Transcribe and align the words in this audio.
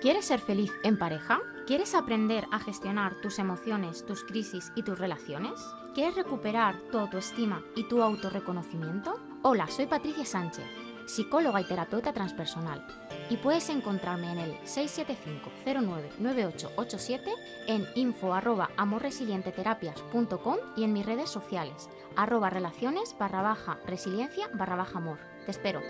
¿Quieres 0.00 0.24
ser 0.26 0.40
feliz 0.40 0.72
en 0.82 0.98
pareja? 0.98 1.38
¿Quieres 1.66 1.94
aprender 1.94 2.46
a 2.52 2.58
gestionar 2.58 3.14
tus 3.22 3.38
emociones, 3.38 4.04
tus 4.04 4.24
crisis 4.24 4.70
y 4.76 4.82
tus 4.82 4.98
relaciones? 4.98 5.58
¿Quieres 5.94 6.14
recuperar 6.14 6.78
tu 6.92 6.98
autoestima 6.98 7.62
y 7.74 7.88
tu 7.88 8.02
autorreconocimiento? 8.02 9.18
Hola, 9.42 9.66
soy 9.68 9.86
Patricia 9.86 10.26
Sánchez, 10.26 10.66
psicóloga 11.06 11.62
y 11.62 11.64
terapeuta 11.64 12.12
transpersonal, 12.12 12.86
y 13.30 13.38
puedes 13.38 13.70
encontrarme 13.70 14.32
en 14.32 14.38
el 14.38 14.52
675-099887, 14.64 17.22
en 17.66 17.86
info 17.94 18.34
arroba 18.34 18.68
amorresilienteterapias.com 18.76 20.56
y 20.76 20.84
en 20.84 20.92
mis 20.92 21.06
redes 21.06 21.30
sociales, 21.30 21.88
arroba 22.16 22.50
relaciones 22.50 23.16
barra 23.18 23.40
baja 23.40 23.78
resiliencia 23.86 24.50
barra 24.52 24.76
baja 24.76 24.98
amor. 24.98 25.20
Te 25.46 25.52
espero. 25.52 25.80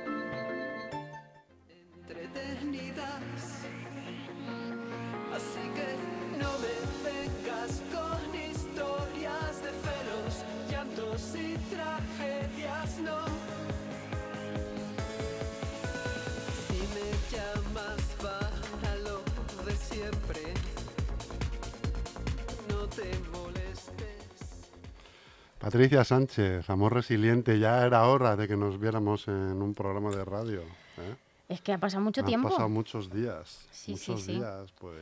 Patricia 25.66 26.04
Sánchez, 26.04 26.70
amor 26.70 26.94
resiliente, 26.94 27.58
ya 27.58 27.84
era 27.84 28.06
hora 28.06 28.36
de 28.36 28.46
que 28.46 28.56
nos 28.56 28.78
viéramos 28.78 29.26
en 29.26 29.60
un 29.60 29.74
programa 29.74 30.10
de 30.10 30.24
radio. 30.24 30.60
¿eh? 30.60 31.16
Es 31.48 31.60
que 31.60 31.72
ha 31.72 31.78
pasado 31.78 32.04
mucho 32.04 32.22
tiempo. 32.22 32.50
pasado 32.50 32.68
muchos 32.68 33.10
días. 33.10 33.66
Sí, 33.72 33.90
muchos 33.90 34.22
sí. 34.22 34.34
días, 34.34 34.70
pues 34.78 34.96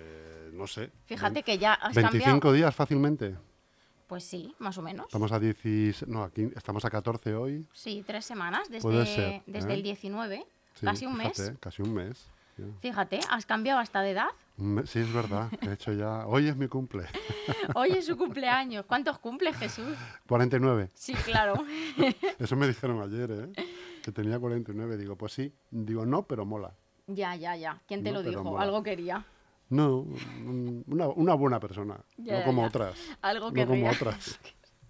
no 0.54 0.66
sé. 0.66 0.90
Fíjate 1.04 1.42
que 1.42 1.58
ya 1.58 1.74
has 1.74 1.94
25 1.94 2.22
cambiado. 2.22 2.54
días 2.54 2.74
fácilmente. 2.74 3.34
Pues 4.06 4.24
sí, 4.24 4.54
más 4.58 4.78
o 4.78 4.80
menos. 4.80 5.04
Estamos 5.04 5.32
a 5.32 5.38
16, 5.38 6.08
no, 6.08 6.22
aquí 6.24 6.48
estamos 6.56 6.82
a 6.86 6.88
14 6.88 7.34
hoy. 7.34 7.66
Sí, 7.74 8.02
tres 8.06 8.24
semanas 8.24 8.70
desde, 8.70 9.04
ser, 9.04 9.42
desde 9.44 9.70
¿eh? 9.70 9.74
el 9.74 9.82
19, 9.82 10.46
Sí, 10.76 10.86
casi 10.86 11.04
un 11.04 11.18
mes. 11.18 11.52
Casi 11.60 11.82
un 11.82 11.92
mes. 11.92 12.24
Fíjate, 12.80 13.20
has 13.30 13.46
cambiado 13.46 13.80
hasta 13.80 14.00
de 14.02 14.10
edad. 14.12 14.28
Sí, 14.84 15.00
es 15.00 15.12
verdad. 15.12 15.48
He 15.62 15.72
hecho 15.72 15.92
ya. 15.92 16.26
Hoy 16.26 16.46
es 16.48 16.56
mi 16.56 16.68
cumple. 16.68 17.04
Hoy 17.74 17.90
es 17.92 18.06
su 18.06 18.16
cumpleaños. 18.16 18.84
¿Cuántos 18.86 19.18
cumple 19.18 19.52
Jesús? 19.52 19.96
49. 20.28 20.90
Sí, 20.94 21.12
claro. 21.14 21.54
Eso 22.38 22.54
me 22.56 22.68
dijeron 22.68 23.00
ayer, 23.02 23.30
¿eh? 23.56 23.64
Que 24.02 24.12
tenía 24.12 24.38
49. 24.38 24.96
Digo, 24.96 25.16
pues 25.16 25.32
sí. 25.32 25.52
Digo, 25.70 26.06
no, 26.06 26.22
pero 26.26 26.44
mola. 26.46 26.72
ya, 27.08 27.34
ya, 27.36 27.56
ya. 27.56 27.80
¿Quién 27.88 28.04
te 28.04 28.12
No, 28.12 28.22
lo 28.22 28.28
dijo? 28.28 28.44
mola. 28.44 28.62
Algo 28.62 28.82
quería. 28.82 29.24
No, 29.70 29.98
un- 30.00 30.84
una, 30.86 31.08
una 31.08 31.34
buena 31.34 31.58
persona. 31.58 31.98
Ya, 32.16 32.38
no 32.40 32.44
como 32.44 32.62
ya. 32.62 32.68
otras. 32.68 32.98
Algo 33.22 33.50
No 33.50 33.66
como 33.66 33.88
otras. 33.90 34.38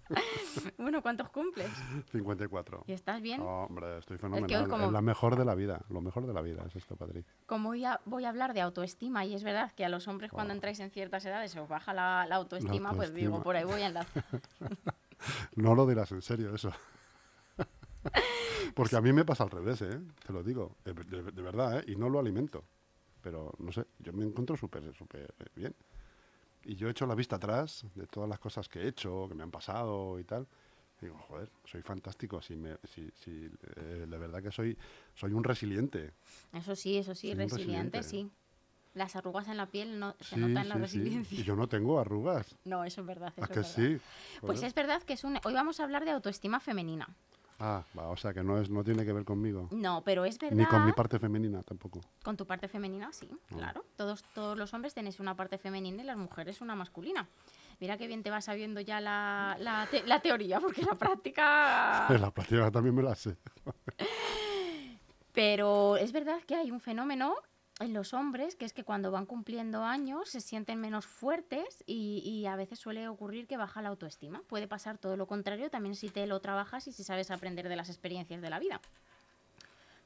Bueno, 0.77 1.01
¿cuántos 1.01 1.29
cumples? 1.29 1.69
54. 2.11 2.83
¿Y 2.87 2.93
estás 2.93 3.21
bien? 3.21 3.41
Oh, 3.41 3.65
hombre, 3.67 3.97
estoy 3.97 4.17
fenomenal. 4.17 4.67
como- 4.67 4.85
Es 4.85 4.91
la 4.91 5.01
mejor 5.01 5.35
de 5.35 5.45
la 5.45 5.55
vida. 5.55 5.81
Lo 5.89 6.01
mejor 6.01 6.25
de 6.27 6.33
la 6.33 6.41
vida 6.41 6.63
es 6.67 6.75
esto, 6.75 6.95
Patricia. 6.95 7.33
Como 7.45 7.69
voy 7.69 7.83
a, 7.85 7.99
voy 8.05 8.25
a 8.25 8.29
hablar 8.29 8.53
de 8.53 8.61
autoestima, 8.61 9.25
y 9.25 9.33
es 9.33 9.43
verdad 9.43 9.71
que 9.71 9.83
a 9.85 9.89
los 9.89 10.07
hombres 10.07 10.31
cuando 10.31 10.53
entráis 10.53 10.79
en 10.79 10.91
ciertas 10.91 11.25
edades 11.25 11.51
se 11.51 11.59
os 11.59 11.67
baja 11.67 11.93
la, 11.93 12.25
la 12.27 12.35
autoestima, 12.35 12.89
pues 12.97 13.13
digo, 13.13 13.41
por 13.43 13.55
ahí 13.55 13.63
voy 13.63 13.81
a 13.81 13.87
enlazar. 13.87 14.23
No 15.55 15.73
lo 15.73 15.87
dirás 15.87 16.11
en 16.11 16.21
serio 16.21 16.53
eso. 16.53 16.71
Porque 18.75 18.95
a 18.95 19.01
mí 19.01 19.11
me 19.13 19.25
pasa 19.25 19.43
al 19.45 19.49
revés, 19.49 19.81
¿eh? 19.81 19.99
Te 20.25 20.33
lo 20.33 20.43
digo. 20.43 20.75
De, 20.83 20.93
de- 20.93 21.31
de 21.31 21.41
verdad, 21.41 21.79
¿eh? 21.79 21.83
Y 21.87 21.95
no 21.95 22.09
lo 22.09 22.19
alimento. 22.19 22.63
Pero, 23.21 23.53
no 23.57 23.71
sé, 23.71 23.85
yo 23.99 24.13
me 24.13 24.23
encuentro 24.23 24.55
súper, 24.57 24.93
súper 24.93 25.33
bien. 25.55 25.73
Y 26.65 26.75
yo 26.75 26.87
he 26.87 26.91
hecho 26.91 27.05
la 27.05 27.15
vista 27.15 27.35
atrás 27.35 27.85
de 27.95 28.07
todas 28.07 28.27
las 28.29 28.39
cosas 28.39 28.67
que 28.67 28.79
he 28.81 28.87
hecho, 28.87 29.27
que 29.29 29.35
me 29.35 29.43
han 29.43 29.51
pasado 29.51 30.19
y 30.19 30.23
tal. 30.23 30.47
Y 31.01 31.05
digo, 31.05 31.17
joder, 31.27 31.49
soy 31.65 31.81
fantástico. 31.81 32.41
Si, 32.41 32.55
me, 32.55 32.77
si, 32.83 33.09
si 33.23 33.49
eh, 33.75 34.05
de 34.09 34.17
verdad 34.17 34.41
que 34.41 34.51
soy, 34.51 34.77
soy 35.13 35.33
un 35.33 35.43
resiliente. 35.43 36.13
Eso 36.53 36.75
sí, 36.75 36.97
eso 36.97 37.13
sí, 37.13 37.33
resiliente, 37.33 37.99
resiliente. 37.99 38.03
sí. 38.03 38.31
Las 38.95 39.15
arrugas 39.17 39.49
en 39.49 39.57
la 39.57 39.65
piel 39.65 39.99
no, 39.99 40.15
se 40.21 40.35
Sí, 40.35 40.41
notan 40.41 40.69
la 40.69 40.75
sí, 40.75 40.87
sí. 40.87 40.97
resiliencia. 40.99 41.39
Y 41.39 41.43
yo 41.43 41.55
no 41.57 41.67
tengo 41.67 41.99
arrugas. 41.99 42.55
No, 42.63 42.85
eso 42.85 43.01
es 43.01 43.07
verdad. 43.07 43.33
Eso 43.35 43.41
¿A 43.41 43.43
es 43.45 43.49
que 43.51 43.59
verdad. 43.59 43.99
sí? 43.99 44.05
Pues 44.41 44.63
es 44.63 44.73
verdad 44.73 45.03
que 45.03 45.13
es 45.13 45.23
un... 45.25 45.37
Hoy 45.43 45.53
vamos 45.53 45.79
a 45.79 45.83
hablar 45.83 46.05
de 46.05 46.11
autoestima 46.11 46.61
femenina. 46.61 47.09
Ah, 47.59 47.85
va, 47.97 48.09
o 48.09 48.17
sea 48.17 48.33
que 48.33 48.43
no, 48.43 48.59
es, 48.59 48.69
no 48.69 48.83
tiene 48.83 49.05
que 49.05 49.13
ver 49.13 49.23
conmigo. 49.23 49.69
No, 49.71 50.03
pero 50.03 50.25
es 50.25 50.37
verdad... 50.37 50.57
Ni 50.57 50.65
con 50.65 50.85
mi 50.85 50.91
parte 50.91 51.19
femenina 51.19 51.63
tampoco. 51.63 52.01
Con 52.21 52.35
tu 52.35 52.45
parte 52.45 52.67
femenina, 52.67 53.13
sí, 53.13 53.29
claro. 53.47 53.85
Todos, 53.95 54.23
todos 54.33 54.57
los 54.57 54.73
hombres 54.73 54.93
tenéis 54.93 55.19
una 55.21 55.35
parte 55.35 55.57
femenina 55.57 56.01
y 56.03 56.05
las 56.05 56.17
mujeres 56.17 56.59
una 56.59 56.75
masculina. 56.75 57.29
Mira 57.79 57.97
qué 57.97 58.07
bien 58.07 58.23
te 58.23 58.29
va 58.29 58.41
sabiendo 58.41 58.81
ya 58.81 58.99
la, 58.99 59.55
la, 59.59 59.87
te- 59.89 60.05
la 60.05 60.19
teoría, 60.21 60.59
porque 60.59 60.81
la 60.83 60.95
práctica... 60.95 62.07
La 62.19 62.31
práctica 62.31 62.69
también 62.71 62.93
me 62.95 63.03
la 63.03 63.15
sé. 63.15 63.37
Pero 65.33 65.97
es 65.97 66.11
verdad 66.11 66.39
que 66.47 66.55
hay 66.55 66.71
un 66.71 66.79
fenómeno 66.79 67.35
en 67.79 67.93
los 67.93 68.13
hombres 68.13 68.55
que 68.55 68.63
es 68.65 68.71
que 68.73 68.83
cuando 68.83 69.11
van 69.11 69.25
cumpliendo 69.25 69.83
años 69.83 70.29
se 70.29 70.39
sienten 70.41 70.79
menos 70.79 71.05
fuertes 71.05 71.83
y, 71.85 72.19
y 72.25 72.45
a 72.45 72.55
veces 72.55 72.79
suele 72.79 73.07
ocurrir 73.09 73.47
que 73.47 73.57
baja 73.57 73.81
la 73.81 73.89
autoestima. 73.89 74.41
Puede 74.47 74.67
pasar 74.67 74.97
todo 74.97 75.17
lo 75.17 75.27
contrario 75.27 75.69
también 75.69 75.95
si 75.95 76.09
te 76.09 76.25
lo 76.27 76.39
trabajas 76.39 76.87
y 76.87 76.93
si 76.93 77.03
sabes 77.03 77.31
aprender 77.31 77.67
de 77.67 77.75
las 77.75 77.89
experiencias 77.89 78.41
de 78.41 78.49
la 78.49 78.59
vida. 78.59 78.79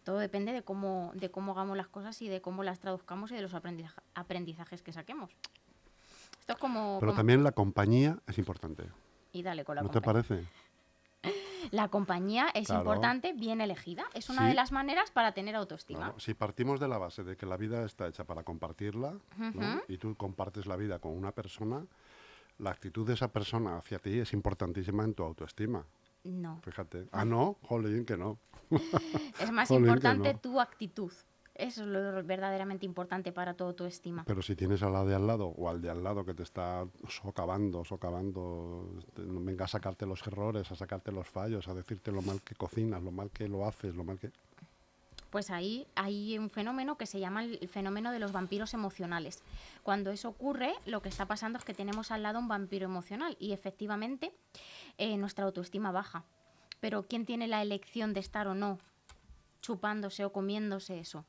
Todo 0.04 0.18
depende 0.18 0.52
de 0.54 0.64
cómo, 0.64 1.12
de 1.14 1.30
cómo 1.30 1.52
hagamos 1.52 1.78
las 1.78 1.88
cosas 1.88 2.20
y 2.22 2.30
de 2.30 2.42
cómo 2.42 2.64
las 2.64 2.80
traduzcamos 2.80 3.32
y 3.32 3.36
de 3.36 3.42
los 3.44 3.54
aprendiza- 3.54 4.02
aprendizajes 4.16 4.82
que 4.82 4.92
saquemos. 4.94 5.30
Esto 6.40 6.54
es 6.54 6.58
como... 6.60 6.98
Pero 7.00 7.12
como- 7.12 7.18
también 7.18 7.44
la 7.44 7.52
compañía 7.52 8.18
es 8.26 8.38
importante. 8.40 8.86
Y 9.32 9.44
dale 9.44 9.64
con 9.64 9.76
la 9.76 9.84
¿No 9.84 9.90
te 9.92 10.02
parece? 10.02 10.44
La 11.72 11.88
compañía 11.90 12.48
es 12.54 12.68
Claro. 12.68 12.82
importante, 12.82 13.34
bien 13.34 13.62
elegida. 13.62 14.06
Es 14.14 14.30
una 14.30 14.42
Sí. 14.44 14.48
de 14.50 14.54
las 14.56 14.72
maneras 14.72 15.12
para 15.12 15.34
tener 15.34 15.56
autoestima. 15.56 16.00
Claro, 16.00 16.20
Si 16.20 16.34
partimos 16.34 16.80
de 16.80 16.88
la 16.88 16.98
base 16.98 17.24
de 17.24 17.36
que 17.38 17.46
la 17.46 17.58
vida 17.58 17.84
está 17.86 18.08
hecha 18.08 18.24
para 18.24 18.44
compartirla 18.44 19.18
y 19.88 19.98
tú 19.98 20.16
compartes 20.16 20.66
la 20.66 20.76
vida 20.76 21.00
con 21.00 21.12
una 21.18 21.32
persona, 21.32 21.86
la 22.58 22.72
actitud 22.72 23.06
de 23.08 23.14
esa 23.14 23.28
persona 23.32 23.78
hacia 23.78 24.00
ti 24.00 24.20
es 24.20 24.34
importantísima 24.34 25.04
en 25.04 25.14
tu 25.14 25.24
autoestima. 25.24 25.86
No. 26.24 26.60
Fíjate. 26.64 27.08
Ah, 27.12 27.24
no, 27.24 27.58
jolín, 27.64 28.06
que 28.06 28.18
no. 28.18 28.38
Es 29.40 29.52
más 29.52 29.68
Jolín, 29.70 29.86
importante 29.88 30.34
no. 30.34 30.40
tu 30.40 30.60
actitud. 30.60 31.12
Eso 31.60 31.82
es 31.84 31.88
lo 31.90 32.24
verdaderamente 32.24 32.86
importante 32.86 33.32
para 33.32 33.54
todo 33.54 33.76
tu 33.76 33.84
estima. 33.86 34.24
Pero 34.26 34.42
si 34.42 34.56
tienes 34.56 34.82
a 34.82 34.90
la 34.90 35.04
de 35.04 35.14
al 35.14 35.28
lado 35.28 35.48
o 35.48 35.70
al 35.70 35.82
de 35.82 35.90
al 35.90 36.04
lado 36.04 36.24
que 36.26 36.34
te 36.34 36.44
está 36.44 36.88
socavando, 37.08 37.84
socavando, 37.84 38.90
te- 39.14 39.22
venga 39.24 39.66
a 39.66 39.68
sacarte 39.68 40.06
los 40.06 40.26
errores, 40.26 40.72
a 40.72 40.76
sacarte 40.76 41.12
los 41.12 41.28
fallos, 41.28 41.68
a 41.68 41.74
decirte 41.74 42.12
lo 42.12 42.22
mal 42.22 42.42
que 42.42 42.56
cocinas, 42.56 43.04
lo 43.04 43.12
mal 43.12 43.30
que 43.30 43.48
lo 43.48 43.66
haces, 43.66 43.94
lo 43.96 44.04
mal 44.04 44.18
que... 44.18 44.32
Pues 45.32 45.52
ahí 45.52 45.86
hay 45.96 46.38
un 46.40 46.50
fenómeno 46.50 46.98
que 46.98 47.06
se 47.06 47.20
llama 47.20 47.44
el 47.44 47.68
fenómeno 47.70 48.12
de 48.12 48.18
los 48.20 48.32
vampiros 48.32 48.74
emocionales. 48.74 49.44
Cuando 49.84 50.10
eso 50.10 50.30
ocurre, 50.30 50.74
lo 50.88 51.02
que 51.04 51.10
está 51.10 51.28
pasando 51.28 51.60
es 51.60 51.66
que 51.66 51.76
tenemos 51.76 52.10
al 52.10 52.24
lado 52.24 52.40
un 52.40 52.48
vampiro 52.48 52.86
emocional 52.86 53.36
y 53.40 53.52
efectivamente 53.52 54.34
eh, 54.98 55.18
nuestra 55.18 55.46
autoestima 55.46 55.92
baja. 55.92 56.24
Pero 56.80 57.04
¿quién 57.04 57.26
tiene 57.26 57.48
la 57.48 57.62
elección 57.62 58.14
de 58.14 58.22
estar 58.22 58.48
o 58.48 58.56
no 58.56 58.80
chupándose 59.62 60.26
o 60.26 60.32
comiéndose 60.32 61.00
eso? 61.00 61.26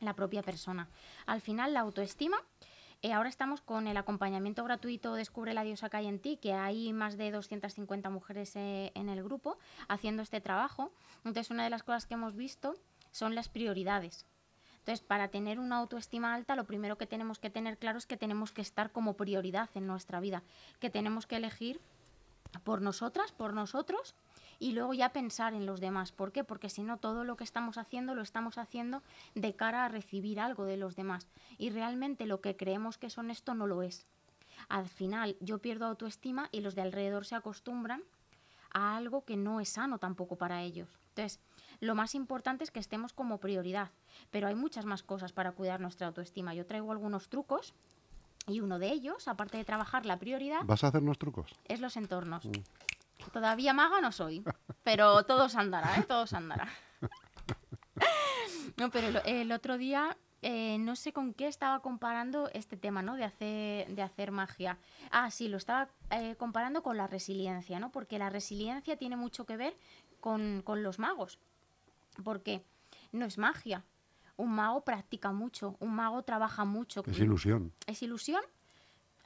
La 0.00 0.14
propia 0.14 0.42
persona. 0.42 0.88
Al 1.26 1.40
final, 1.40 1.72
la 1.72 1.80
autoestima 1.80 2.38
eh, 3.02 3.12
ahora 3.12 3.28
estamos 3.28 3.60
con 3.60 3.86
el 3.86 3.96
acompañamiento 3.98 4.64
gratuito 4.64 5.14
Descubre 5.14 5.52
la 5.54 5.64
diosa 5.64 5.90
que 5.90 5.98
hay 5.98 6.06
en 6.06 6.18
ti, 6.18 6.38
que 6.38 6.54
hay 6.54 6.92
más 6.92 7.16
de 7.16 7.30
250 7.30 8.08
mujeres 8.10 8.56
eh, 8.56 8.90
en 8.94 9.08
el 9.08 9.22
grupo 9.22 9.58
haciendo 9.88 10.22
este 10.22 10.40
trabajo. 10.40 10.92
Entonces, 11.18 11.50
una 11.50 11.64
de 11.64 11.70
las 11.70 11.82
cosas 11.82 12.06
que 12.06 12.14
hemos 12.14 12.34
visto 12.36 12.74
son 13.10 13.34
las 13.34 13.48
prioridades. 13.48 14.26
Entonces, 14.78 15.04
para 15.04 15.28
tener 15.28 15.58
una 15.58 15.78
autoestima 15.78 16.34
alta, 16.34 16.56
lo 16.56 16.64
primero 16.64 16.96
que 16.96 17.06
tenemos 17.06 17.38
que 17.38 17.50
tener 17.50 17.76
claro 17.76 17.98
es 17.98 18.06
que 18.06 18.16
tenemos 18.16 18.52
que 18.52 18.62
estar 18.62 18.92
como 18.92 19.14
prioridad 19.14 19.68
en 19.74 19.86
nuestra 19.86 20.20
vida, 20.20 20.42
que 20.78 20.90
tenemos 20.90 21.26
que 21.26 21.36
elegir 21.36 21.80
por 22.64 22.80
nosotras, 22.80 23.32
por 23.32 23.52
nosotros, 23.52 24.14
y 24.58 24.72
luego 24.72 24.94
ya 24.94 25.12
pensar 25.12 25.54
en 25.54 25.66
los 25.66 25.80
demás. 25.80 26.12
¿Por 26.12 26.32
qué? 26.32 26.44
Porque 26.44 26.70
si 26.70 26.82
no, 26.82 26.96
todo 26.96 27.24
lo 27.24 27.36
que 27.36 27.44
estamos 27.44 27.78
haciendo 27.78 28.14
lo 28.14 28.22
estamos 28.22 28.58
haciendo 28.58 29.02
de 29.34 29.54
cara 29.54 29.84
a 29.84 29.88
recibir 29.88 30.40
algo 30.40 30.64
de 30.64 30.76
los 30.76 30.96
demás. 30.96 31.26
Y 31.58 31.70
realmente 31.70 32.26
lo 32.26 32.40
que 32.40 32.56
creemos 32.56 32.98
que 32.98 33.06
es 33.08 33.18
honesto 33.18 33.54
no 33.54 33.66
lo 33.66 33.82
es. 33.82 34.06
Al 34.68 34.88
final, 34.88 35.36
yo 35.40 35.58
pierdo 35.58 35.86
autoestima 35.86 36.48
y 36.52 36.60
los 36.60 36.74
de 36.74 36.82
alrededor 36.82 37.26
se 37.26 37.34
acostumbran 37.34 38.02
a 38.72 38.96
algo 38.96 39.24
que 39.24 39.36
no 39.36 39.60
es 39.60 39.70
sano 39.70 39.98
tampoco 39.98 40.36
para 40.36 40.62
ellos. 40.62 40.88
Entonces, 41.10 41.40
lo 41.80 41.94
más 41.94 42.14
importante 42.14 42.64
es 42.64 42.70
que 42.70 42.80
estemos 42.80 43.12
como 43.12 43.38
prioridad, 43.38 43.90
pero 44.30 44.48
hay 44.48 44.54
muchas 44.54 44.84
más 44.86 45.02
cosas 45.02 45.32
para 45.32 45.52
cuidar 45.52 45.80
nuestra 45.80 46.06
autoestima. 46.06 46.54
Yo 46.54 46.66
traigo 46.66 46.92
algunos 46.92 47.28
trucos 47.28 47.74
y 48.46 48.60
uno 48.60 48.78
de 48.78 48.88
ellos, 48.92 49.28
aparte 49.28 49.56
de 49.58 49.64
trabajar 49.64 50.06
la 50.06 50.18
prioridad, 50.18 50.60
¿Vas 50.64 50.84
a 50.84 50.88
hacernos 50.88 51.18
trucos? 51.18 51.54
es 51.68 51.80
los 51.80 51.96
entornos. 51.96 52.48
Todavía 53.32 53.72
maga 53.72 54.00
no 54.00 54.12
soy, 54.12 54.44
pero 54.82 55.24
todo 55.24 55.48
se 55.48 55.58
andará, 55.58 55.96
¿eh? 55.98 56.04
Todo 56.06 56.26
se 56.26 56.36
andará. 56.36 56.68
No, 58.76 58.90
pero 58.90 59.08
el, 59.08 59.20
el 59.24 59.52
otro 59.52 59.78
día 59.78 60.16
eh, 60.42 60.78
no 60.78 60.94
sé 60.96 61.12
con 61.12 61.34
qué 61.34 61.48
estaba 61.48 61.80
comparando 61.80 62.48
este 62.52 62.76
tema, 62.76 63.02
¿no? 63.02 63.16
De 63.16 63.24
hacer, 63.24 63.88
de 63.88 64.02
hacer 64.02 64.30
magia. 64.30 64.78
Ah, 65.10 65.30
sí, 65.30 65.48
lo 65.48 65.56
estaba 65.56 65.88
eh, 66.10 66.36
comparando 66.36 66.82
con 66.82 66.96
la 66.96 67.06
resiliencia, 67.06 67.80
¿no? 67.80 67.90
Porque 67.90 68.18
la 68.18 68.30
resiliencia 68.30 68.96
tiene 68.96 69.16
mucho 69.16 69.46
que 69.46 69.56
ver 69.56 69.76
con, 70.20 70.62
con 70.62 70.82
los 70.82 70.98
magos. 70.98 71.40
Porque 72.22 72.64
no 73.12 73.26
es 73.26 73.38
magia. 73.38 73.84
Un 74.36 74.52
mago 74.52 74.84
practica 74.84 75.32
mucho, 75.32 75.76
un 75.80 75.94
mago 75.94 76.22
trabaja 76.22 76.64
mucho. 76.64 77.02
Es 77.06 77.18
ilusión. 77.18 77.72
Es 77.86 78.02
ilusión, 78.02 78.42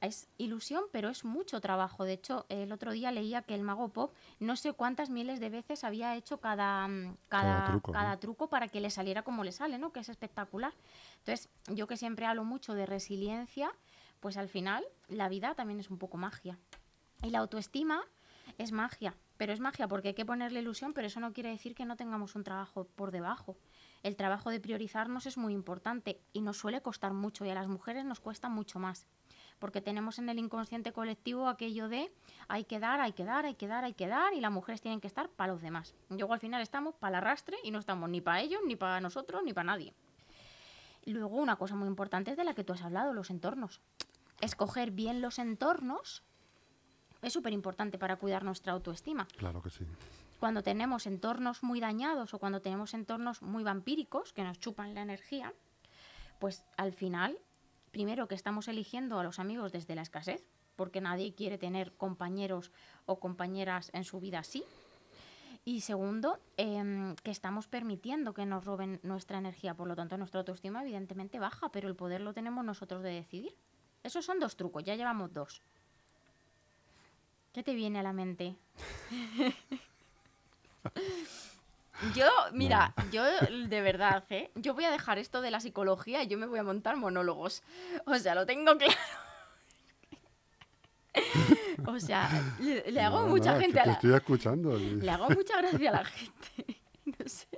es 0.01 0.29
ilusión, 0.39 0.85
pero 0.93 1.09
es 1.09 1.25
mucho 1.25 1.61
trabajo. 1.61 2.05
De 2.05 2.15
hecho, 2.15 2.47
el 2.49 2.73
otro 2.73 2.93
día 2.93 3.13
leía 3.13 3.43
que 3.43 3.55
el 3.55 3.63
mago 3.63 3.89
pop 3.89 4.15
no 4.39 4.57
sé 4.57 4.73
cuántas 4.73 5.11
miles 5.11 5.41
de 5.41 5.51
veces 5.51 5.85
había 5.85 6.17
hecho 6.17 6.41
cada, 6.41 6.89
mm, 6.89 7.17
Cada 7.29 7.55
cada, 7.55 7.67
truco, 7.67 7.93
cada 7.93 8.11
¿no? 8.13 8.19
truco 8.19 8.49
para 8.49 8.69
que 8.69 8.81
le 8.81 8.91
saliera 8.91 9.23
como 9.23 9.45
le 9.45 9.53
sale, 9.53 9.79
¿no? 9.79 9.93
Que 9.93 10.01
es 10.01 10.09
espectacular. 10.09 10.73
Entonces, 11.19 11.49
yo 11.69 11.87
que 11.87 11.97
siempre 11.97 12.27
hablo 12.27 12.45
mucho 12.45 12.75
de 12.75 12.87
resiliencia, 12.87 13.73
pues 14.21 14.37
al 14.37 14.49
final 14.49 14.85
la 15.09 15.29
vida 15.29 15.55
también 15.55 15.81
es 15.81 15.91
un 15.91 15.99
poco 15.99 16.17
magia. 16.17 16.59
Y 17.23 17.31
la 17.31 17.41
autoestima 17.41 18.03
es 18.59 18.73
magia, 18.73 19.15
pero 19.37 19.53
es 19.53 19.61
magia 19.61 19.89
porque 19.89 20.09
hay 20.09 20.15
que 20.15 20.25
ponerle 20.25 20.61
ilusión, 20.61 20.93
pero 20.93 21.07
eso 21.07 21.21
no 21.21 21.33
quiere 21.33 21.51
decir 21.51 21.75
que 21.75 21.85
no 21.85 21.97
tengamos 21.97 22.35
un 22.35 22.45
trabajo 22.45 22.85
por 22.85 23.11
debajo. 23.11 23.57
El 24.03 24.17
trabajo 24.17 24.51
de 24.51 24.61
priorizarnos 24.61 25.27
es 25.27 25.37
muy 25.37 25.53
importante 25.53 26.21
y 26.33 26.41
nos 26.41 26.57
suele 26.57 26.81
costar 26.81 27.13
mucho 27.13 27.45
y 27.45 27.51
a 27.51 27.55
las 27.55 27.69
mujeres 27.69 28.05
nos 28.05 28.21
cuesta 28.21 28.49
mucho 28.49 28.79
más. 28.79 29.07
Porque 29.61 29.81
tenemos 29.81 30.19
en 30.19 30.29
el 30.29 30.39
inconsciente 30.41 30.91
colectivo 30.93 31.49
aquello 31.49 31.89
de 31.89 32.11
hay 32.49 32.65
que 32.65 32.81
dar, 32.81 33.01
hay 33.01 33.13
que 33.13 33.25
dar, 33.25 33.45
hay 33.47 33.55
que 33.55 33.69
dar, 33.69 33.85
hay 33.85 33.95
que 33.95 34.09
dar 34.09 34.35
y 34.35 34.41
las 34.41 34.51
mujeres 34.51 34.81
tienen 34.81 35.01
que 35.01 35.07
estar 35.07 35.29
para 35.29 35.53
los 35.53 35.63
demás. 35.63 35.95
Y 36.11 36.15
Luego 36.17 36.33
al 36.35 36.41
final 36.41 36.61
estamos 36.63 36.97
para 36.97 37.19
el 37.19 37.23
arrastre 37.25 37.59
y 37.63 37.71
no 37.71 37.79
estamos 37.79 38.11
ni 38.11 38.21
para 38.21 38.41
ellos, 38.41 38.61
ni 38.67 38.75
para 38.75 39.01
nosotros, 39.01 39.43
ni 39.45 39.53
para 39.53 39.67
nadie. 39.67 39.95
Luego 41.05 41.37
una 41.37 41.57
cosa 41.57 41.77
muy 41.77 41.87
importante 41.87 42.33
es 42.33 42.37
de 42.37 42.45
la 42.45 42.55
que 42.55 42.65
tú 42.65 42.73
has 42.73 42.83
hablado, 42.83 43.13
los 43.13 43.31
entornos. 43.31 43.81
Escoger 44.41 44.91
bien 44.91 45.21
los 45.21 45.39
entornos 45.39 46.23
es 47.23 47.33
súper 47.33 47.53
importante 47.53 47.99
para 47.99 48.17
cuidar 48.17 48.45
nuestra 48.45 48.73
autoestima 48.73 49.29
Claro 49.37 49.61
que 49.61 49.69
sí. 49.69 49.85
cuando 50.39 50.63
tenemos 50.63 51.07
entornos 51.07 51.63
muy 51.63 51.79
dañados 51.79 52.33
o 52.33 52.39
cuando 52.39 52.61
tenemos 52.63 52.95
entornos 52.95 53.43
muy 53.43 53.63
vampíricos 53.63 54.33
que 54.33 54.43
nos 54.43 54.59
chupan 54.59 54.95
la 54.95 55.03
energía, 55.03 55.53
pues 56.39 56.65
al 56.79 56.95
final, 56.95 57.37
primero 57.91 58.29
que 58.29 58.35
estamos 58.35 58.69
eligiendo 58.69 59.19
a 59.19 59.25
los 59.25 59.39
amigos 59.39 59.73
desde 59.73 59.95
la 59.95 60.03
escasez, 60.03 60.45
porque 60.77 61.01
nadie 61.01 61.35
quiere 61.35 61.59
tener 61.59 61.93
compañeros 61.93 62.73
o 63.07 63.21
compañeras 63.21 63.91
en 63.93 64.05
su 64.05 64.21
vida 64.21 64.39
así. 64.39 64.65
Y 65.65 65.83
segundo, 65.83 66.39
em, 66.57 67.15
que 67.17 67.31
estamos 67.31 67.69
permitiendo 67.69 68.33
que 68.33 68.47
nos 68.47 68.65
roben 68.65 68.99
nuestra 69.03 69.39
energía, 69.39 69.75
por 69.75 69.89
lo 69.89 69.95
tanto 69.95 70.17
nuestra 70.17 70.41
autoestima 70.41 70.83
evidentemente 70.83 71.39
baja, 71.39 71.71
pero 71.71 71.89
el 71.89 71.97
poder 71.97 72.23
lo 72.23 72.33
tenemos 72.33 72.65
nosotros 72.65 73.03
de 73.03 73.11
decidir. 73.11 73.55
Esos 74.03 74.25
son 74.25 74.41
dos 74.41 74.57
trucos, 74.57 74.85
ya 74.85 74.97
llevamos 74.97 75.35
dos. 75.35 75.61
¿Qué 77.53 77.63
te 77.63 77.75
viene 77.75 77.99
a 77.99 78.03
la 78.03 78.13
mente? 78.13 78.57
Yo, 82.15 82.29
mira, 82.53 82.95
yo 83.13 83.25
de 83.25 83.81
verdad, 83.81 84.25
¿eh? 84.31 84.51
Yo 84.55 84.75
voy 84.75 84.85
a 84.85 84.91
dejar 84.91 85.19
esto 85.19 85.41
de 85.43 85.51
la 85.51 85.61
psicología 85.61 86.23
y 86.23 86.29
yo 86.29 86.39
me 86.39 86.47
voy 86.47 86.59
a 86.59 86.63
montar 86.63 86.97
monólogos. 86.97 87.63
O 88.07 88.15
sea, 88.17 88.35
lo 88.35 88.47
tengo 88.47 88.77
claro. 88.77 88.95
O 91.87 91.99
sea, 91.99 92.29
le, 92.61 92.91
le 92.91 93.01
hago 93.01 93.23
No, 93.23 93.27
mucha 93.29 93.59
gente 93.59 93.73
que 93.75 93.81
a 93.81 93.83
te 93.83 93.89
la... 93.89 93.95
estoy 93.95 94.15
escuchando. 94.15 94.77
Le 94.79 95.11
hago 95.11 95.29
mucha 95.31 95.57
gracia 95.61 95.91
a 95.91 95.95
la 95.95 96.05
gente. 96.05 96.77
No 97.19 97.29
sé. 97.29 97.49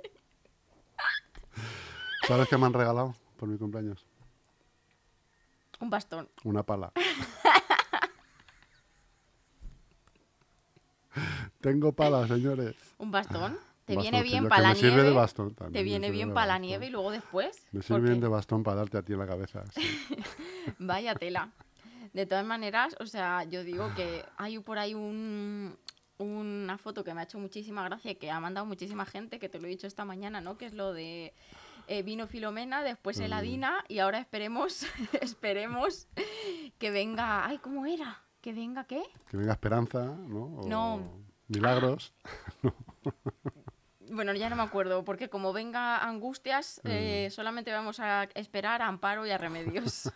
¿Sabes 2.27 2.47
qué 2.49 2.57
me 2.57 2.65
han 2.65 2.73
regalado 2.73 3.13
por 3.37 3.47
mi 3.47 3.55
cumpleaños? 3.57 4.05
Un 5.79 5.89
bastón. 5.91 6.27
Una 6.43 6.63
pala. 6.63 6.91
Tengo 11.61 11.93
pala, 11.93 12.27
señores. 12.27 12.75
Un 12.97 13.11
bastón. 13.11 13.57
Te 13.85 13.95
Bastón, 13.95 14.11
viene 14.11 14.23
bien 14.23 14.47
para 14.47 14.61
la 14.61 14.69
me 14.69 14.75
sirve 14.75 14.91
nieve. 14.91 15.09
de 15.09 15.15
bastón 15.15 15.53
también, 15.55 15.73
te 15.73 15.83
viene 15.83 16.09
bien 16.09 16.33
para 16.33 16.47
la 16.47 16.57
nieve 16.59 16.87
y 16.87 16.89
luego 16.89 17.11
después. 17.11 17.65
Me 17.73 17.81
sirve 17.81 18.01
bien 18.01 18.21
de 18.21 18.29
bastón 18.29 18.63
para 18.63 18.77
darte 18.77 18.97
a 18.97 19.01
ti 19.01 19.11
en 19.13 19.19
la 19.19 19.27
cabeza. 19.27 19.63
sí. 19.71 19.81
Vaya 20.79 21.15
tela. 21.15 21.51
De 22.13 22.25
todas 22.25 22.45
maneras, 22.45 22.95
o 22.99 23.05
sea, 23.05 23.43
yo 23.43 23.63
digo 23.63 23.91
que 23.95 24.23
hay 24.37 24.59
por 24.59 24.77
ahí 24.77 24.93
un, 24.93 25.75
una 26.17 26.77
foto 26.77 27.03
que 27.03 27.13
me 27.13 27.21
ha 27.21 27.23
hecho 27.23 27.39
muchísima 27.39 27.83
gracia 27.83 28.11
y 28.11 28.15
que 28.15 28.31
ha 28.31 28.39
mandado 28.39 28.65
muchísima 28.65 29.05
gente, 29.05 29.39
que 29.39 29.49
te 29.49 29.59
lo 29.59 29.65
he 29.65 29.69
dicho 29.69 29.87
esta 29.87 30.05
mañana, 30.05 30.39
¿no? 30.39 30.57
Que 30.57 30.65
es 30.67 30.73
lo 30.73 30.93
de 30.93 31.33
eh, 31.87 32.03
vino 32.03 32.27
Filomena, 32.27 32.83
después. 32.83 33.19
Eladina 33.19 33.83
y 33.89 33.99
ahora 33.99 34.19
esperemos, 34.19 34.85
esperemos 35.21 36.07
que 36.77 36.91
venga... 36.91 37.45
Ay, 37.45 37.57
¿cómo 37.57 37.85
era? 37.85 38.21
¿Que 38.41 38.53
venga 38.53 38.85
qué? 38.85 39.01
Que 39.29 39.37
venga 39.37 39.53
esperanza, 39.53 40.05
¿no? 40.05 40.45
O 40.45 40.67
No. 40.67 41.23
Milagros. 41.47 42.13
Bueno, 44.13 44.31
ya 44.35 44.47
no 44.47 44.55
me 44.55 44.61
acuerdo, 44.61 45.03
porque 45.03 45.27
como 45.27 45.53
venga 45.53 45.97
Angustias, 45.97 46.81
eh, 46.83 47.29
solamente 47.31 47.71
vamos 47.71 47.99
a 47.99 48.25
esperar 48.35 48.83
a 48.83 48.87
Amparo 48.87 49.25
y 49.25 49.31
a 49.31 49.39
Remedios. 49.39 50.11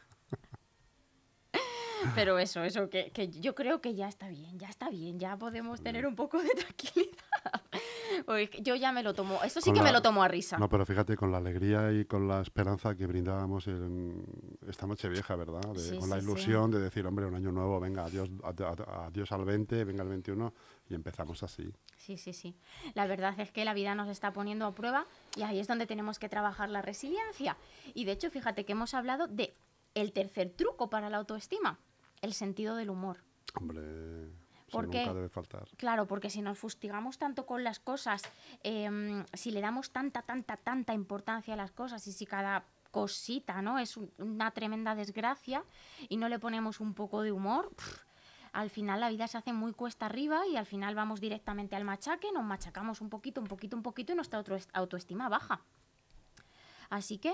Pero 2.16 2.38
eso, 2.38 2.64
eso, 2.64 2.92
que, 2.92 3.10
que 3.12 3.28
yo 3.30 3.56
creo 3.56 3.82
que 3.82 3.96
ya 3.96 4.08
está 4.08 4.28
bien, 4.28 4.60
ya 4.60 4.70
está 4.70 4.92
bien, 4.92 5.20
ya 5.20 5.36
podemos 5.36 5.82
tener 5.82 6.06
un 6.06 6.16
poco 6.16 6.40
de 6.40 6.50
tranquilidad. 6.50 7.64
Yo 8.62 8.76
ya 8.76 8.92
me 8.92 9.04
lo 9.04 9.14
tomo, 9.14 9.42
esto 9.42 9.62
sí 9.62 9.70
Con 9.70 9.78
que 9.78 9.84
me 9.84 9.92
lo 9.94 10.02
tomo 10.02 10.22
a 10.22 10.28
risa. 10.28 10.58
No, 10.58 10.68
pero 10.68 10.86
fíjate, 10.86 11.16
con 11.16 11.32
la 11.32 11.38
alegría 11.38 11.94
y 11.94 12.04
con 12.04 12.28
la 12.28 12.42
esperanza 12.42 12.94
que 12.94 13.08
brindábamos 13.08 13.68
en 13.68 14.22
esta 14.68 14.86
noche 14.86 15.08
vieja, 15.08 15.36
¿verdad? 15.38 15.62
De- 15.74 15.80
Sí, 15.80 15.98
con 15.98 16.10
la 16.10 16.20
sí. 16.20 16.26
ilusión 16.26 16.70
de 16.70 16.80
decir, 16.80 17.08
hombre, 17.08 17.26
un 17.26 17.36
año 17.36 17.54
nuevo, 17.54 17.80
venga, 17.80 18.04
adiós, 18.04 18.30
ad- 18.44 18.62
ad- 18.62 19.06
adiós 19.08 19.32
al 19.32 19.46
20, 19.46 19.86
venga 19.86 20.04
el 20.04 20.10
21, 20.10 20.54
y 20.90 20.96
empezamos 20.96 21.42
así. 21.42 21.72
Sí, 21.96 22.18
sí, 22.18 22.34
sí. 22.34 22.54
La 22.96 23.08
verdad 23.08 23.40
es 23.40 23.52
que 23.54 23.64
la 23.64 23.74
vida 23.74 23.96
nos 23.96 24.10
está 24.10 24.34
poniendo 24.34 24.66
a 24.66 24.76
prueba 24.76 25.06
y 25.38 25.44
ahí 25.44 25.60
es 25.60 25.68
donde 25.68 25.88
tenemos 25.88 26.20
que 26.20 26.28
trabajar 26.28 26.70
la 26.70 26.82
resiliencia. 26.82 27.56
Y 27.94 28.04
de 28.04 28.12
hecho, 28.12 28.30
fíjate 28.30 28.66
que 28.66 28.74
hemos 28.74 28.94
hablado 28.94 29.28
de 29.28 29.56
el 29.94 30.12
tercer 30.12 30.50
truco 30.50 30.90
para 30.90 31.10
la 31.10 31.16
autoestima, 31.18 31.80
el 32.22 32.34
sentido 32.34 32.76
del 32.76 32.90
humor. 32.90 33.20
Hombre, 33.56 33.82
eso 34.68 34.78
¿Por 34.78 34.86
nunca 34.86 35.00
qué? 35.04 35.14
debe 35.14 35.30
faltar. 35.30 35.68
Claro, 35.78 36.06
porque 36.08 36.30
si 36.30 36.42
nos 36.42 36.58
fustigamos 36.60 37.18
tanto 37.18 37.46
con 37.46 37.64
las 37.64 37.80
cosas, 37.80 38.22
em, 38.64 39.26
si 39.34 39.52
le 39.52 39.62
damos 39.62 39.92
tanta, 39.92 40.22
tanta, 40.22 40.58
tanta 40.58 40.94
importancia 40.94 41.54
a 41.54 41.58
las 41.58 41.72
cosas 41.72 42.06
y 42.08 42.12
si 42.12 42.26
cada 42.26 42.66
cosita 42.92 43.62
no 43.62 43.80
es 43.80 43.96
un- 43.98 44.12
una 44.18 44.52
tremenda 44.52 44.96
desgracia 44.96 45.64
y 46.10 46.18
no 46.18 46.28
le 46.30 46.40
ponemos 46.40 46.80
un 46.80 46.94
poco 46.94 47.22
de 47.22 47.32
humor, 47.32 47.72
al 48.54 48.70
final 48.70 49.00
la 49.00 49.10
vida 49.10 49.28
se 49.28 49.38
hace 49.38 49.54
muy 49.54 49.72
cuesta 49.74 50.08
arriba 50.08 50.46
y 50.48 50.58
al 50.58 50.66
final 50.66 50.96
vamos 50.96 51.22
directamente 51.22 51.76
al 51.76 51.84
machaque, 51.84 52.32
nos 52.34 52.44
machacamos 52.44 53.02
un 53.02 53.10
poquito, 53.10 53.40
un 53.40 53.48
poquito, 53.48 53.78
un 53.78 53.84
poquito 53.84 54.14
y 54.14 54.16
nuestra 54.16 54.44
autoest- 54.44 54.70
autoestima 54.74 55.30
baja. 55.30 55.62
Así 56.90 57.18
que 57.20 57.34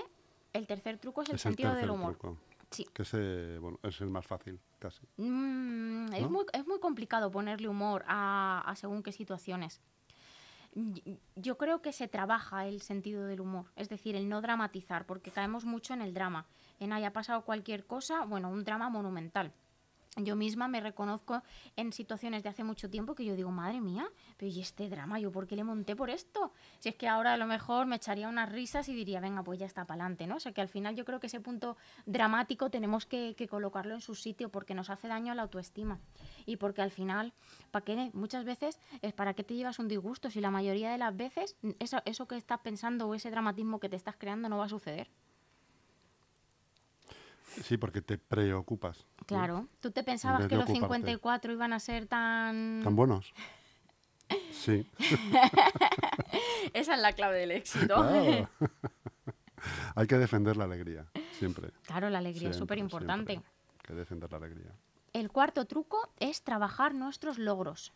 el 0.52 0.66
tercer 0.66 0.98
truco 0.98 1.22
es 1.22 1.28
el 1.30 1.36
es 1.36 1.40
sentido 1.40 1.72
el 1.72 1.80
del 1.80 1.90
humor. 1.90 2.12
truco. 2.16 2.36
Sí. 2.74 2.86
Que 2.92 3.58
bueno, 3.60 3.78
es 3.82 4.00
el 4.00 4.10
más 4.10 4.26
fácil, 4.26 4.60
casi. 4.78 5.06
Mm, 5.16 6.12
es, 6.12 6.28
muy, 6.28 6.44
es 6.52 6.66
muy 6.66 6.80
complicado 6.80 7.30
ponerle 7.30 7.68
humor 7.68 8.04
a, 8.08 8.62
a 8.66 8.76
según 8.76 9.02
qué 9.02 9.12
situaciones. 9.12 9.80
Yo 11.36 11.56
creo 11.56 11.82
que 11.82 11.92
se 11.92 12.08
trabaja 12.08 12.66
el 12.66 12.80
sentido 12.82 13.26
del 13.26 13.40
humor, 13.40 13.66
es 13.76 13.88
decir, 13.88 14.16
el 14.16 14.28
no 14.28 14.40
dramatizar, 14.40 15.06
porque 15.06 15.30
caemos 15.30 15.64
mucho 15.64 15.94
en 15.94 16.02
el 16.02 16.14
drama. 16.14 16.46
En 16.80 16.92
haya 16.92 17.12
pasado 17.12 17.42
cualquier 17.42 17.86
cosa, 17.86 18.24
bueno, 18.24 18.50
un 18.50 18.64
drama 18.64 18.88
monumental. 18.88 19.52
Yo 20.16 20.36
misma 20.36 20.68
me 20.68 20.80
reconozco 20.80 21.42
en 21.76 21.92
situaciones 21.92 22.42
de 22.42 22.48
hace 22.48 22.62
mucho 22.62 22.88
tiempo 22.88 23.14
que 23.14 23.24
yo 23.24 23.34
digo, 23.34 23.50
madre 23.50 23.80
mía, 23.80 24.06
pero 24.36 24.50
¿y 24.50 24.60
este 24.60 24.88
drama? 24.88 25.18
¿Yo 25.18 25.32
por 25.32 25.46
qué 25.46 25.56
le 25.56 25.64
monté 25.64 25.96
por 25.96 26.08
esto? 26.08 26.52
Si 26.78 26.88
es 26.88 26.94
que 26.94 27.08
ahora 27.08 27.32
a 27.32 27.36
lo 27.36 27.46
mejor 27.46 27.86
me 27.86 27.96
echaría 27.96 28.28
unas 28.28 28.50
risas 28.50 28.88
y 28.88 28.94
diría, 28.94 29.20
venga, 29.20 29.42
pues 29.42 29.58
ya 29.58 29.66
está 29.66 29.84
para 29.84 30.04
adelante, 30.04 30.26
¿no? 30.26 30.36
O 30.36 30.40
sea 30.40 30.52
que 30.52 30.60
al 30.60 30.68
final 30.68 30.94
yo 30.94 31.04
creo 31.04 31.18
que 31.18 31.26
ese 31.26 31.40
punto 31.40 31.76
dramático 32.06 32.70
tenemos 32.70 33.06
que, 33.06 33.34
que 33.36 33.48
colocarlo 33.48 33.94
en 33.94 34.00
su 34.00 34.14
sitio 34.14 34.50
porque 34.50 34.74
nos 34.74 34.90
hace 34.90 35.08
daño 35.08 35.32
a 35.32 35.34
la 35.34 35.42
autoestima. 35.42 35.98
Y 36.46 36.56
porque 36.56 36.82
al 36.82 36.90
final, 36.90 37.32
¿para 37.70 37.84
qué? 37.84 38.10
Muchas 38.12 38.44
veces 38.44 38.78
es 39.02 39.12
para 39.12 39.34
qué 39.34 39.42
te 39.42 39.54
llevas 39.54 39.78
un 39.78 39.88
disgusto 39.88 40.30
si 40.30 40.40
la 40.40 40.50
mayoría 40.50 40.90
de 40.90 40.98
las 40.98 41.16
veces 41.16 41.56
eso, 41.78 42.02
eso 42.04 42.28
que 42.28 42.36
estás 42.36 42.60
pensando 42.60 43.08
o 43.08 43.14
ese 43.14 43.30
dramatismo 43.30 43.80
que 43.80 43.88
te 43.88 43.96
estás 43.96 44.16
creando 44.16 44.48
no 44.48 44.58
va 44.58 44.66
a 44.66 44.68
suceder. 44.68 45.10
Sí, 47.62 47.76
porque 47.76 48.02
te 48.02 48.18
preocupas. 48.18 49.06
¿no? 49.20 49.26
Claro. 49.26 49.68
¿Tú 49.80 49.90
te 49.90 50.02
pensabas 50.02 50.46
que 50.46 50.56
los 50.56 50.64
ocuparte. 50.64 51.06
54 51.06 51.52
iban 51.52 51.72
a 51.72 51.80
ser 51.80 52.06
tan... 52.06 52.80
¿Tan 52.82 52.96
buenos? 52.96 53.32
Sí. 54.52 54.90
Esa 56.72 56.94
es 56.94 57.00
la 57.00 57.12
clave 57.12 57.38
del 57.38 57.50
éxito. 57.50 57.94
Claro. 57.94 58.48
Hay 59.94 60.06
que 60.06 60.16
defender 60.16 60.56
la 60.56 60.64
alegría, 60.64 61.06
siempre. 61.32 61.70
Claro, 61.86 62.08
la 62.08 62.18
alegría 62.18 62.50
es 62.50 62.56
súper 62.56 62.78
importante. 62.78 63.32
Hay 63.32 63.42
que 63.82 63.94
defender 63.94 64.30
la 64.30 64.38
alegría. 64.38 64.72
El 65.12 65.30
cuarto 65.30 65.66
truco 65.66 66.12
es 66.18 66.42
trabajar 66.42 66.94
nuestros 66.94 67.38
logros. 67.38 67.92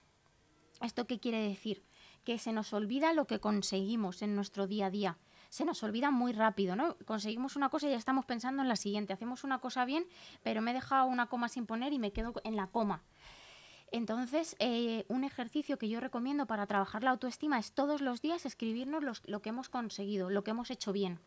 ¿Esto 0.81 1.07
qué 1.07 1.19
quiere 1.19 1.41
decir? 1.49 1.85
Que 2.25 2.39
se 2.39 2.53
nos 2.53 2.73
olvida 2.73 3.13
lo 3.13 3.27
que 3.27 3.41
conseguimos 3.41 4.23
en 4.23 4.35
nuestro 4.35 4.67
día 4.67 4.87
a 4.87 4.91
día. 4.91 5.19
Se 5.49 5.65
nos 5.65 5.83
olvida 5.83 6.11
muy 6.11 6.33
rápido, 6.33 6.77
¿no? 6.77 6.97
Conseguimos 7.05 7.57
una 7.57 7.69
cosa 7.69 7.89
y 7.89 7.91
ya 7.91 7.97
estamos 7.97 8.25
pensando 8.27 8.63
en 8.63 8.69
la 8.69 8.77
siguiente. 8.77 9.13
Hacemos 9.13 9.45
una 9.45 9.59
cosa 9.59 9.85
bien, 9.85 10.07
pero 10.43 10.61
me 10.63 10.73
he 10.73 10.75
dejado 10.75 11.07
una 11.07 11.27
coma 11.27 11.49
sin 11.49 11.67
poner 11.67 11.93
y 11.93 11.99
me 11.99 12.13
quedo 12.13 12.35
en 12.45 12.57
la 12.57 12.67
coma. 12.67 13.03
Entonces, 13.91 14.55
eh, 14.59 15.07
un 15.09 15.25
ejercicio 15.25 15.79
que 15.79 15.89
yo 15.89 16.01
recomiendo 16.01 16.47
para 16.47 16.67
trabajar 16.67 17.03
la 17.03 17.11
autoestima 17.11 17.59
es 17.59 17.73
todos 17.73 18.03
los 18.03 18.21
días 18.21 18.45
escribirnos 18.45 19.23
lo 19.25 19.41
que 19.41 19.49
hemos 19.49 19.71
conseguido, 19.71 20.29
lo 20.29 20.45
que 20.45 20.51
hemos 20.51 20.71
hecho 20.71 20.93
bien, 20.93 21.19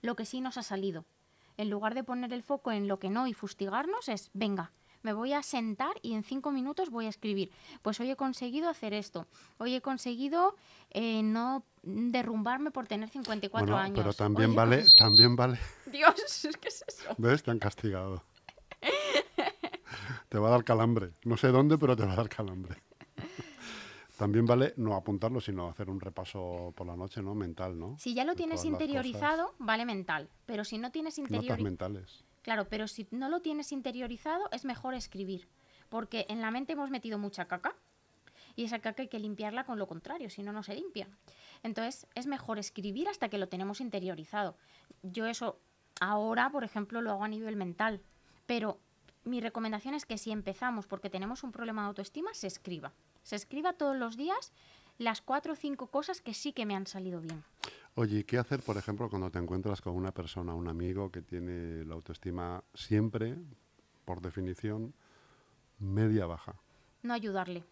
lo 0.00 0.14
que 0.14 0.24
sí 0.24 0.40
nos 0.40 0.56
ha 0.56 0.62
salido. 0.62 1.04
En 1.56 1.70
lugar 1.70 1.94
de 1.94 2.04
poner 2.04 2.32
el 2.32 2.42
foco 2.42 2.70
en 2.70 2.86
lo 2.86 2.98
que 2.98 3.10
no 3.10 3.26
y 3.26 3.32
fustigarnos, 3.32 4.08
es, 4.08 4.30
venga, 4.32 4.72
me 5.02 5.12
voy 5.12 5.32
a 5.32 5.42
sentar 5.42 5.96
y 6.02 6.14
en 6.14 6.24
cinco 6.24 6.50
minutos 6.50 6.90
voy 6.90 7.06
a 7.06 7.10
escribir. 7.10 7.50
Pues 7.82 8.00
hoy 8.00 8.10
he 8.10 8.16
conseguido 8.16 8.68
hacer 8.68 8.94
esto. 8.94 9.26
Hoy 9.58 9.74
he 9.74 9.80
conseguido 9.80 10.56
eh, 10.90 11.22
no 11.22 11.64
derrumbarme 11.84 12.70
por 12.70 12.86
tener 12.86 13.08
54 13.08 13.66
Bueno, 13.66 13.78
años. 13.78 13.98
pero 13.98 14.12
también 14.12 14.54
vale, 14.54 14.84
también 14.96 15.36
vale. 15.36 15.58
Dios, 15.92 16.14
¿qué 16.60 16.68
es 16.68 16.84
eso? 16.86 17.14
¿Ves? 17.18 17.42
Te 17.42 17.50
han 17.50 17.58
castigado. 17.58 18.22
te 20.28 20.38
va 20.38 20.48
a 20.48 20.50
dar 20.52 20.64
calambre. 20.64 21.12
No 21.24 21.36
sé 21.36 21.48
dónde, 21.48 21.78
pero 21.78 21.96
te 21.96 22.04
va 22.04 22.12
a 22.12 22.16
dar 22.16 22.28
calambre. 22.28 22.76
También 24.16 24.46
vale 24.46 24.74
no 24.76 24.94
apuntarlo, 24.94 25.40
sino 25.40 25.68
hacer 25.68 25.90
un 25.90 26.00
repaso 26.00 26.72
por 26.76 26.86
la 26.86 26.96
noche, 26.96 27.20
¿no? 27.20 27.34
Mental, 27.34 27.78
¿no? 27.78 27.96
Si 27.98 28.14
ya 28.14 28.24
lo 28.24 28.32
De 28.32 28.36
tienes 28.36 28.64
interiorizado, 28.64 29.54
vale 29.58 29.84
mental. 29.84 30.30
Pero 30.46 30.64
si 30.64 30.78
no 30.78 30.92
tienes 30.92 31.18
interiorizado... 31.18 31.62
mentales. 31.62 32.24
Claro, 32.42 32.68
pero 32.68 32.86
si 32.86 33.08
no 33.10 33.28
lo 33.28 33.40
tienes 33.40 33.72
interiorizado, 33.72 34.44
es 34.52 34.64
mejor 34.64 34.94
escribir. 34.94 35.48
Porque 35.88 36.26
en 36.28 36.40
la 36.42 36.50
mente 36.50 36.74
hemos 36.74 36.90
metido 36.90 37.18
mucha 37.18 37.46
caca. 37.46 37.74
Y 38.56 38.64
esa 38.64 38.78
caca 38.78 39.02
hay 39.02 39.08
que 39.08 39.18
limpiarla 39.18 39.64
con 39.64 39.78
lo 39.78 39.86
contrario, 39.86 40.30
si 40.30 40.42
no, 40.42 40.52
no 40.52 40.62
se 40.62 40.74
limpia. 40.74 41.08
Entonces, 41.62 42.06
es 42.14 42.26
mejor 42.26 42.58
escribir 42.58 43.08
hasta 43.08 43.28
que 43.28 43.38
lo 43.38 43.48
tenemos 43.48 43.80
interiorizado. 43.80 44.56
Yo 45.02 45.26
eso 45.26 45.60
ahora, 46.00 46.50
por 46.50 46.64
ejemplo, 46.64 47.00
lo 47.00 47.10
hago 47.10 47.24
a 47.24 47.28
nivel 47.28 47.56
mental. 47.56 48.00
Pero 48.46 48.78
mi 49.24 49.40
recomendación 49.40 49.94
es 49.94 50.06
que 50.06 50.18
si 50.18 50.30
empezamos 50.30 50.86
porque 50.86 51.10
tenemos 51.10 51.42
un 51.42 51.52
problema 51.52 51.82
de 51.82 51.88
autoestima, 51.88 52.34
se 52.34 52.46
escriba. 52.46 52.92
Se 53.22 53.36
escriba 53.36 53.72
todos 53.72 53.96
los 53.96 54.16
días 54.16 54.52
las 54.98 55.22
cuatro 55.22 55.54
o 55.54 55.56
cinco 55.56 55.88
cosas 55.88 56.20
que 56.20 56.34
sí 56.34 56.52
que 56.52 56.66
me 56.66 56.76
han 56.76 56.86
salido 56.86 57.20
bien. 57.20 57.42
Oye, 57.96 58.18
¿y 58.18 58.24
qué 58.24 58.38
hacer, 58.38 58.62
por 58.62 58.76
ejemplo, 58.76 59.08
cuando 59.08 59.30
te 59.30 59.38
encuentras 59.38 59.80
con 59.80 59.94
una 59.94 60.12
persona, 60.12 60.54
un 60.54 60.68
amigo 60.68 61.10
que 61.10 61.22
tiene 61.22 61.84
la 61.84 61.94
autoestima 61.94 62.62
siempre, 62.74 63.36
por 64.04 64.20
definición, 64.20 64.94
media 65.78 66.26
baja? 66.26 66.56
No 67.02 67.14
ayudarle. 67.14 67.64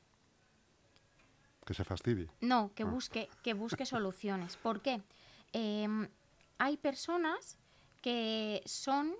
Que 1.65 1.75
se 1.75 1.85
fastidie. 1.85 2.29
No, 2.41 2.73
que 2.75 2.83
Ah. 2.83 2.87
busque, 2.87 3.29
que 3.43 3.55
busque 3.55 3.87
soluciones. 3.87 4.57
¿Por 4.57 4.81
qué? 4.81 5.01
Em, 5.53 6.09
hay 6.59 6.77
personas 6.77 7.59
que 8.01 8.63
son, 8.67 9.15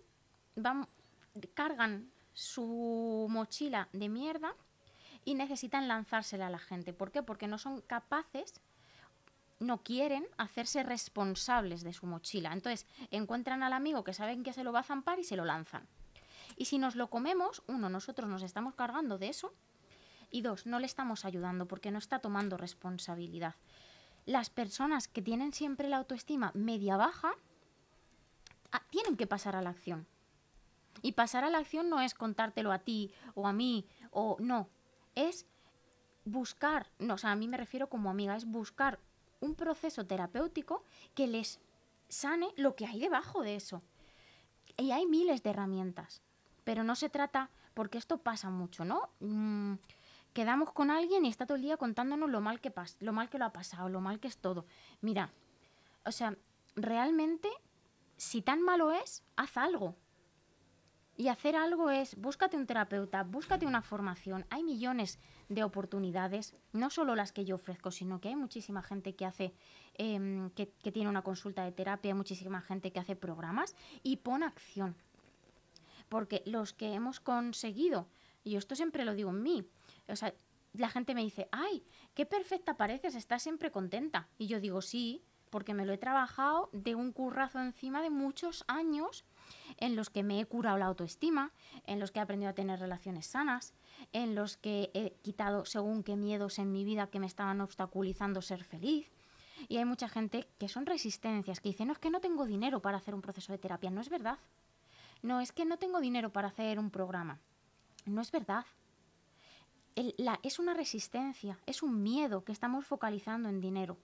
van, 0.57 0.89
cargan 1.55 2.11
su 2.35 3.27
mochila 3.31 3.89
de 3.93 4.09
mierda 4.09 4.55
y 5.25 5.35
necesitan 5.35 5.87
lanzársela 5.87 6.49
a 6.49 6.51
la 6.51 6.59
gente. 6.59 6.93
¿Por 6.93 7.13
qué? 7.13 7.23
Porque 7.23 7.47
no 7.47 7.59
son 7.59 7.81
capaces, 7.83 8.55
no 9.61 9.79
quieren 9.85 10.27
hacerse 10.37 10.83
responsables 10.83 11.83
de 11.85 11.93
su 11.93 12.07
mochila. 12.07 12.53
Entonces 12.53 12.87
encuentran 13.13 13.63
al 13.63 13.73
amigo 13.73 14.03
que 14.03 14.15
saben 14.15 14.43
que 14.43 14.53
se 14.53 14.65
lo 14.65 14.73
va 14.73 14.81
a 14.81 14.85
zampar 14.85 15.21
y 15.21 15.25
se 15.25 15.37
lo 15.37 15.45
lanzan. 15.45 15.87
Y 16.57 16.65
si 16.65 16.79
nos 16.79 16.97
lo 16.97 17.09
comemos, 17.09 17.63
uno, 17.69 17.89
nosotros 17.89 18.29
nos 18.29 18.43
estamos 18.43 18.75
cargando 18.75 19.19
de 19.19 19.29
eso 19.29 19.55
y 20.33 20.43
dos, 20.43 20.67
no 20.67 20.81
le 20.81 20.87
estamos 20.87 21.25
ayudando 21.25 21.69
porque 21.69 21.91
no 21.91 21.99
está 21.99 22.19
tomando 22.19 22.57
responsabilidad. 22.57 23.55
Las 24.25 24.51
personas 24.51 25.07
que 25.07 25.23
tienen 25.23 25.53
siempre 25.53 25.89
la 25.89 25.99
autoestima 25.99 26.51
media 26.55 26.97
baja 26.97 27.35
ah, 28.73 28.83
tienen 28.91 29.17
que 29.17 29.27
pasar 29.27 29.55
a 29.55 29.63
la 29.63 29.71
acción. 29.71 30.07
Y 31.03 31.13
pasar 31.13 31.45
a 31.45 31.51
la 31.51 31.59
acción 31.59 31.89
no 31.89 32.01
es 32.01 32.15
contártelo 32.15 32.73
a 32.73 32.79
ti 32.79 33.13
o 33.35 33.47
a 33.47 33.53
mí 33.53 33.87
o 34.11 34.37
no, 34.41 34.69
es 35.15 35.47
buscar, 36.25 36.91
no, 36.99 37.15
o 37.15 37.19
sea, 37.19 37.33
a 37.33 37.37
mí 37.37 37.49
me 37.49 37.57
refiero 37.57 37.89
como 37.89 38.11
amiga, 38.11 38.37
es 38.37 38.45
buscar 38.45 38.99
un 39.41 39.55
proceso 39.55 40.07
terapéutico 40.07 40.85
que 41.15 41.27
les 41.27 41.61
sane 42.09 42.49
lo 42.57 42.77
que 42.77 42.87
hay 42.87 43.01
debajo 43.01 43.43
de 43.43 43.57
eso. 43.57 43.83
Y 44.77 44.93
hay 44.93 45.07
miles 45.07 45.43
de 45.43 45.51
herramientas, 45.51 46.23
pero 46.65 46.85
no 46.85 46.95
se 46.95 47.11
trata, 47.11 47.51
porque 47.75 47.99
esto 47.99 48.19
pasa 48.19 48.51
mucho, 48.51 48.85
¿no? 48.85 49.11
Mm, 49.21 49.75
quedamos 50.33 50.73
con 50.73 50.91
alguien 50.91 51.25
y 51.25 51.29
está 51.29 51.47
todo 51.47 51.57
el 51.57 51.63
día 51.63 51.77
contándonos 51.77 52.31
lo 52.31 52.41
mal 52.41 52.61
que 52.61 52.75
pas- 52.75 52.97
lo 53.01 53.13
mal 53.13 53.29
que 53.29 53.39
lo 53.39 53.45
ha 53.45 53.53
pasado, 53.53 53.89
lo 53.89 54.01
mal 54.01 54.21
que 54.21 54.29
es 54.29 54.39
todo. 54.39 54.67
Mira, 55.01 55.33
o 56.05 56.13
sea, 56.13 56.37
realmente, 56.75 57.49
si 58.17 58.43
tan 58.43 58.63
malo 58.63 58.93
es, 58.93 59.23
haz 59.37 59.57
algo. 59.57 59.97
Y 61.15 61.29
hacer 61.29 61.57
algo 61.57 61.91
es, 61.91 62.17
búscate 62.17 62.57
un 62.57 62.67
terapeuta, 62.67 63.23
búscate 63.23 63.67
una 63.67 63.83
formación. 63.83 64.47
Hay 64.49 64.63
millones 64.63 65.19
de 65.51 65.63
oportunidades, 65.63 66.57
no 66.73 66.89
solo 66.89 67.15
las 67.15 67.33
que 67.33 67.45
yo 67.45 67.57
ofrezco, 67.57 67.91
sino 67.91 68.21
que 68.21 68.29
hay 68.29 68.37
muchísima 68.37 68.83
gente 68.83 69.15
que 69.15 69.27
hace, 69.27 69.53
em, 69.95 70.49
que, 70.51 70.67
tiene 70.67 71.11
una 71.11 71.23
consulta 71.23 71.65
de 71.65 71.73
terapia, 71.73 72.15
muchísima 72.15 72.63
gente 72.63 72.93
que 72.93 73.01
hace 73.01 73.15
programas 73.15 73.77
y 74.03 74.17
pon 74.17 74.43
acción. 74.43 74.97
Porque 76.09 76.43
los 76.47 76.73
que 76.73 76.95
hemos 76.95 77.21
conseguido, 77.21 78.09
y 78.43 78.57
esto 78.57 78.75
siempre 78.75 79.05
lo 79.05 79.15
digo 79.15 79.31
en 79.31 79.43
mí, 79.43 79.69
o 80.09 80.17
sea, 80.17 80.35
la 80.73 80.89
gente 80.89 81.15
me 81.15 81.23
dice, 81.23 81.49
ay, 81.53 81.85
qué 82.15 82.27
perfecta 82.27 82.77
pareces, 82.77 83.15
estás 83.15 83.43
siempre 83.43 83.71
contenta. 83.71 84.29
Y 84.39 84.47
yo 84.47 84.61
digo, 84.61 84.81
sí, 84.81 85.23
porque 85.51 85.75
me 85.75 85.85
lo 85.85 85.93
he 85.93 85.99
trabajado 85.99 86.71
de 86.73 86.95
un 86.95 87.13
currazo 87.13 87.61
encima 87.61 88.01
de 88.01 88.09
muchos 88.09 88.65
años 88.69 89.25
en 89.77 89.97
los 89.97 90.09
que 90.09 90.23
me 90.23 90.41
he 90.41 90.47
curado 90.47 90.79
la 90.79 90.87
autoestima, 90.87 91.53
en 91.87 92.01
los 92.01 92.11
que 92.11 92.19
he 92.19 92.23
aprendido 92.23 92.51
a 92.51 92.55
tener 92.55 92.81
relaciones 92.81 93.27
sanas, 93.27 93.75
en 94.15 94.35
los 94.35 94.57
que 94.57 94.91
he 94.95 95.13
quitado 95.21 95.67
según 95.67 96.03
qué 96.03 96.17
miedos 96.17 96.59
en 96.59 96.73
mi 96.73 96.85
vida 96.85 97.09
que 97.09 97.21
me 97.21 97.27
estaban 97.27 97.61
obstaculizando 97.61 98.41
ser 98.41 98.65
feliz. 98.65 99.11
Y 99.69 99.77
hay 99.77 99.85
mucha 99.85 100.09
gente 100.09 100.49
que 100.59 100.69
son 100.69 100.87
resistencias, 100.87 101.61
que 101.61 101.69
dicen, 101.69 101.89
no 101.89 101.93
es 101.93 101.99
que 101.99 102.11
no 102.11 102.21
tengo 102.21 102.47
dinero 102.47 102.81
para 102.81 102.97
hacer 102.97 103.15
un 103.15 103.21
proceso 103.21 103.53
de 103.53 103.59
terapia. 103.59 103.91
No 103.91 104.01
es 104.01 104.09
verdad. 104.09 104.39
No 105.21 105.41
es 105.41 105.53
que 105.53 105.65
no 105.65 105.77
tengo 105.77 106.01
dinero 106.01 106.33
para 106.33 106.49
hacer 106.49 106.79
un 106.79 106.91
programa. 106.91 107.39
No 108.07 108.23
es 108.23 108.33
verdad. 108.33 108.65
La- 110.17 110.41
es 110.43 110.59
una 110.59 110.75
resistencia, 110.75 111.59
es 111.67 111.83
un 111.83 112.03
miedo 112.03 112.45
que 112.45 112.53
estamos 112.53 112.87
focalizando 112.87 113.49
en 113.49 113.61
dinero. 113.61 113.99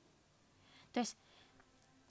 Entonces, 0.87 1.17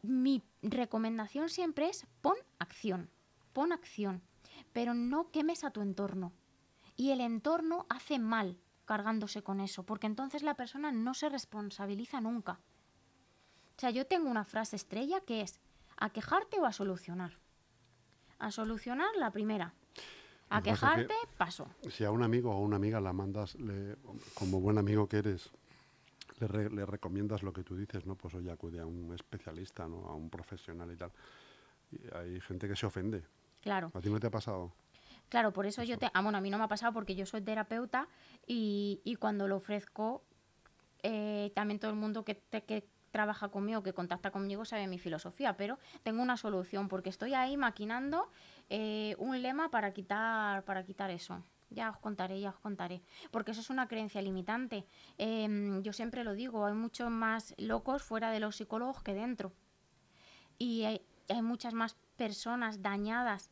mi 0.01 0.43
recomendación 0.61 1.49
siempre 1.49 1.89
es 1.89 2.07
pon 2.21 2.37
acción, 2.59 3.09
pon 3.53 3.71
acción, 3.71 4.21
pero 4.73 4.93
no 4.93 5.29
quemes 5.31 5.63
a 5.63 5.71
tu 5.71 5.81
entorno. 5.81 6.31
Y 6.95 7.11
el 7.11 7.21
entorno 7.21 7.85
hace 7.89 8.17
mal 8.19 8.57
cargándose 8.85 9.43
con 9.43 9.59
eso, 9.59 9.83
porque 9.83 10.07
entonces 10.07 10.41
la 10.43 10.55
persona 10.55 10.91
no 10.91 11.13
se 11.13 11.29
responsabiliza 11.29 12.21
nunca. 12.21 12.59
O 13.75 13.79
sea, 13.79 13.91
yo 13.91 14.07
tengo 14.07 14.29
una 14.29 14.45
frase 14.45 14.75
estrella 14.75 15.19
que 15.21 15.41
es 15.41 15.59
a 15.97 16.09
quejarte 16.11 16.59
o 16.59 16.65
a 16.65 16.71
solucionar. 16.73 17.37
A 18.39 18.51
solucionar 18.51 19.15
la 19.17 19.31
primera. 19.31 19.73
A 20.49 20.61
que 20.61 20.71
quejarte, 20.71 21.13
paso. 21.37 21.67
Si 21.89 22.03
a 22.05 22.11
un 22.11 22.23
amigo 22.23 22.51
o 22.55 22.59
una 22.61 22.77
amiga 22.77 23.01
la 23.01 23.13
mandas, 23.13 23.55
le- 23.55 23.97
como 24.33 24.59
buen 24.61 24.77
amigo 24.77 25.07
que 25.07 25.17
eres, 25.17 25.49
le, 26.39 26.47
re- 26.47 26.69
le 26.69 26.85
recomiendas 26.85 27.43
lo 27.43 27.51
que 27.51 27.63
tú 27.63 27.75
dices, 27.75 28.05
¿no? 28.05 28.15
Pues 28.15 28.33
oye, 28.35 28.49
acude 28.51 28.79
a 28.79 28.85
un 28.85 29.13
especialista, 29.13 29.87
¿no? 29.87 30.07
A 30.07 30.15
un 30.15 30.29
profesional 30.29 30.91
y 30.91 30.95
tal. 30.95 31.11
Y 31.91 31.99
hay 32.15 32.39
gente 32.41 32.67
que 32.67 32.75
se 32.75 32.85
ofende. 32.85 33.23
Claro. 33.61 33.91
¿A 33.93 33.99
ti 33.99 34.09
no 34.09 34.19
te 34.19 34.27
ha 34.27 34.31
pasado? 34.31 34.71
Claro, 35.29 35.51
por 35.51 35.65
eso 35.65 35.83
yo 35.83 35.97
te... 35.97 36.09
Ah, 36.13 36.21
bueno, 36.21 36.37
a 36.37 36.41
mí 36.41 36.49
no 36.49 36.57
me 36.57 36.63
ha 36.63 36.67
pasado 36.69 36.93
porque 36.93 37.15
yo 37.15 37.25
soy 37.25 37.41
terapeuta 37.41 38.07
y, 38.45 39.01
y 39.03 39.15
cuando 39.15 39.47
lo 39.49 39.57
ofrezco, 39.57 40.23
eh, 41.03 41.51
también 41.55 41.79
todo 41.79 41.91
el 41.91 41.97
mundo 41.97 42.23
que, 42.23 42.35
te- 42.35 42.63
que 42.63 42.87
trabaja 43.11 43.49
conmigo, 43.49 43.83
que 43.83 43.93
contacta 43.93 44.31
conmigo, 44.31 44.63
sabe 44.63 44.87
mi 44.87 44.99
filosofía, 44.99 45.57
pero 45.57 45.79
tengo 46.03 46.21
una 46.21 46.37
solución 46.37 46.87
porque 46.87 47.09
estoy 47.09 47.33
ahí 47.33 47.57
maquinando 47.57 48.29
eh, 48.69 49.15
un 49.17 49.41
lema 49.41 49.69
para 49.69 49.93
quitar, 49.93 50.63
para 50.63 50.83
quitar 50.83 51.09
eso. 51.11 51.43
Ya 51.69 51.89
os 51.89 51.97
contaré, 51.97 52.39
ya 52.39 52.49
os 52.49 52.59
contaré. 52.59 53.01
Porque 53.31 53.51
eso 53.51 53.61
es 53.61 53.69
una 53.69 53.87
creencia 53.87 54.21
limitante. 54.21 54.85
Em, 55.17 55.81
yo 55.83 55.91
siempre 55.93 56.23
lo 56.23 56.33
digo, 56.33 56.65
hay 56.65 56.73
muchos 56.73 57.09
más 57.09 57.53
locos 57.57 58.03
fuera 58.03 58.31
de 58.31 58.39
los 58.39 58.55
psicólogos 58.55 59.03
que 59.03 59.13
dentro. 59.13 59.51
Y 60.57 60.83
hay, 60.83 61.01
hay 61.29 61.41
muchas 61.41 61.73
más 61.73 61.97
personas 62.15 62.81
dañadas 62.81 63.51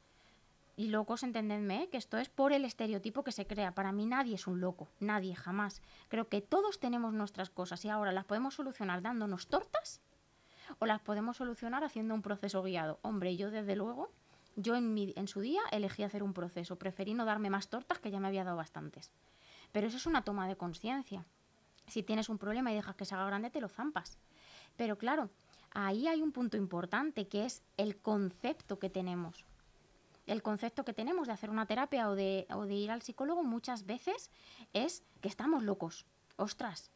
y 0.77 0.89
locos, 0.89 1.23
entendedme, 1.23 1.83
¿eh? 1.83 1.89
que 1.89 1.97
esto 1.97 2.17
es 2.17 2.29
por 2.29 2.51
el 2.51 2.65
estereotipo 2.65 3.23
que 3.23 3.31
se 3.31 3.47
crea. 3.47 3.73
Para 3.73 3.91
mí 3.91 4.05
nadie 4.05 4.35
es 4.35 4.47
un 4.47 4.59
loco, 4.59 4.89
nadie, 4.99 5.35
jamás. 5.35 5.81
Creo 6.09 6.27
que 6.27 6.41
todos 6.41 6.79
tenemos 6.79 7.13
nuestras 7.13 7.49
cosas 7.49 7.83
y 7.85 7.89
ahora 7.89 8.11
las 8.11 8.25
podemos 8.25 8.55
solucionar 8.55 9.01
dándonos 9.01 9.47
tortas 9.47 10.01
o 10.79 10.85
las 10.85 11.01
podemos 11.01 11.37
solucionar 11.37 11.83
haciendo 11.83 12.13
un 12.13 12.21
proceso 12.21 12.61
guiado. 12.63 12.99
Hombre, 13.03 13.37
yo 13.37 13.51
desde 13.51 13.75
luego, 13.75 14.11
yo 14.55 14.75
en, 14.75 14.93
mi, 14.93 15.13
su 15.27 15.41
día 15.41 15.61
elegí 15.71 16.03
hacer 16.03 16.23
un 16.23 16.33
proceso. 16.33 16.77
Preferí 16.77 17.13
no 17.13 17.25
darme 17.25 17.49
más 17.49 17.67
tortas 17.67 17.99
que 17.99 18.11
ya 18.11 18.19
me 18.19 18.27
había 18.27 18.43
dado 18.43 18.57
bastantes. 18.57 19.11
Pero 19.71 19.87
eso 19.87 19.97
es 19.97 20.05
una 20.05 20.23
toma 20.23 20.47
de 20.47 20.55
conciencia. 20.55 21.25
Si 21.87 22.03
tienes 22.03 22.29
un 22.29 22.37
problema 22.37 22.71
y 22.71 22.75
dejas 22.75 22.95
que 22.95 23.05
se 23.05 23.15
haga 23.15 23.27
grande, 23.27 23.49
te 23.49 23.61
lo 23.61 23.67
zampas. 23.67 24.17
Pero 24.75 24.97
claro, 24.97 25.29
ahí 25.71 26.07
hay 26.07 26.21
un 26.21 26.31
punto 26.31 26.57
importante 26.57 27.27
que 27.27 27.45
es 27.45 27.63
el 27.77 27.97
concepto 27.97 28.79
que 28.79 28.89
tenemos. 28.89 29.45
El 30.25 30.41
concepto 30.41 30.83
que 30.85 30.93
tenemos 30.93 31.27
de 31.27 31.33
hacer 31.33 31.49
una 31.49 31.67
terapia 31.67 32.09
o 32.09 32.15
de, 32.15 32.47
o 32.49 32.65
de 32.65 32.73
ir 32.73 32.91
al 32.91 33.03
psicólogo 33.03 33.43
muchas 33.43 33.85
veces 33.85 34.31
es 34.73 35.03
que 35.21 35.27
estamos 35.27 35.61
locos. 35.61 36.05
Ostras, 36.37 36.91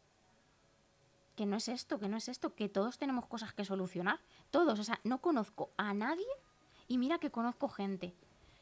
que 1.36 1.46
no 1.46 1.58
es 1.58 1.68
esto, 1.68 2.00
que 2.00 2.10
no 2.10 2.18
es 2.18 2.28
esto, 2.28 2.56
que 2.56 2.70
todos 2.70 2.98
tenemos 2.98 3.28
cosas 3.28 3.54
que 3.54 3.66
solucionar. 3.66 4.20
Todos, 4.50 4.80
o 4.80 4.84
sea, 4.84 5.00
no 5.04 5.22
conozco 5.22 5.72
a 5.78 5.94
nadie 5.94 6.26
y 6.90 6.98
mira 6.98 7.20
que 7.20 7.32
conozco 7.32 7.70
gente. 7.70 8.14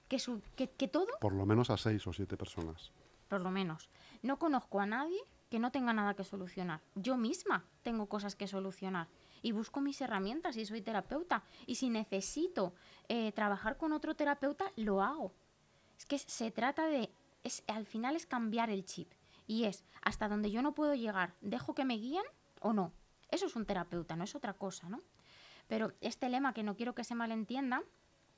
Que, 0.07 0.19
su, 0.19 0.41
que, 0.55 0.69
que 0.69 0.88
todo, 0.88 1.07
Por 1.19 1.34
lo 1.34 1.46
menos 1.46 1.69
a 1.69 1.75
seis 1.77 2.05
o 2.07 2.13
siete 2.13 2.38
personas. 2.38 2.91
por 3.27 3.41
lo 3.41 3.51
menos, 3.51 3.89
no 4.22 4.38
conozco 4.39 4.79
a 4.79 4.86
nadie 4.86 5.19
que 5.50 5.60
no 5.60 5.72
tenga 5.72 5.91
nada 5.91 6.13
que 6.13 6.24
solucionar. 6.24 6.79
Yo 6.96 7.17
misma 7.17 7.65
tengo 7.84 8.05
cosas 8.07 8.36
que 8.36 8.48
solucionar 8.48 9.07
y 9.41 9.51
busco 9.51 9.81
mis 9.81 10.00
herramientas 10.00 10.55
y 10.55 10.65
soy 10.65 10.81
terapeuta. 10.81 11.43
Y 11.65 11.75
si 11.75 11.89
necesito 11.89 12.74
eh, 13.10 13.31
trabajar 13.34 13.77
con 13.77 13.91
otro 13.91 14.15
terapeuta, 14.15 14.72
lo 14.77 15.01
hago. 15.01 15.34
Es 15.98 16.05
que 16.05 16.17
se 16.19 16.51
trata 16.51 16.88
de, 16.88 17.10
es, 17.43 17.63
al 17.67 17.86
final 17.86 18.15
es 18.15 18.25
cambiar 18.25 18.69
el 18.69 18.86
chip. 18.86 19.12
Y 19.46 19.65
es, 19.65 19.84
hasta 20.01 20.29
donde 20.29 20.51
yo 20.51 20.62
no 20.62 20.74
puedo 20.74 20.96
llegar, 20.96 21.34
dejo 21.41 21.74
que 21.74 21.86
me 21.86 21.96
guíen 21.98 22.25
o 22.62 22.72
no. 22.72 22.93
Eso 23.29 23.46
es 23.46 23.55
un 23.57 23.65
terapeuta, 23.65 24.15
no 24.15 24.24
es 24.24 24.36
otra 24.36 24.53
cosa, 24.53 24.88
¿no? 24.89 25.01
Pero 25.67 25.91
este 26.00 26.29
lema 26.29 26.53
que 26.53 26.63
no 26.63 26.75
quiero 26.75 26.96
que 26.96 27.03
se 27.03 27.15
malentienda 27.15 27.84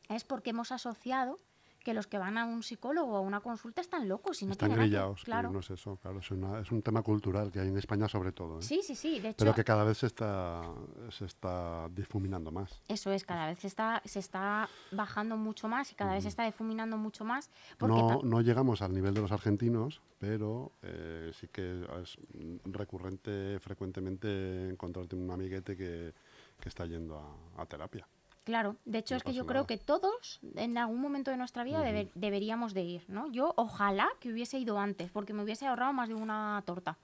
es 0.10 0.24
porque 0.24 0.50
hemos 0.52 0.72
asociado 0.72 1.40
que 1.84 1.94
los 1.94 2.08
que 2.08 2.18
van 2.18 2.38
a 2.38 2.44
un 2.44 2.62
psicólogo 2.62 3.14
o 3.14 3.16
a 3.16 3.22
una 3.22 3.40
consulta 3.40 3.80
están 3.80 4.10
locos 4.10 4.42
y 4.42 4.46
no 4.46 4.52
Están 4.52 4.74
grillados. 4.74 5.24
Claro. 5.24 5.50
No 5.50 5.60
es 5.60 5.70
eso, 5.70 5.96
claro. 5.96 6.20
Es, 6.20 6.30
una- 6.30 6.60
es 6.60 6.70
un 6.74 6.82
tema 6.82 7.02
cultural 7.04 7.54
que 7.54 7.62
hay 7.62 7.70
en 7.70 7.78
España 7.78 8.10
sobre 8.10 8.34
todo. 8.34 8.60
¿eh? 8.60 8.62
Sí, 8.62 8.82
sí, 8.84 8.96
sí. 8.96 9.22
De 9.22 9.30
hecho, 9.30 9.38
Pero 9.38 9.56
que 9.56 9.64
cada 9.64 9.86
vez 9.86 9.98
se 10.00 10.08
está, 10.08 10.62
se 11.10 11.24
está 11.24 11.88
difuminando 11.90 12.52
más. 12.52 12.84
eso 12.90 13.14
es, 13.14 13.24
cada 13.24 13.48
vez 13.48 13.60
se 13.60 13.68
está, 13.68 14.02
se 14.04 14.20
está 14.20 14.68
bajando 14.92 15.38
mucho 15.38 15.70
más 15.70 15.90
y 15.94 15.96
cada 15.96 16.16
vez 16.16 16.24
se 16.24 16.28
está 16.30 16.44
difuminando 16.44 16.98
mucho 16.98 17.24
más. 17.24 17.50
No, 17.80 18.20
no 18.24 18.42
llegamos 18.42 18.82
al 18.82 18.94
nivel 18.94 19.14
de 19.14 19.22
los 19.22 19.32
argentinos, 19.32 20.02
pero 20.18 20.74
eh, 20.82 21.32
sí 21.34 21.48
que 21.48 21.86
es 22.04 22.18
recurrente 22.66 23.58
frecuentemente 23.62 24.70
encontrarte 24.70 25.16
un 25.16 25.32
amiguete 25.32 25.78
que, 25.78 26.14
que 26.60 26.70
está 26.70 26.86
yendo 26.86 27.18
a, 27.18 27.62
a 27.62 27.66
terapia. 27.66 28.06
Claro, 28.50 28.78
de 28.84 28.98
hecho 28.98 29.14
No 29.14 29.18
es 29.18 29.24
que 29.24 29.34
yo 29.34 29.46
creo 29.46 29.68
que 29.68 29.78
todos 29.78 30.40
en 30.56 30.76
algún 30.80 31.00
momento 31.00 31.30
de 31.30 31.38
nuestra 31.38 31.64
vida 31.64 31.84
debe- 31.84 32.10
deberíamos 32.16 32.74
de 32.74 32.82
ir, 32.82 33.06
¿no? 33.08 33.32
Yo 33.32 33.54
ojalá 33.58 34.10
que 34.20 34.32
hubiese 34.34 34.58
ido 34.58 34.80
antes, 34.80 35.12
porque 35.12 35.34
me 35.34 35.44
hubiese 35.44 35.68
ahorrado 35.68 35.94
más 35.94 36.10
de 36.10 36.16
una 36.16 36.64
torta. 36.66 36.98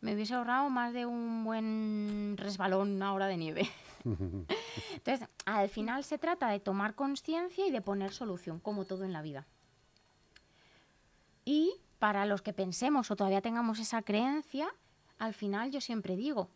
Me 0.00 0.14
hubiese 0.14 0.32
ahorrado 0.32 0.70
más 0.70 0.94
de 0.94 1.04
un 1.04 1.44
buen 1.44 2.36
resbalón 2.38 3.02
ahora 3.02 3.26
de 3.26 3.36
nieve. 3.36 3.68
Entonces, 4.94 5.28
al 5.44 5.68
final 5.68 6.04
se 6.04 6.16
trata 6.16 6.48
de 6.48 6.58
tomar 6.58 6.94
conciencia 6.94 7.66
y 7.66 7.70
de 7.70 7.82
poner 7.82 8.10
solución, 8.14 8.58
como 8.58 8.86
todo 8.86 9.04
en 9.04 9.12
la 9.12 9.20
vida. 9.20 9.46
Y 11.44 11.74
para 11.98 12.24
los 12.24 12.40
que 12.40 12.54
pensemos 12.54 13.10
o 13.10 13.16
todavía 13.16 13.42
tengamos 13.42 13.78
esa 13.78 14.00
creencia, 14.00 14.74
al 15.18 15.34
final 15.34 15.70
yo 15.70 15.82
siempre 15.82 16.16
digo, 16.16 16.48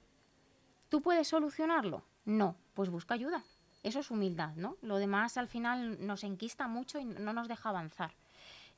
¿tú 0.89 1.03
puedes 1.03 1.29
solucionarlo? 1.29 2.03
No, 2.25 2.57
pues 2.73 2.89
busca 2.89 3.13
ayuda. 3.13 3.45
Eso 3.87 4.01
es 4.01 4.11
humildad, 4.11 4.55
¿no? 4.57 4.77
Lo 4.83 4.97
demás 4.97 5.37
al 5.37 5.47
final 5.47 6.05
nos 6.05 6.25
enquista 6.25 6.67
mucho 6.67 6.99
y 6.99 7.05
no 7.05 7.33
nos 7.33 7.47
deja 7.47 7.69
avanzar. 7.69 8.15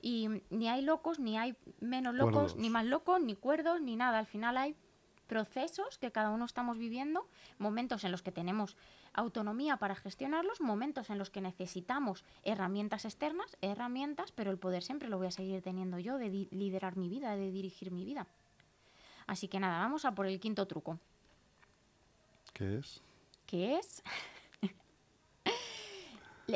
Y 0.03 0.29
ni 0.50 0.69
hay 0.69 0.83
locos, 0.83 1.19
ni 1.19 1.38
hay 1.38 1.57
menos 1.81 2.15
locos, 2.15 2.33
Cuerdos. 2.35 2.57
ni 2.57 2.69
más 2.69 2.85
locos, 2.85 3.21
ni 3.21 3.35
cuerdos, 3.35 3.81
ni 3.81 3.97
nada. 3.97 4.19
Al 4.19 4.27
final 4.27 4.59
hay 4.59 4.77
procesos 5.27 5.97
que 5.99 6.12
cada 6.12 6.31
uno 6.31 6.45
estamos 6.45 6.77
viviendo, 6.79 7.27
momentos 7.59 8.05
en 8.05 8.12
los 8.12 8.23
que 8.23 8.31
tenemos 8.33 8.77
autonomía 9.15 9.79
para 9.79 9.95
gestionarlos, 9.95 10.61
momentos 10.61 11.09
en 11.11 11.19
los 11.19 11.31
que 11.31 11.41
necesitamos 11.41 12.25
herramientas 12.45 13.05
externas, 13.07 13.57
herramientas, 13.62 14.31
pero 14.33 14.50
el 14.50 14.59
poder 14.59 14.83
siempre 14.83 15.09
lo 15.09 15.17
voy 15.19 15.27
a 15.29 15.31
seguir 15.31 15.62
teniendo 15.62 15.99
yo 15.99 16.19
de 16.19 16.29
liderar 16.50 16.97
mi 16.97 17.09
vida, 17.09 17.35
de 17.35 17.50
dirigir 17.50 17.91
mi 17.91 18.04
vida. 18.04 18.26
Así 19.26 19.49
que 19.49 19.59
nada, 19.59 19.78
vamos 19.78 20.04
a 20.04 20.15
por 20.15 20.26
el 20.26 20.39
quinto 20.39 20.67
truco, 20.67 20.99
¿Qué 22.52 22.78
es? 22.78 23.02
que 23.47 23.76
es 23.78 24.02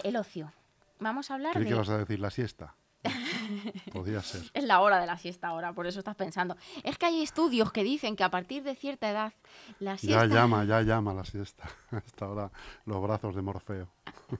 el 0.03 0.17
ocio. 0.17 0.53
Vamos 1.01 1.31
a 1.31 1.35
hablar 1.35 1.53
Creí 1.53 1.65
de... 1.65 1.71
que 1.71 1.77
vas 1.77 1.89
a 1.89 1.99
decir 1.99 2.21
la 2.21 2.31
siesta. 2.31 2.75
Podría 3.93 4.23
ser. 4.23 4.43
Es 4.55 4.63
la 4.65 4.81
hora 4.81 5.01
de 5.01 5.07
la 5.07 5.19
siesta 5.19 5.49
ahora, 5.49 5.73
por 5.73 5.87
eso 5.89 5.99
estás 5.99 6.15
pensando. 6.15 6.57
Es 6.85 6.97
que 6.99 7.07
hay 7.07 7.23
estudios 7.23 7.73
que 7.73 7.83
dicen 7.83 8.15
que 8.15 8.23
a 8.25 8.31
partir 8.31 8.63
de 8.63 8.77
cierta 8.77 9.11
edad 9.11 9.33
la 9.81 9.93
Ya 9.95 9.99
siesta... 9.99 10.27
llama, 10.27 10.65
ya 10.65 10.83
llama 10.83 11.13
la 11.13 11.25
siesta. 11.25 11.65
Hasta 11.91 12.25
ahora 12.27 12.51
los 12.87 13.03
brazos 13.03 13.35
de 13.35 13.43
Morfeo. 13.43 13.89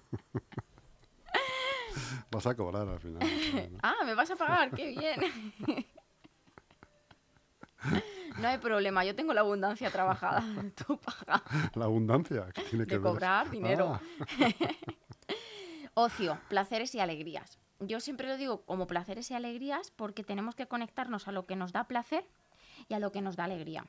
Vas 2.31 2.47
a 2.47 2.55
cobrar 2.55 2.89
al 2.89 3.01
final. 3.01 3.21
¿no? 3.73 3.79
Ah, 3.83 3.97
me 4.07 4.15
vas 4.15 4.31
a 4.31 4.37
pagar, 4.37 4.71
qué 4.71 4.97
bien. 4.97 5.21
No 8.39 8.49
hay 8.49 8.57
problema, 8.57 9.05
yo 9.05 9.15
tengo 9.15 9.35
la 9.35 9.43
abundancia 9.43 9.91
trabajada. 9.91 10.43
Tú 10.87 10.99
paga. 10.99 11.43
La 11.75 11.85
abundancia. 11.85 12.47
que 12.55 12.63
tiene 12.63 12.87
que 12.87 12.95
De 12.95 12.99
ver. 12.99 13.13
cobrar 13.13 13.51
dinero. 13.51 14.01
Ah, 14.01 14.49
Ocio, 15.95 16.41
placeres 16.49 16.95
y 16.95 17.01
alegrías. 17.01 17.59
Yo 17.79 18.01
siempre 18.01 18.29
lo 18.29 18.39
digo 18.39 18.63
como 18.63 18.87
placeres 18.87 19.31
y 19.31 19.35
alegrías 19.35 19.91
porque 19.91 20.25
tenemos 20.25 20.55
que 20.55 20.67
conectarnos 20.67 21.29
a 21.29 21.33
lo 21.33 21.45
que 21.45 21.57
nos 21.57 21.73
da 21.73 21.85
placer 21.85 22.25
y 22.89 22.95
a 22.95 22.99
lo 22.99 23.13
que 23.13 23.21
nos 23.21 23.37
da 23.37 23.45
alegría. 23.45 23.85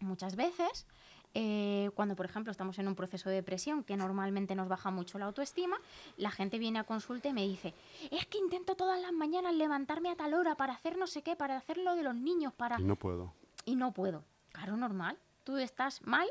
Muchas 0.00 0.36
veces, 0.36 0.86
eh, 1.34 1.90
cuando 1.94 2.16
por 2.16 2.24
ejemplo 2.24 2.50
estamos 2.50 2.78
en 2.78 2.88
un 2.88 2.94
proceso 2.94 3.28
de 3.28 3.36
depresión 3.36 3.84
que 3.84 3.96
normalmente 3.96 4.54
nos 4.54 4.68
baja 4.68 4.90
mucho 4.90 5.18
la 5.18 5.26
autoestima, 5.26 5.76
la 6.16 6.30
gente 6.30 6.58
viene 6.58 6.78
a 6.78 6.84
consulta 6.84 7.28
y 7.28 7.34
me 7.34 7.42
dice, 7.42 7.74
es 8.10 8.24
que 8.26 8.38
intento 8.38 8.74
todas 8.74 9.00
las 9.02 9.12
mañanas 9.12 9.54
levantarme 9.54 10.10
a 10.10 10.16
tal 10.16 10.32
hora 10.32 10.54
para 10.54 10.72
hacer 10.72 10.96
no 10.96 11.06
sé 11.06 11.22
qué, 11.22 11.36
para 11.36 11.56
hacer 11.56 11.76
lo 11.76 11.94
de 11.94 12.04
los 12.04 12.14
niños, 12.14 12.54
para... 12.54 12.80
y 12.80 12.84
no 12.84 12.96
puedo. 12.96 13.34
y 13.66 13.76
no 13.76 13.92
puedo. 13.92 14.24
Claro, 14.52 14.76
normal. 14.76 15.18
Tú 15.42 15.58
estás 15.58 16.00
mal 16.06 16.28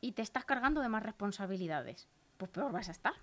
y 0.00 0.12
te 0.12 0.22
estás 0.22 0.44
cargando 0.44 0.80
de 0.80 0.88
más 0.88 1.02
responsabilidades. 1.02 2.06
Pues 2.36 2.50
peor 2.50 2.70
vas 2.70 2.88
a 2.88 2.92
estar. 2.92 3.14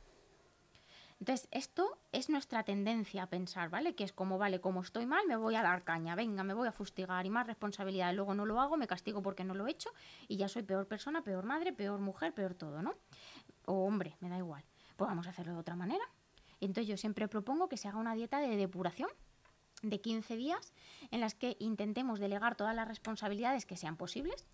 Entonces, 1.19 1.47
esto 1.52 1.97
es 2.12 2.30
nuestra 2.30 2.63
tendencia 2.63 3.23
a 3.23 3.28
pensar, 3.28 3.69
¿vale? 3.69 3.95
Que 3.95 4.04
es 4.04 4.12
como, 4.12 4.38
vale, 4.38 4.60
como 4.60 4.82
estoy 4.82 5.06
mal, 5.06 5.26
me 5.28 5.36
voy 5.36 5.56
a 5.56 5.62
dar 5.62 5.84
caña, 5.84 6.15
venga, 6.15 6.43
me 6.43 6.54
voy 6.54 6.67
a 6.67 6.71
fustigar 6.71 7.26
y 7.26 7.30
más 7.30 7.47
responsabilidad. 7.47 8.13
Luego 8.13 8.34
no 8.34 8.45
lo 8.45 8.60
hago, 8.60 8.78
me 8.78 8.88
castigo 8.88 9.21
porque 9.21 9.43
no 9.43 9.54
lo 9.54 9.67
he 9.67 9.71
hecho 9.71 9.89
y 10.28 10.38
ya 10.38 10.47
soy 10.47 10.63
peor 10.63 10.88
persona, 10.88 11.23
peor 11.23 11.45
madre, 11.45 11.71
peor 11.73 11.99
mujer, 11.99 12.34
peor 12.34 12.54
todo, 12.54 12.82
¿no? 12.82 12.95
O 13.65 13.86
hombre, 13.86 14.17
me 14.19 14.30
da 14.30 14.38
igual. 14.38 14.63
Pues 14.95 15.08
vamos 15.08 15.28
a 15.28 15.30
hacerlo 15.30 15.54
de 15.54 15.60
otra 15.60 15.76
manera. 15.76 16.04
Entonces, 16.60 16.88
yo 16.88 16.97
siempre 16.97 17.28
propongo 17.28 17.69
que 17.69 17.78
se 17.78 17.88
haga 17.88 17.97
una 17.97 18.15
dieta 18.15 18.39
de 18.39 18.56
depuración 18.56 19.10
de 19.82 19.99
15 19.99 20.36
días 20.38 20.73
en 21.12 21.19
las 21.19 21.36
que 21.36 21.58
intentemos 21.60 22.19
delegar 22.19 22.56
todas 22.56 22.76
las 22.76 22.88
responsabilidades 22.88 23.65
que 23.65 23.78
sean 23.78 23.97
posibles, 23.97 24.45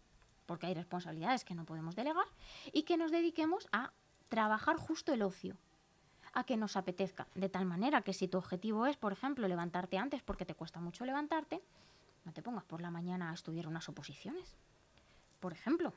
porque 0.46 0.66
hay 0.66 0.74
responsabilidades 0.74 1.46
que 1.46 1.54
no 1.54 1.66
podemos 1.66 1.96
delegar, 1.96 2.26
y 2.74 2.84
que 2.84 2.98
nos 2.98 3.12
dediquemos 3.12 3.68
a 3.72 3.94
trabajar 4.28 4.78
justo 4.78 5.14
el 5.14 5.22
ocio, 5.22 5.58
a 6.34 6.44
que 6.44 6.58
nos 6.58 6.76
apetezca, 6.76 7.28
de 7.36 7.50
tal 7.50 7.66
manera 7.66 8.02
que 8.02 8.14
si 8.14 8.28
tu 8.28 8.38
objetivo 8.38 8.86
es, 8.86 8.98
por 8.98 9.12
ejemplo, 9.12 9.48
levantarte 9.48 9.98
antes 9.98 10.22
porque 10.22 10.46
te 10.46 10.56
cuesta 10.56 10.80
mucho 10.80 11.06
levantarte, 11.06 11.62
no 12.26 12.34
te 12.34 12.42
pongas 12.42 12.64
por 12.64 12.82
la 12.82 12.92
mañana 12.92 13.32
a 13.32 13.34
estudiar 13.34 13.68
unas 13.68 13.88
oposiciones. 13.90 14.56
Por 15.40 15.54
ejemplo, 15.54 15.94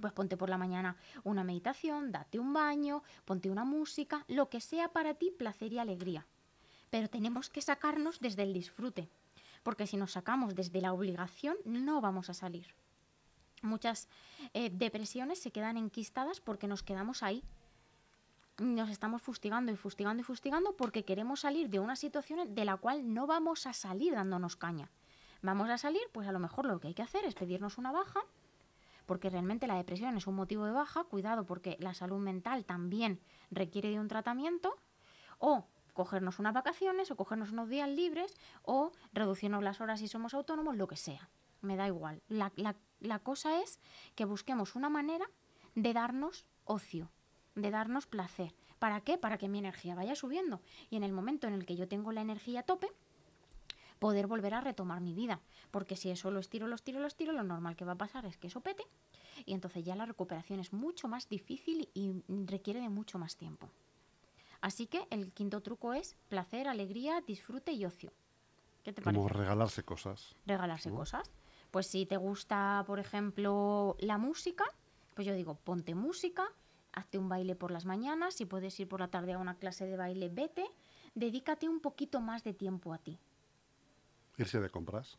pues 0.00 0.12
ponte 0.12 0.36
por 0.36 0.48
la 0.48 0.58
mañana 0.58 0.96
una 1.24 1.44
meditación, 1.44 2.12
date 2.12 2.38
un 2.38 2.52
baño, 2.52 3.02
ponte 3.24 3.50
una 3.50 3.64
música, 3.64 4.24
lo 4.28 4.48
que 4.48 4.60
sea 4.60 4.88
para 4.88 5.14
ti 5.14 5.30
placer 5.30 5.72
y 5.72 5.78
alegría 5.78 6.26
pero 6.90 7.08
tenemos 7.08 7.50
que 7.50 7.62
sacarnos 7.62 8.20
desde 8.20 8.42
el 8.42 8.52
disfrute, 8.52 9.08
porque 9.62 9.86
si 9.86 9.96
nos 9.96 10.12
sacamos 10.12 10.54
desde 10.54 10.80
la 10.80 10.92
obligación 10.92 11.56
no 11.64 12.00
vamos 12.00 12.30
a 12.30 12.34
salir. 12.34 12.74
Muchas 13.60 14.08
eh, 14.54 14.70
depresiones 14.70 15.40
se 15.40 15.50
quedan 15.50 15.76
enquistadas 15.76 16.40
porque 16.40 16.68
nos 16.68 16.82
quedamos 16.82 17.22
ahí. 17.22 17.42
Nos 18.58 18.90
estamos 18.90 19.22
fustigando 19.22 19.70
y 19.70 19.76
fustigando 19.76 20.20
y 20.20 20.24
fustigando 20.24 20.76
porque 20.76 21.04
queremos 21.04 21.40
salir 21.40 21.68
de 21.70 21.78
una 21.78 21.94
situación 21.94 22.54
de 22.54 22.64
la 22.64 22.76
cual 22.76 23.14
no 23.14 23.26
vamos 23.26 23.66
a 23.66 23.72
salir 23.72 24.14
dándonos 24.14 24.56
caña. 24.56 24.90
Vamos 25.42 25.70
a 25.70 25.78
salir, 25.78 26.02
pues 26.12 26.26
a 26.26 26.32
lo 26.32 26.40
mejor 26.40 26.64
lo 26.66 26.80
que 26.80 26.88
hay 26.88 26.94
que 26.94 27.02
hacer 27.02 27.24
es 27.24 27.36
pedirnos 27.36 27.78
una 27.78 27.92
baja, 27.92 28.20
porque 29.06 29.30
realmente 29.30 29.68
la 29.68 29.76
depresión 29.76 30.16
es 30.16 30.26
un 30.26 30.34
motivo 30.34 30.64
de 30.64 30.72
baja, 30.72 31.04
cuidado 31.04 31.46
porque 31.46 31.76
la 31.78 31.94
salud 31.94 32.18
mental 32.18 32.64
también 32.64 33.20
requiere 33.52 33.90
de 33.90 34.00
un 34.00 34.08
tratamiento, 34.08 34.76
o 35.38 35.64
cogernos 35.94 36.40
unas 36.40 36.54
vacaciones, 36.54 37.12
o 37.12 37.16
cogernos 37.16 37.52
unos 37.52 37.68
días 37.68 37.88
libres, 37.88 38.34
o 38.62 38.90
reducirnos 39.12 39.62
las 39.62 39.80
horas 39.80 40.00
si 40.00 40.08
somos 40.08 40.34
autónomos, 40.34 40.76
lo 40.76 40.88
que 40.88 40.96
sea. 40.96 41.30
Me 41.60 41.76
da 41.76 41.86
igual. 41.86 42.22
La, 42.28 42.52
la- 42.56 42.76
la 42.98 43.20
cosa 43.20 43.62
es 43.62 43.78
que 44.16 44.24
busquemos 44.24 44.74
una 44.74 44.88
manera 44.88 45.30
de 45.76 45.92
darnos 45.92 46.44
ocio, 46.64 47.08
de 47.62 47.70
darnos 47.70 48.06
placer. 48.06 48.54
¿Para 48.78 49.00
qué? 49.00 49.18
Para 49.18 49.38
que 49.38 49.48
mi 49.48 49.58
energía 49.58 49.94
vaya 49.94 50.14
subiendo. 50.14 50.60
Y 50.90 50.96
en 50.96 51.02
el 51.04 51.12
momento 51.12 51.46
en 51.46 51.54
el 51.54 51.66
que 51.66 51.76
yo 51.76 51.88
tengo 51.88 52.12
la 52.12 52.20
energía 52.20 52.60
a 52.60 52.62
tope, 52.62 52.88
poder 53.98 54.26
volver 54.26 54.54
a 54.54 54.60
retomar 54.60 55.00
mi 55.00 55.14
vida. 55.14 55.40
Porque 55.70 55.96
si 55.96 56.10
eso 56.10 56.30
lo 56.30 56.40
estiro, 56.40 56.66
lo 56.68 56.76
estiro, 56.76 57.00
lo 57.00 57.06
estiro, 57.06 57.32
lo 57.32 57.42
normal 57.42 57.76
que 57.76 57.84
va 57.84 57.92
a 57.92 57.98
pasar 57.98 58.24
es 58.26 58.36
que 58.36 58.46
eso 58.46 58.60
pete 58.60 58.84
y 59.46 59.54
entonces 59.54 59.84
ya 59.84 59.94
la 59.96 60.06
recuperación 60.06 60.60
es 60.60 60.72
mucho 60.72 61.08
más 61.08 61.28
difícil 61.28 61.88
y 61.94 62.22
requiere 62.46 62.80
de 62.80 62.88
mucho 62.88 63.18
más 63.18 63.36
tiempo. 63.36 63.68
Así 64.60 64.86
que 64.86 65.06
el 65.10 65.32
quinto 65.32 65.60
truco 65.60 65.94
es 65.94 66.16
placer, 66.28 66.66
alegría, 66.68 67.20
disfrute 67.20 67.72
y 67.72 67.84
ocio. 67.84 68.12
¿Qué 68.82 68.92
te 68.92 69.02
Como 69.02 69.22
parece? 69.22 69.38
regalarse 69.40 69.82
cosas. 69.84 70.34
Regalarse 70.46 70.90
cosas. 70.90 71.30
Pues 71.70 71.86
si 71.86 72.06
te 72.06 72.16
gusta, 72.16 72.82
por 72.86 72.98
ejemplo, 72.98 73.96
la 74.00 74.18
música, 74.18 74.64
pues 75.14 75.26
yo 75.26 75.34
digo, 75.34 75.54
ponte 75.56 75.94
música, 75.94 76.50
hazte 76.92 77.18
un 77.18 77.28
baile 77.28 77.54
por 77.54 77.70
las 77.70 77.84
mañanas, 77.84 78.34
si 78.34 78.44
puedes 78.44 78.78
ir 78.80 78.88
por 78.88 79.00
la 79.00 79.08
tarde 79.08 79.32
a 79.32 79.38
una 79.38 79.54
clase 79.56 79.86
de 79.86 79.96
baile, 79.96 80.28
vete, 80.28 80.66
dedícate 81.14 81.68
un 81.68 81.80
poquito 81.80 82.20
más 82.20 82.44
de 82.44 82.54
tiempo 82.54 82.92
a 82.92 82.98
ti. 82.98 83.18
Irse 84.36 84.60
de 84.60 84.70
compras. 84.70 85.18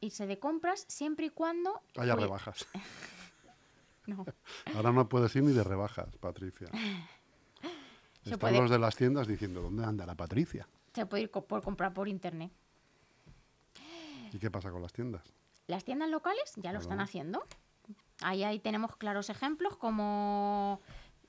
Irse 0.00 0.26
de 0.26 0.38
compras 0.38 0.84
siempre 0.88 1.26
y 1.26 1.30
cuando... 1.30 1.80
Haya 1.96 2.16
rebajas. 2.16 2.66
No, 4.06 4.26
Ahora 4.76 4.92
no 4.92 5.08
puedes 5.08 5.34
ir 5.34 5.42
ni 5.44 5.52
de 5.54 5.64
rebajas, 5.64 6.14
Patricia. 6.18 6.68
Se 8.22 8.32
Están 8.32 8.38
puede- 8.38 8.60
los 8.60 8.70
de 8.70 8.78
las 8.78 8.94
tiendas 8.96 9.26
diciendo, 9.26 9.62
¿dónde 9.62 9.82
anda 9.82 10.04
la 10.04 10.14
Patricia? 10.14 10.68
se 10.92 11.06
puede 11.06 11.22
ir 11.22 11.30
co- 11.30 11.46
por 11.46 11.62
comprar 11.62 11.94
por 11.94 12.06
internet. 12.06 12.52
¿Y 14.32 14.38
qué 14.38 14.50
pasa 14.50 14.70
con 14.70 14.82
las 14.82 14.92
tiendas? 14.92 15.22
Las 15.68 15.84
tiendas 15.84 16.10
locales 16.10 16.52
ya 16.56 16.72
lo 16.72 16.80
están 16.80 17.00
haciendo. 17.00 17.42
Ahí, 18.20 18.44
ahí 18.44 18.60
tenemos 18.60 18.94
claros 18.96 19.30
ejemplos 19.30 19.76
como 19.78 20.80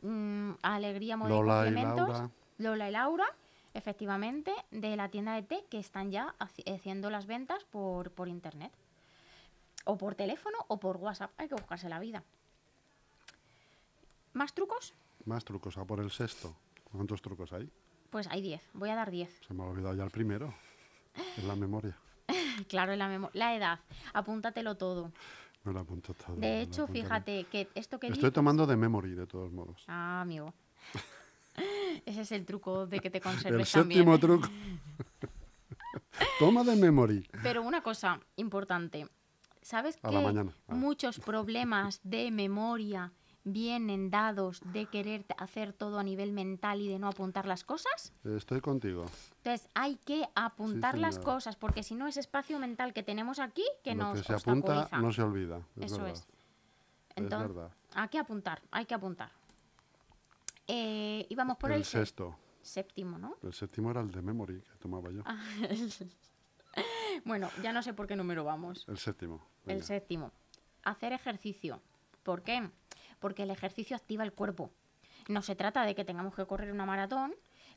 mm, 0.05 0.57
Alegría, 0.61 1.17
Moda 1.17 1.29
Lola 1.29 1.53
y 1.65 1.71
y 1.71 1.73
Complementos, 1.73 2.09
Laura. 2.09 2.29
Lola 2.57 2.89
y 2.89 2.91
Laura, 2.91 3.25
efectivamente, 3.73 4.53
de 4.71 4.95
la 4.95 5.09
tienda 5.09 5.33
de 5.35 5.43
té 5.43 5.65
que 5.69 5.79
están 5.79 6.11
ya 6.11 6.33
haci- 6.39 6.73
haciendo 6.73 7.09
las 7.09 7.25
ventas 7.25 7.63
por, 7.65 8.11
por 8.11 8.27
internet. 8.27 8.71
O 9.85 9.97
por 9.97 10.15
teléfono 10.15 10.57
o 10.67 10.79
por 10.79 10.97
WhatsApp. 10.97 11.31
Hay 11.37 11.47
que 11.47 11.53
buscarse 11.55 11.89
la 11.89 11.99
vida. 11.99 12.23
¿Más 14.33 14.53
trucos? 14.53 14.93
Más 15.25 15.45
trucos, 15.45 15.77
a 15.77 15.85
por 15.85 15.99
el 15.99 16.11
sexto. 16.11 16.55
¿Cuántos 16.91 17.21
trucos 17.21 17.53
hay? 17.53 17.69
Pues 18.09 18.27
hay 18.27 18.41
10. 18.41 18.61
Voy 18.73 18.89
a 18.89 18.95
dar 18.95 19.11
10. 19.11 19.29
Se 19.47 19.53
me 19.53 19.63
ha 19.63 19.67
olvidado 19.67 19.95
ya 19.95 20.03
el 20.03 20.11
primero. 20.11 20.53
Es 21.37 21.43
la 21.43 21.55
memoria. 21.55 21.97
Claro, 22.69 22.93
en 22.93 22.99
la, 22.99 23.09
memo- 23.09 23.29
la 23.33 23.53
edad. 23.53 23.79
Apúntatelo 24.13 24.75
todo. 24.77 25.11
No 25.65 25.73
lo 25.73 25.79
apunto 25.81 26.13
todo. 26.13 26.35
De 26.37 26.61
hecho, 26.61 26.87
fíjate 26.87 27.45
que 27.45 27.67
esto 27.75 27.99
que. 27.99 28.07
Estoy 28.07 28.21
dices- 28.21 28.33
tomando 28.33 28.65
de 28.67 28.77
memory, 28.77 29.15
de 29.15 29.25
todos 29.27 29.51
modos. 29.51 29.83
Ah, 29.87 30.21
amigo. 30.21 30.53
Ese 32.05 32.21
es 32.21 32.31
el 32.31 32.45
truco 32.45 32.85
de 32.85 32.99
que 32.99 33.09
te 33.09 33.17
El 33.17 33.23
conserves 33.23 33.71
también. 33.71 33.99
séptimo 34.05 34.19
truco. 34.19 34.47
Toma 36.39 36.63
de 36.63 36.75
memory. 36.75 37.27
Pero 37.43 37.61
una 37.63 37.81
cosa 37.81 38.19
importante. 38.35 39.07
¿Sabes 39.61 39.97
A 40.03 40.09
que 40.09 40.15
la 40.15 40.21
mañana. 40.21 40.51
Ah. 40.67 40.75
muchos 40.75 41.19
problemas 41.19 41.99
de 42.03 42.29
memoria 42.29 43.11
vienen 43.45 44.09
dados 44.09 44.59
de 44.73 44.87
querer 44.87 45.23
hacer 45.37 45.71
todo 45.71 45.99
a 45.99 46.03
nivel 46.03 46.33
mental 46.33 46.81
y 46.81 46.89
de 46.89 46.99
no 46.99 47.07
apuntar 47.07 47.45
las 47.45 47.63
cosas? 47.63 48.11
Estoy 48.25 48.59
contigo. 48.59 49.05
Entonces 49.37 49.69
hay 49.75 49.95
que 49.97 50.27
apuntar 50.35 50.97
las 50.97 51.19
cosas 51.19 51.55
porque 51.55 51.83
si 51.83 51.95
no 51.95 52.07
ese 52.07 52.19
espacio 52.19 52.59
mental 52.59 52.91
que 52.93 53.03
tenemos 53.03 53.39
aquí 53.39 53.63
que 53.83 53.95
Lo 53.95 54.05
nos 54.05 54.17
que 54.19 54.23
se 54.25 54.33
apunta 54.33 54.89
no 54.99 55.13
se 55.13 55.21
olvida. 55.21 55.61
Es 55.77 55.91
Eso 55.91 55.97
verdad. 56.03 56.13
es. 56.13 56.27
Entonces, 57.15 57.55
verdad. 57.55 57.71
hay 57.93 58.09
que 58.09 58.19
apuntar, 58.19 58.61
hay 58.71 58.85
que 58.85 58.93
apuntar. 58.93 59.31
Eh, 60.67 61.25
y 61.29 61.35
vamos 61.35 61.57
por 61.57 61.71
el 61.71 61.77
el, 61.79 61.85
se- 61.85 61.99
sexto. 61.99 62.35
séptimo, 62.61 63.17
¿no? 63.19 63.37
El 63.43 63.53
séptimo 63.53 63.91
era 63.91 64.01
el 64.01 64.11
de 64.11 64.21
memory 64.21 64.59
que 64.61 64.77
tomaba 64.79 65.11
yo. 65.11 65.21
Ah. 65.25 65.39
Bueno, 67.23 67.49
ya 67.63 67.71
no 67.71 67.81
sé 67.81 67.93
por 67.93 68.07
qué 68.07 68.15
número 68.17 68.43
vamos. 68.43 68.85
El 68.89 68.97
séptimo. 68.97 69.41
El 69.65 69.83
séptimo. 69.83 70.31
Hacer 70.83 71.13
ejercicio. 71.13 71.81
¿Por 72.23 72.41
qué? 72.41 72.69
Porque 73.19 73.43
el 73.43 73.51
ejercicio 73.51 73.95
activa 73.95 74.23
el 74.23 74.33
cuerpo. 74.33 74.71
No 75.27 75.41
se 75.41 75.55
trata 75.55 75.85
de 75.85 75.95
que 75.95 76.05
tengamos 76.05 76.35
que 76.35 76.45
correr 76.45 76.71
una 76.71 76.85
maratón, 76.85 77.33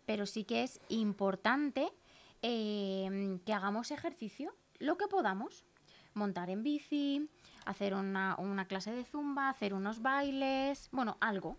pero 0.06 0.26
sí 0.26 0.44
que 0.44 0.62
es 0.62 0.80
importante 0.88 1.92
eh, 2.42 3.38
que 3.44 3.52
hagamos 3.52 3.90
ejercicio 3.90 4.54
lo 4.78 4.96
que 4.96 5.08
podamos. 5.08 5.64
Montar 6.14 6.50
en 6.50 6.62
bici, 6.62 7.28
hacer 7.64 7.94
una, 7.94 8.36
una 8.38 8.66
clase 8.66 8.92
de 8.92 9.04
zumba, 9.04 9.48
hacer 9.48 9.74
unos 9.74 10.02
bailes, 10.02 10.88
bueno, 10.90 11.16
algo, 11.20 11.56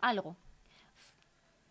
algo. 0.00 0.36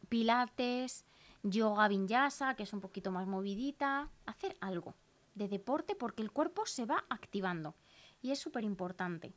Pilates, 0.10 1.06
yoga 1.44 1.88
vinyasa, 1.88 2.56
que 2.56 2.64
es 2.64 2.74
un 2.74 2.82
poquito 2.82 3.12
más 3.12 3.28
movidita, 3.28 4.10
hacer 4.26 4.58
algo 4.62 4.94
de 5.38 5.48
deporte 5.48 5.96
porque 5.96 6.24
el 6.24 6.32
cuerpo 6.32 6.66
se 6.66 6.86
va 6.86 7.06
activando 7.10 7.76
y 8.22 8.32
es 8.32 8.40
súper 8.40 8.64
importante. 8.64 9.34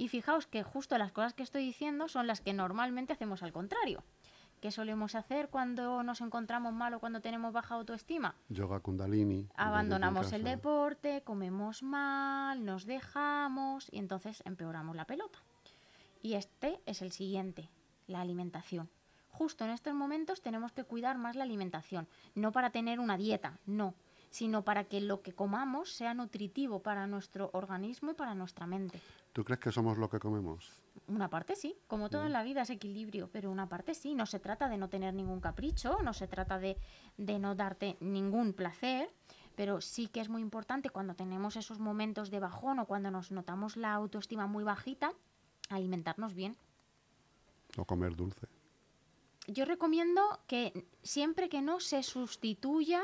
Y 0.00 0.08
fijaos 0.08 0.46
que 0.46 0.62
justo 0.62 0.96
las 0.96 1.12
cosas 1.12 1.34
que 1.34 1.42
estoy 1.42 1.62
diciendo 1.62 2.08
son 2.08 2.26
las 2.26 2.40
que 2.40 2.54
normalmente 2.54 3.12
hacemos 3.12 3.42
al 3.42 3.52
contrario. 3.52 4.02
¿Qué 4.62 4.70
solemos 4.70 5.14
hacer 5.14 5.50
cuando 5.50 6.02
nos 6.02 6.22
encontramos 6.22 6.72
mal 6.72 6.94
o 6.94 7.00
cuando 7.00 7.20
tenemos 7.20 7.52
baja 7.52 7.74
autoestima? 7.74 8.34
Yoga 8.48 8.80
Kundalini. 8.80 9.46
Abandonamos 9.56 10.32
el 10.32 10.42
deporte, 10.42 11.20
comemos 11.20 11.82
mal, 11.82 12.64
nos 12.64 12.86
dejamos 12.86 13.88
y 13.92 13.98
entonces 13.98 14.42
empeoramos 14.46 14.96
la 14.96 15.04
pelota. 15.04 15.38
Y 16.22 16.32
este 16.32 16.80
es 16.86 17.02
el 17.02 17.12
siguiente, 17.12 17.68
la 18.06 18.22
alimentación. 18.22 18.88
Justo 19.28 19.66
en 19.66 19.70
estos 19.70 19.92
momentos 19.92 20.40
tenemos 20.40 20.72
que 20.72 20.84
cuidar 20.84 21.18
más 21.18 21.36
la 21.36 21.44
alimentación, 21.44 22.08
no 22.34 22.52
para 22.52 22.70
tener 22.70 23.00
una 23.00 23.18
dieta, 23.18 23.58
no, 23.66 23.92
sino 24.30 24.62
para 24.62 24.84
que 24.84 25.02
lo 25.02 25.20
que 25.20 25.34
comamos 25.34 25.92
sea 25.92 26.14
nutritivo 26.14 26.80
para 26.80 27.06
nuestro 27.06 27.50
organismo 27.52 28.12
y 28.12 28.14
para 28.14 28.34
nuestra 28.34 28.66
mente. 28.66 28.98
¿Tú 29.32 29.44
crees 29.44 29.60
que 29.60 29.70
somos 29.70 29.96
lo 29.96 30.10
que 30.10 30.18
comemos? 30.18 30.72
Una 31.06 31.28
parte 31.28 31.54
sí, 31.54 31.76
como 31.86 32.10
todo 32.10 32.26
en 32.26 32.32
la 32.32 32.42
vida 32.42 32.62
es 32.62 32.70
equilibrio, 32.70 33.28
pero 33.32 33.50
una 33.50 33.68
parte 33.68 33.94
sí. 33.94 34.14
No 34.14 34.26
se 34.26 34.40
trata 34.40 34.68
de 34.68 34.76
no 34.76 34.88
tener 34.88 35.14
ningún 35.14 35.40
capricho, 35.40 35.98
no 36.02 36.12
se 36.12 36.26
trata 36.26 36.58
de, 36.58 36.76
de 37.16 37.38
no 37.38 37.54
darte 37.54 37.96
ningún 38.00 38.52
placer, 38.52 39.12
pero 39.54 39.80
sí 39.80 40.08
que 40.08 40.20
es 40.20 40.28
muy 40.28 40.42
importante 40.42 40.90
cuando 40.90 41.14
tenemos 41.14 41.56
esos 41.56 41.78
momentos 41.78 42.30
de 42.30 42.40
bajón 42.40 42.80
o 42.80 42.86
cuando 42.86 43.10
nos 43.10 43.30
notamos 43.30 43.76
la 43.76 43.92
autoestima 43.94 44.46
muy 44.46 44.64
bajita, 44.64 45.12
alimentarnos 45.68 46.34
bien. 46.34 46.56
O 47.76 47.84
comer 47.84 48.16
dulce. 48.16 48.48
Yo 49.46 49.64
recomiendo 49.64 50.40
que 50.46 50.86
siempre 51.02 51.48
que 51.48 51.62
no 51.62 51.80
se 51.80 52.02
sustituya 52.02 53.02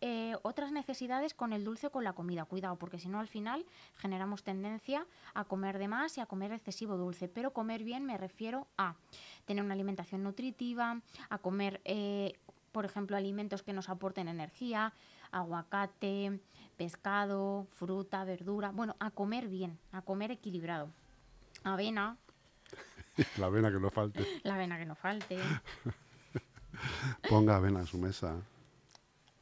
eh, 0.00 0.34
otras 0.42 0.72
necesidades 0.72 1.34
con 1.34 1.52
el 1.52 1.64
dulce 1.64 1.88
o 1.88 1.90
con 1.90 2.04
la 2.04 2.12
comida. 2.14 2.44
Cuidado, 2.44 2.76
porque 2.76 2.98
si 2.98 3.08
no 3.08 3.20
al 3.20 3.28
final 3.28 3.64
generamos 3.96 4.42
tendencia 4.42 5.06
a 5.34 5.44
comer 5.44 5.78
de 5.78 5.88
más 5.88 6.16
y 6.16 6.20
a 6.20 6.26
comer 6.26 6.52
excesivo 6.52 6.96
dulce. 6.96 7.28
Pero 7.28 7.52
comer 7.52 7.84
bien 7.84 8.04
me 8.04 8.16
refiero 8.16 8.66
a 8.78 8.94
tener 9.44 9.62
una 9.64 9.74
alimentación 9.74 10.22
nutritiva, 10.22 11.00
a 11.28 11.38
comer, 11.38 11.80
eh, 11.84 12.32
por 12.72 12.84
ejemplo, 12.84 13.16
alimentos 13.16 13.62
que 13.62 13.72
nos 13.72 13.88
aporten 13.88 14.28
energía, 14.28 14.92
aguacate, 15.32 16.40
pescado, 16.76 17.66
fruta, 17.70 18.24
verdura. 18.24 18.70
Bueno, 18.70 18.96
a 19.00 19.10
comer 19.10 19.48
bien, 19.48 19.78
a 19.92 20.02
comer 20.02 20.30
equilibrado. 20.30 20.90
Avena, 21.64 22.16
La 23.38 23.46
avena 23.46 23.70
que 23.70 23.80
no 23.80 23.90
falte. 23.90 24.24
la 24.44 24.54
avena 24.54 24.78
que 24.78 24.86
no 24.86 24.94
falte. 24.94 25.38
Ponga 27.28 27.56
avena 27.56 27.80
en 27.80 27.86
su 27.86 27.98
mesa. 27.98 28.36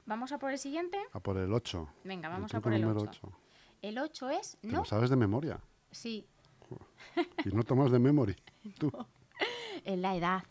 Vamos 0.09 0.33
a 0.33 0.39
por 0.39 0.51
el 0.51 0.59
siguiente. 0.59 0.97
A 1.13 1.21
por 1.21 1.37
el 1.37 1.53
8. 1.53 1.87
Venga, 2.05 2.31
vamos 2.31 2.55
a 2.55 2.61
por 2.63 2.73
el 2.73 2.81
número 2.81 3.03
8. 3.03 3.31
El 3.83 3.99
8 3.99 4.31
es 4.31 4.57
Te 4.63 4.69
no, 4.69 4.79
lo 4.79 4.85
sabes 4.87 5.11
de 5.11 5.17
memoria. 5.17 5.61
sí, 5.91 6.27
Y 7.45 7.51
no 7.55 7.63
tomas 7.63 7.93
de 7.93 7.99
memory. 7.99 8.35
Tú. 8.79 8.91
en 9.85 10.01
la 10.01 10.17
edad. 10.17 10.43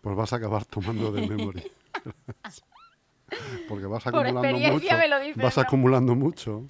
Pues 0.00 0.16
vas 0.16 0.32
a 0.32 0.36
acabar 0.36 0.64
tomando 0.64 1.12
de 1.12 1.28
memory. 1.28 1.70
Porque 3.68 3.86
vas 3.86 4.02
Por 4.02 4.16
acumulando 4.16 4.40
experiencia 4.48 4.94
mucho. 4.94 4.98
me 4.98 5.08
lo 5.08 5.20
dices, 5.20 5.42
vas 5.42 5.56
¿no? 5.56 5.62
acumulando 5.62 6.14
mucho 6.16 6.68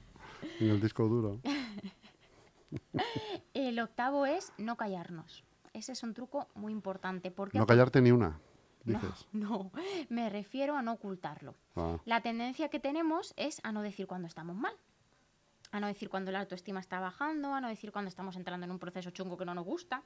en 0.61 0.69
el 0.69 0.81
disco 0.83 1.09
duro. 1.09 1.41
El 3.55 3.81
octavo 3.81 4.27
es 4.27 4.53
no 4.59 4.77
callarnos. 4.77 5.45
Ese 5.73 5.93
es 5.93 6.03
un 6.03 6.13
truco 6.13 6.47
muy 6.55 6.73
importante 6.73 7.31
porque 7.31 7.59
No 7.59 7.67
callarte 7.67 8.03
ni 8.03 8.13
una, 8.13 8.39
dices. 8.85 9.27
no, 9.33 9.71
me 10.09 10.29
refiero 10.31 10.77
a 10.77 10.83
no 10.83 10.93
ocultarlo. 10.93 11.55
Ah, 11.77 11.99
La 12.05 12.21
tendencia 12.21 12.69
que 12.69 12.81
tenemos 12.81 13.35
es 13.37 13.61
a 13.65 13.73
no 13.73 13.83
decir 13.83 14.07
cuando 14.07 14.27
estamos 14.29 14.57
mal. 14.57 14.75
A 15.73 15.79
no 15.81 15.87
decir 15.87 16.09
cuando 16.11 16.33
la 16.33 16.41
autoestima 16.41 16.81
está 16.81 16.99
bajando, 16.99 17.55
a 17.55 17.61
no 17.61 17.69
decir 17.69 17.93
cuando 17.93 18.09
estamos 18.09 18.35
entrando 18.37 18.65
en 18.67 18.73
un 18.73 18.79
proceso 18.79 19.11
chungo 19.11 19.37
que 19.37 19.45
no 19.45 19.55
nos 19.55 19.65
gusta. 19.65 20.03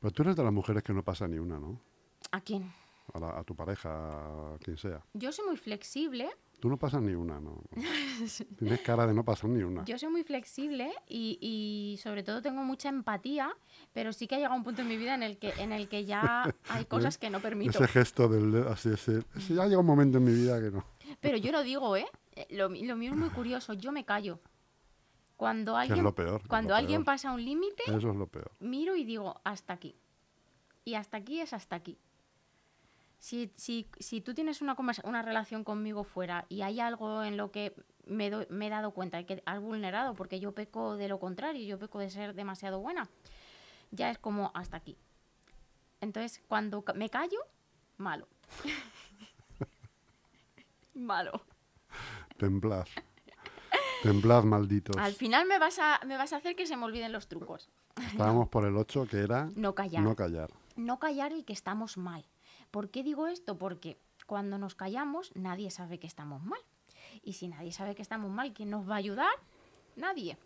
Pero 0.00 0.10
tú 0.12 0.22
eres 0.22 0.34
de 0.36 0.42
las 0.42 0.52
mujeres 0.52 0.82
que 0.82 0.92
no 0.92 1.04
pasa 1.04 1.28
ni 1.28 1.38
una, 1.38 1.58
¿no? 1.60 1.78
¿A 2.32 2.40
quién? 2.40 2.72
A, 3.14 3.18
la- 3.20 3.38
a 3.38 3.44
tu 3.44 3.54
pareja, 3.54 3.88
a 4.54 4.58
quien 4.58 4.76
sea. 4.76 5.00
Yo 5.14 5.30
soy 5.30 5.46
muy 5.46 5.56
flexible, 5.56 6.28
Tú 6.60 6.68
no 6.68 6.76
pasas 6.76 7.00
ni 7.02 7.14
una, 7.14 7.38
¿no? 7.40 7.62
Tienes 8.58 8.80
cara 8.80 9.06
de 9.06 9.14
no 9.14 9.24
pasar 9.24 9.48
ni 9.50 9.62
una. 9.62 9.84
yo 9.84 9.96
soy 9.98 10.08
muy 10.10 10.24
flexible 10.24 10.92
y, 11.06 11.38
y 11.40 11.98
sobre 11.98 12.22
todo 12.24 12.42
tengo 12.42 12.64
mucha 12.64 12.88
empatía, 12.88 13.50
pero 13.92 14.12
sí 14.12 14.26
que 14.26 14.34
ha 14.34 14.38
llegado 14.38 14.56
un 14.56 14.64
punto 14.64 14.82
en 14.82 14.88
mi 14.88 14.96
vida 14.96 15.14
en 15.14 15.22
el 15.22 15.38
que, 15.38 15.50
en 15.58 15.72
el 15.72 15.88
que 15.88 16.04
ya 16.04 16.52
hay 16.68 16.84
cosas 17.14 17.16
que 17.18 17.30
no 17.30 17.40
permito. 17.40 17.70
Ese 17.70 17.86
gesto 17.86 18.28
del 18.28 18.66
así, 18.68 18.88
ese, 18.90 19.22
ese- 19.36 19.54
ya 19.54 19.66
llega 19.66 19.78
un 19.80 19.86
momento 19.86 20.18
en 20.18 20.24
mi 20.24 20.32
vida 20.32 20.60
que 20.60 20.70
no. 20.72 20.84
Pero 21.20 21.36
yo 21.36 21.52
lo 21.52 21.62
digo, 21.62 21.96
¿eh? 21.96 22.06
Eh, 22.34 22.46
Lo, 22.50 22.68
lo 22.68 22.96
mío 22.96 23.12
es 23.12 23.16
muy 23.16 23.30
curioso, 23.30 23.72
yo 23.74 23.92
me 23.92 24.04
callo. 24.04 24.40
Cuando 25.36 25.74
Que 25.76 25.84
es 25.84 25.90
alguien, 25.90 26.04
lo 26.04 26.14
peor. 26.14 26.42
cuando 26.48 26.70
lo 26.70 26.76
alguien 26.76 27.00
peor. 27.02 27.06
pasa 27.14 27.32
un 27.32 27.44
límite, 27.44 27.84
Eso 27.86 27.96
es 28.10 28.16
lo 28.16 28.26
peor. 28.26 28.50
miro 28.58 28.96
y 28.96 29.04
digo, 29.04 29.40
hasta 29.44 29.72
aquí. 29.74 29.94
Y 30.84 30.94
hasta 30.94 31.18
aquí 31.18 31.40
es 31.40 31.52
hasta 31.52 31.76
aquí. 31.76 31.98
Si, 33.18 33.52
si, 33.56 33.88
si 33.98 34.20
tú 34.20 34.32
tienes 34.32 34.62
una, 34.62 34.76
una 35.04 35.22
relación 35.22 35.64
conmigo 35.64 36.04
fuera 36.04 36.46
y 36.48 36.62
hay 36.62 36.80
algo 36.80 37.24
en 37.24 37.36
lo 37.36 37.50
que 37.50 37.74
me, 38.06 38.26
he 38.26 38.70
dado 38.70 38.92
cuenta 38.92 39.16
de 39.18 39.26
que 39.26 39.42
has 39.44 39.60
vulnerado, 39.60 40.14
porque 40.14 40.40
yo 40.40 40.52
peco 40.52 40.96
de 40.96 41.08
lo 41.08 41.18
contrario, 41.18 41.66
yo 41.66 41.78
peco 41.78 41.98
de 41.98 42.10
ser 42.10 42.34
demasiado 42.34 42.80
buena, 42.80 43.08
ya 43.90 44.10
es 44.10 44.18
como 44.18 44.50
hasta 44.54 44.76
aquí. 44.76 44.96
Entonces, 46.00 46.40
cuando 46.46 46.84
me 46.94 47.10
callo, 47.10 47.40
malo. 47.96 48.28
malo. 50.94 51.42
Temblad. 52.36 52.86
Temblad, 54.02 54.44
malditos. 54.44 54.96
Al 54.96 55.12
final 55.12 55.46
me 55.46 55.58
vas, 55.58 55.80
a, 55.80 56.00
me 56.06 56.16
vas 56.16 56.32
a 56.32 56.36
hacer 56.36 56.54
que 56.54 56.66
se 56.66 56.76
me 56.76 56.84
olviden 56.84 57.12
los 57.12 57.26
trucos. 57.26 57.68
Estábamos 58.12 58.48
por 58.48 58.64
el 58.64 58.76
8, 58.76 59.08
que 59.10 59.18
era 59.18 59.50
No 59.56 59.74
callar. 59.74 60.04
no 60.04 60.14
callar. 60.14 60.50
no 60.76 61.00
callar 61.00 61.32
el 61.32 61.44
que 61.44 61.52
estamos 61.52 61.98
mal. 61.98 62.24
¿Por 62.70 62.90
qué 62.90 63.02
digo 63.02 63.26
esto? 63.26 63.58
Porque 63.58 63.98
cuando 64.26 64.58
nos 64.58 64.74
callamos 64.74 65.32
nadie 65.34 65.70
sabe 65.70 65.98
que 65.98 66.06
estamos 66.06 66.42
mal. 66.42 66.60
Y 67.22 67.34
si 67.34 67.48
nadie 67.48 67.72
sabe 67.72 67.94
que 67.94 68.02
estamos 68.02 68.30
mal, 68.30 68.52
¿quién 68.52 68.70
nos 68.70 68.88
va 68.88 68.94
a 68.94 68.98
ayudar? 68.98 69.32
Nadie. 69.96 70.38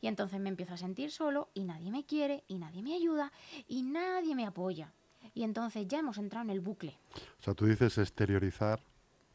Y 0.00 0.06
entonces 0.06 0.40
me 0.40 0.48
empiezo 0.48 0.74
a 0.74 0.76
sentir 0.76 1.10
solo 1.10 1.48
y 1.54 1.64
nadie 1.64 1.90
me 1.90 2.04
quiere 2.04 2.44
y 2.48 2.56
nadie 2.58 2.82
me 2.82 2.94
ayuda 2.94 3.32
y 3.68 3.82
nadie 3.82 4.34
me 4.34 4.46
apoya. 4.46 4.92
Y 5.34 5.44
entonces 5.44 5.86
ya 5.88 5.98
hemos 5.98 6.18
entrado 6.18 6.44
en 6.44 6.50
el 6.50 6.60
bucle. 6.60 6.98
O 7.40 7.42
sea, 7.42 7.54
tú 7.54 7.66
dices 7.66 7.98
exteriorizar, 7.98 8.82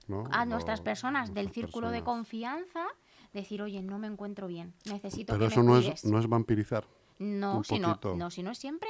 ¿no? 0.08 0.26
A 0.32 0.45
nuestras 0.45 0.82
personas 0.82 1.34
del 1.34 1.52
círculo 1.52 1.89
de 1.89 2.04
confianza, 2.04 2.86
decir, 3.34 3.62
oye, 3.62 3.82
no 3.82 3.97
me 4.00 4.08
encuentro 4.08 4.47
bien, 4.47 4.73
necesito 4.86 5.34
Pero 5.34 5.47
que 5.47 5.54
eso 5.54 5.63
me 5.63 5.71
no 5.71 5.78
es, 5.78 6.06
no 6.06 6.19
es 6.19 6.28
vampirizar. 6.28 6.86
No, 7.19 7.63
si 7.63 7.80
no, 7.80 8.00
no, 8.15 8.30
si 8.30 8.43
no 8.43 8.52
es 8.52 8.58
siempre. 8.58 8.89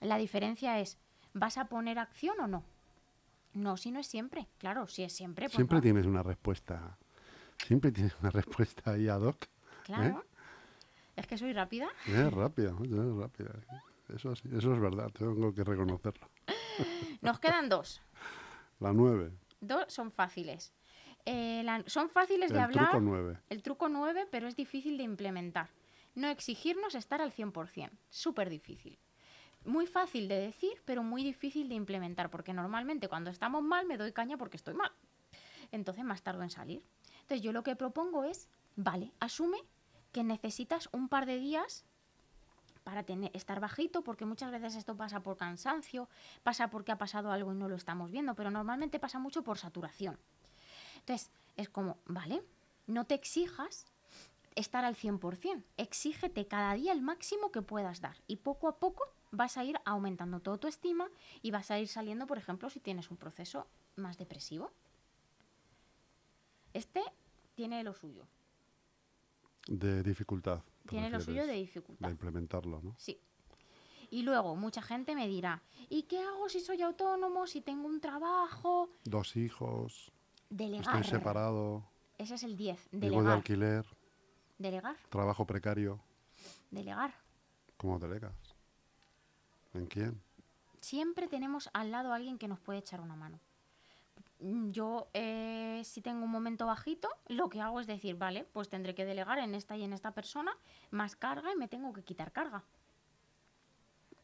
La 0.00 0.16
diferencia 0.16 0.80
es, 0.80 0.98
¿vas 1.34 1.58
a 1.58 1.66
poner 1.66 1.98
acción 1.98 2.38
o 2.40 2.46
no? 2.46 2.64
No, 3.54 3.76
si 3.76 3.90
no 3.90 4.00
es 4.00 4.06
siempre. 4.06 4.48
Claro, 4.58 4.86
si 4.88 5.02
es 5.02 5.12
siempre, 5.12 5.46
pues 5.46 5.56
Siempre 5.56 5.76
no. 5.78 5.82
tienes 5.82 6.06
una 6.06 6.22
respuesta. 6.22 6.96
Siempre 7.66 7.92
tienes 7.92 8.14
una 8.20 8.30
respuesta 8.30 8.92
ahí 8.92 9.08
ad 9.08 9.20
hoc. 9.22 9.46
Claro. 9.84 10.24
Es 11.16 11.26
que 11.26 11.36
soy 11.36 11.52
rápida. 11.52 11.88
Es 12.06 12.32
rápida, 12.32 12.70
es 12.82 13.14
rápida. 13.16 13.50
Eso, 14.14 14.34
sí, 14.34 14.48
eso 14.56 14.72
es 14.74 14.80
verdad, 14.80 15.10
tengo 15.10 15.54
que 15.54 15.62
reconocerlo. 15.64 16.28
Nos 17.20 17.38
quedan 17.40 17.68
dos. 17.68 18.00
La 18.80 18.92
9. 18.92 19.30
Dos 19.60 19.92
son 19.92 20.10
fáciles. 20.10 20.72
Eh, 21.24 21.62
la- 21.64 21.84
son 21.86 22.08
fáciles 22.08 22.50
de 22.50 22.56
El 22.58 22.64
hablar. 22.64 22.90
truco 22.90 23.00
9. 23.00 23.38
El 23.50 23.62
truco 23.62 23.88
9, 23.88 24.26
pero 24.30 24.48
es 24.48 24.56
difícil 24.56 24.96
de 24.96 25.04
implementar. 25.04 25.68
No 26.14 26.28
exigirnos 26.28 26.94
estar 26.94 27.20
al 27.20 27.32
100%. 27.32 27.90
Súper 28.10 28.48
difícil. 28.50 28.98
Muy 29.64 29.86
fácil 29.86 30.28
de 30.28 30.38
decir, 30.38 30.82
pero 30.84 31.02
muy 31.02 31.22
difícil 31.22 31.68
de 31.68 31.76
implementar, 31.76 32.30
porque 32.30 32.52
normalmente 32.52 33.08
cuando 33.08 33.30
estamos 33.30 33.62
mal 33.62 33.86
me 33.86 33.96
doy 33.96 34.12
caña 34.12 34.36
porque 34.36 34.56
estoy 34.56 34.74
mal. 34.74 34.90
Entonces 35.70 36.04
más 36.04 36.22
tardo 36.22 36.42
en 36.42 36.50
salir. 36.50 36.82
Entonces 37.20 37.42
yo 37.42 37.52
lo 37.52 37.62
que 37.62 37.76
propongo 37.76 38.24
es, 38.24 38.48
vale, 38.74 39.12
asume 39.20 39.58
que 40.10 40.24
necesitas 40.24 40.88
un 40.92 41.08
par 41.08 41.26
de 41.26 41.38
días 41.38 41.84
para 42.82 43.04
tener, 43.04 43.30
estar 43.34 43.60
bajito, 43.60 44.02
porque 44.02 44.24
muchas 44.24 44.50
veces 44.50 44.74
esto 44.74 44.96
pasa 44.96 45.20
por 45.20 45.36
cansancio, 45.36 46.08
pasa 46.42 46.68
porque 46.68 46.92
ha 46.92 46.98
pasado 46.98 47.30
algo 47.30 47.52
y 47.52 47.56
no 47.56 47.68
lo 47.68 47.76
estamos 47.76 48.10
viendo, 48.10 48.34
pero 48.34 48.50
normalmente 48.50 48.98
pasa 48.98 49.20
mucho 49.20 49.44
por 49.44 49.58
saturación. 49.58 50.18
Entonces, 50.98 51.30
es 51.56 51.68
como, 51.68 51.98
vale, 52.06 52.42
no 52.88 53.04
te 53.04 53.14
exijas 53.14 53.86
estar 54.56 54.84
al 54.84 54.96
100%, 54.96 55.62
exígete 55.76 56.46
cada 56.46 56.74
día 56.74 56.92
el 56.92 57.00
máximo 57.00 57.52
que 57.52 57.62
puedas 57.62 58.00
dar 58.00 58.16
y 58.26 58.36
poco 58.36 58.68
a 58.68 58.78
poco 58.78 59.04
vas 59.32 59.56
a 59.56 59.64
ir 59.64 59.78
aumentando 59.84 60.38
tu 60.40 60.50
autoestima 60.50 61.08
y 61.42 61.50
vas 61.50 61.70
a 61.72 61.78
ir 61.80 61.88
saliendo, 61.88 62.26
por 62.26 62.38
ejemplo, 62.38 62.70
si 62.70 62.78
tienes 62.80 63.10
un 63.10 63.16
proceso 63.16 63.66
más 63.96 64.16
depresivo. 64.18 64.70
Este 66.72 67.02
tiene 67.54 67.82
lo 67.84 67.92
suyo, 67.94 68.26
De 69.66 70.02
dificultad. 70.02 70.62
tiene 70.88 71.10
lo 71.10 71.20
suyo 71.20 71.46
de 71.46 71.54
dificultad. 71.54 72.06
De 72.06 72.12
implementarlo, 72.12 72.80
¿no? 72.82 72.94
Sí. 72.98 73.20
Y 74.10 74.22
luego 74.22 74.56
mucha 74.56 74.82
gente 74.82 75.14
me 75.14 75.26
dirá, 75.26 75.62
¿y 75.88 76.02
qué 76.04 76.20
hago 76.20 76.48
si 76.48 76.60
soy 76.60 76.82
autónomo, 76.82 77.46
si 77.46 77.60
tengo 77.62 77.88
un 77.88 78.00
trabajo? 78.00 78.90
Dos 79.04 79.36
hijos, 79.36 80.12
Delegar. 80.50 80.96
estoy 80.96 81.04
separado, 81.18 81.84
Ese 82.18 82.34
es 82.34 82.42
el 82.42 82.56
10. 82.56 82.88
vivo 82.92 83.00
de 83.00 83.10
Delegar. 83.10 83.32
alquiler, 83.36 83.86
Delegar. 84.58 84.96
trabajo 85.08 85.46
precario. 85.46 86.00
Delegar. 86.70 87.14
¿Cómo 87.78 87.98
delegas? 87.98 88.34
¿En 89.74 89.86
quién? 89.86 90.20
Siempre 90.80 91.28
tenemos 91.28 91.70
al 91.72 91.90
lado 91.90 92.12
a 92.12 92.16
alguien 92.16 92.38
que 92.38 92.48
nos 92.48 92.60
puede 92.60 92.80
echar 92.80 93.00
una 93.00 93.16
mano. 93.16 93.38
Mm, 94.40 94.70
Yo, 94.70 95.08
eh, 95.14 95.82
si 95.84 96.02
tengo 96.02 96.24
un 96.24 96.30
momento 96.30 96.66
bajito, 96.66 97.08
lo 97.28 97.48
que 97.48 97.60
hago 97.60 97.80
es 97.80 97.86
decir, 97.86 98.16
vale, 98.16 98.44
pues 98.44 98.68
tendré 98.68 98.94
que 98.94 99.04
delegar 99.04 99.38
en 99.38 99.54
esta 99.54 99.76
y 99.76 99.84
en 99.84 99.92
esta 99.92 100.12
persona 100.12 100.56
más 100.90 101.16
carga 101.16 101.52
y 101.52 101.56
me 101.56 101.68
tengo 101.68 101.92
que 101.92 102.02
quitar 102.02 102.32
carga. 102.32 102.64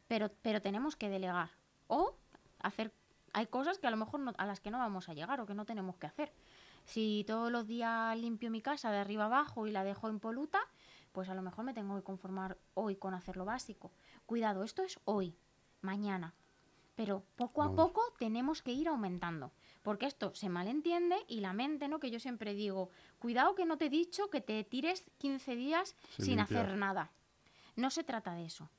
Pero, 0.07 0.29
pero 0.41 0.61
tenemos 0.61 0.95
que 0.95 1.09
delegar. 1.09 1.51
O 1.87 2.15
hacer. 2.59 2.91
Hay 3.33 3.47
cosas 3.47 3.77
que 3.77 3.87
a 3.87 3.91
lo 3.91 3.97
mejor 3.97 4.21
a 4.37 4.45
las 4.45 4.59
que 4.59 4.71
no 4.71 4.79
vamos 4.79 5.07
a 5.07 5.13
llegar 5.13 5.39
o 5.39 5.45
que 5.45 5.53
no 5.53 5.65
tenemos 5.65 5.97
que 5.97 6.07
hacer. 6.07 6.33
Si 6.85 7.23
todos 7.27 7.51
los 7.51 7.67
días 7.67 8.17
limpio 8.17 8.49
mi 8.49 8.61
casa 8.61 8.91
de 8.91 8.97
arriba 8.97 9.25
abajo 9.25 9.67
y 9.67 9.71
la 9.71 9.83
dejo 9.83 10.09
impoluta, 10.09 10.59
pues 11.19 11.27
a 11.27 11.33
lo 11.33 11.41
mejor 11.41 11.65
me 11.65 11.73
tengo 11.73 11.97
que 11.97 12.01
conformar 12.01 12.57
hoy 12.75 12.95
con 12.95 13.13
hacer 13.13 13.35
lo 13.35 13.43
básico. 13.43 13.91
Cuidado, 14.25 14.63
esto 14.63 14.83
es 14.83 15.01
hoy, 15.03 15.35
mañana. 15.81 16.33
Pero 16.95 17.25
poco 17.35 17.61
a 17.61 17.75
poco 17.75 18.01
tenemos 18.17 18.61
que 18.61 18.71
ir 18.71 18.87
aumentando. 18.87 19.51
Porque 19.81 20.05
esto 20.05 20.33
se 20.33 20.47
malentiende 20.47 21.17
y 21.27 21.41
la 21.41 21.51
mente, 21.51 21.89
¿no? 21.89 21.99
Que 21.99 22.09
yo 22.09 22.21
siempre 22.21 22.53
digo, 22.53 22.89
cuidado 23.19 23.53
que 23.53 23.65
no 23.65 23.77
te 23.77 23.87
he 23.87 23.89
dicho 23.89 24.29
que 24.29 24.39
te 24.39 24.63
tires 24.63 25.11
15 25.17 25.57
días 25.57 25.97
Sin 26.17 26.39
hacer 26.39 26.77
nada. 26.77 27.11
No 27.75 27.89
se 27.89 28.05
trata 28.05 28.33
de 28.33 28.45
eso. 28.45 28.69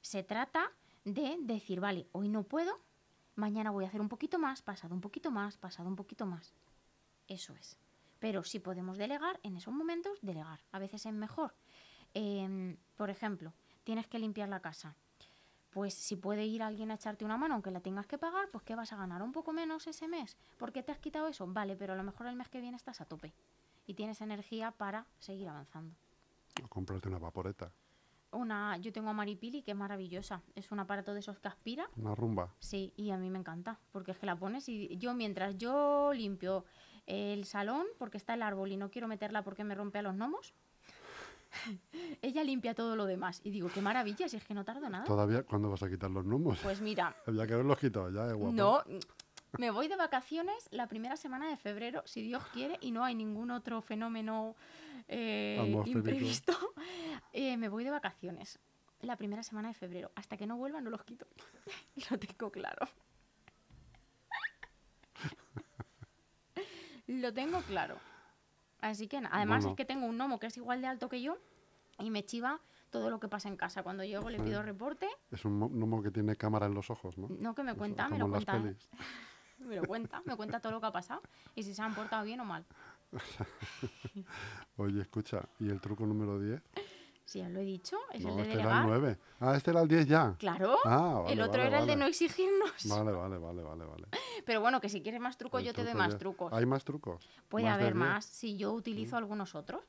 Se 0.00 0.22
trata 0.22 0.72
de 1.04 1.36
decir, 1.40 1.80
vale, 1.80 2.06
hoy 2.12 2.30
no 2.30 2.44
puedo, 2.44 2.80
mañana 3.34 3.72
voy 3.72 3.84
a 3.84 3.88
hacer 3.88 4.00
un 4.00 4.08
poquito 4.08 4.38
más, 4.38 4.62
pasado 4.62 4.94
un 4.94 5.02
poquito 5.02 5.30
más, 5.30 5.58
pasado 5.58 5.86
un 5.86 5.96
poquito 5.96 6.24
más. 6.24 6.54
Eso 7.28 7.54
es. 7.56 7.76
Pero 8.20 8.42
si 8.42 8.58
podemos 8.58 8.96
delegar, 8.96 9.38
en 9.42 9.58
esos 9.58 9.74
momentos, 9.74 10.18
delegar. 10.22 10.60
A 10.72 10.78
veces 10.78 11.04
es 11.04 11.12
mejor. 11.12 11.52
Em, 12.14 12.76
por 12.96 13.10
ejemplo, 13.10 13.52
tienes 13.84 14.06
que 14.06 14.18
limpiar 14.18 14.48
la 14.48 14.60
casa. 14.60 14.94
Pues 15.70 15.94
si 15.94 16.16
puede 16.16 16.44
ir 16.46 16.62
alguien 16.62 16.90
a 16.90 16.94
echarte 16.94 17.24
una 17.24 17.36
mano, 17.36 17.54
aunque 17.54 17.70
la 17.70 17.80
tengas 17.80 18.06
que 18.06 18.18
pagar, 18.18 18.48
pues 18.50 18.64
¿qué 18.64 18.74
vas 18.74 18.92
a 18.92 18.96
ganar? 18.96 19.22
¿Un 19.22 19.30
poco 19.32 19.52
menos 19.52 19.86
ese 19.86 20.08
mes? 20.08 20.36
¿Por 20.58 20.72
qué 20.72 20.82
te 20.82 20.90
has 20.90 20.98
quitado 20.98 21.28
eso? 21.28 21.46
Vale, 21.46 21.76
pero 21.76 21.92
a 21.92 21.96
lo 21.96 22.02
mejor 22.02 22.26
el 22.26 22.34
mes 22.34 22.48
que 22.48 22.60
viene 22.60 22.76
estás 22.76 23.00
a 23.00 23.04
tope 23.04 23.32
y 23.86 23.94
tienes 23.94 24.20
energía 24.20 24.72
para 24.72 25.06
seguir 25.20 25.48
avanzando. 25.48 25.94
O 26.62 26.66
comprarte 26.68 27.08
una 27.08 27.18
vaporeta, 27.18 27.70
Una, 28.32 28.76
yo 28.78 28.92
tengo 28.92 29.10
a 29.10 29.12
Maripili, 29.12 29.62
que 29.62 29.72
es 29.72 29.76
maravillosa. 29.76 30.42
Es 30.54 30.70
un 30.70 30.78
aparato 30.80 31.14
de 31.14 31.20
esos 31.20 31.38
que 31.40 31.48
aspira. 31.48 31.88
una 31.96 32.14
rumba. 32.14 32.54
Sí, 32.60 32.92
y 32.96 33.10
a 33.10 33.16
mí 33.16 33.28
me 33.30 33.38
encanta, 33.40 33.78
porque 33.92 34.10
es 34.12 34.18
que 34.18 34.26
la 34.26 34.36
pones 34.36 34.68
y 34.68 34.96
yo 34.98 35.14
mientras 35.14 35.56
yo 35.58 36.12
limpio 36.12 36.64
el 37.06 37.44
salón, 37.44 37.86
porque 37.98 38.18
está 38.18 38.34
el 38.34 38.42
árbol 38.42 38.70
y 38.70 38.76
no 38.76 38.90
quiero 38.90 39.08
meterla 39.08 39.42
porque 39.42 39.64
me 39.64 39.74
rompe 39.74 39.98
a 39.98 40.02
los 40.02 40.14
gnomos, 40.14 40.54
ella 42.22 42.44
limpia 42.44 42.74
todo 42.74 42.96
lo 42.96 43.06
demás. 43.06 43.40
Y 43.44 43.50
digo, 43.50 43.68
qué 43.72 43.80
maravilla, 43.80 44.28
si 44.28 44.36
es 44.36 44.44
que 44.44 44.54
no 44.54 44.64
tardo 44.64 44.88
nada. 44.88 45.04
¿Todavía 45.04 45.42
cuándo 45.42 45.70
vas 45.70 45.82
a 45.82 45.88
quitar 45.88 46.10
los 46.10 46.24
gnomos? 46.24 46.58
Pues 46.62 46.80
mira, 46.80 47.14
Había 47.26 47.46
que 47.46 47.54
haberlos 47.54 47.78
quitado 47.78 48.10
ya, 48.10 48.30
eh, 48.30 48.34
guapo. 48.34 48.52
no, 48.52 48.82
me 49.58 49.70
voy 49.70 49.88
de 49.88 49.96
vacaciones 49.96 50.68
la 50.70 50.86
primera 50.86 51.16
semana 51.16 51.48
de 51.48 51.56
febrero, 51.56 52.02
si 52.06 52.22
Dios 52.22 52.44
quiere, 52.52 52.78
y 52.80 52.92
no 52.92 53.04
hay 53.04 53.14
ningún 53.14 53.50
otro 53.50 53.80
fenómeno 53.82 54.54
eh, 55.08 55.82
imprevisto. 55.86 56.52
eh, 57.32 57.56
me 57.56 57.68
voy 57.68 57.84
de 57.84 57.90
vacaciones 57.90 58.58
la 59.00 59.16
primera 59.16 59.42
semana 59.42 59.68
de 59.68 59.74
febrero. 59.74 60.12
Hasta 60.14 60.36
que 60.36 60.46
no 60.46 60.56
vuelva 60.56 60.80
no 60.80 60.90
los 60.90 61.02
quito. 61.04 61.26
Lo 62.10 62.18
tengo 62.18 62.50
claro. 62.50 62.86
Lo 67.06 67.32
tengo 67.32 67.60
claro. 67.62 67.98
Así 68.80 69.08
que, 69.08 69.18
además 69.18 69.58
Bueno. 69.64 69.70
es 69.70 69.76
que 69.76 69.84
tengo 69.84 70.06
un 70.06 70.16
gnomo 70.16 70.38
que 70.38 70.46
es 70.46 70.56
igual 70.56 70.80
de 70.80 70.86
alto 70.88 71.08
que 71.08 71.20
yo 71.22 71.36
y 71.98 72.10
me 72.10 72.24
chiva 72.24 72.60
todo 72.90 73.10
lo 73.10 73.20
que 73.20 73.28
pasa 73.28 73.48
en 73.48 73.56
casa. 73.56 73.82
Cuando 73.82 74.04
llego 74.04 74.30
le 74.30 74.40
pido 74.40 74.62
reporte. 74.62 75.08
Es 75.30 75.44
un 75.44 75.58
mo- 75.58 75.68
gnomo 75.68 76.02
que 76.02 76.10
tiene 76.10 76.34
cámara 76.36 76.66
en 76.66 76.74
los 76.74 76.90
ojos, 76.90 77.16
¿no? 77.18 77.28
No 77.28 77.54
que 77.54 77.62
me 77.62 77.72
Eso, 77.72 77.78
cuenta, 77.78 78.08
me 78.08 78.18
lo 78.18 78.28
cuenta. 78.30 78.62
Me 79.58 79.76
lo 79.76 79.86
cuenta, 79.86 80.22
me 80.24 80.34
cuenta 80.36 80.58
todo 80.60 80.72
lo 80.72 80.80
que 80.80 80.86
ha 80.86 80.90
pasado 80.92 81.20
y 81.54 81.62
si 81.64 81.74
se 81.74 81.82
han 81.82 81.94
portado 81.94 82.24
bien 82.24 82.40
o 82.40 82.46
mal. 82.46 82.64
Oye, 84.78 85.02
escucha, 85.02 85.42
¿y 85.58 85.68
el 85.68 85.80
truco 85.82 86.06
número 86.06 86.38
10? 86.40 86.62
Si 87.30 87.38
ya 87.38 87.48
lo 87.48 87.60
he 87.60 87.64
dicho, 87.64 87.96
es 88.12 88.22
No, 88.24 88.30
el 88.30 88.36
de 88.38 88.42
este 88.42 88.54
era 88.54 88.62
delegar. 88.64 88.82
el 88.86 88.90
9. 88.90 89.18
Ah, 89.38 89.54
este 89.56 89.70
era 89.70 89.82
el 89.82 89.86
10 89.88 90.04
ya. 90.08 90.34
Claro. 90.36 90.76
Ah, 90.84 91.20
vale, 91.22 91.32
el 91.32 91.40
otro 91.42 91.58
vale, 91.58 91.66
era 91.68 91.78
el 91.78 91.86
de 91.86 91.92
vale. 91.92 92.00
no 92.00 92.06
exigirnos. 92.08 92.72
Vale, 92.86 93.12
vale, 93.12 93.38
vale, 93.38 93.62
vale, 93.62 93.84
vale. 93.84 94.08
Pero 94.44 94.60
bueno, 94.60 94.80
que 94.80 94.88
si 94.88 95.00
quieres 95.00 95.20
más 95.20 95.36
trucos, 95.38 95.60
El 95.60 95.68
yo 95.68 95.72
te 95.72 95.82
doy 95.84 95.90
truco 95.92 95.98
más 96.02 96.12
ya- 96.14 96.18
trucos. 96.18 96.52
¿Hay 96.52 96.66
más 96.66 96.82
trucos? 96.84 97.28
Puede 97.48 97.66
¿Más 97.66 97.74
haber 97.74 97.92
10? 97.92 97.94
más 97.94 98.24
si 98.24 98.56
yo 98.56 98.72
utilizo 98.72 99.16
algunos 99.16 99.54
otros. 99.54 99.80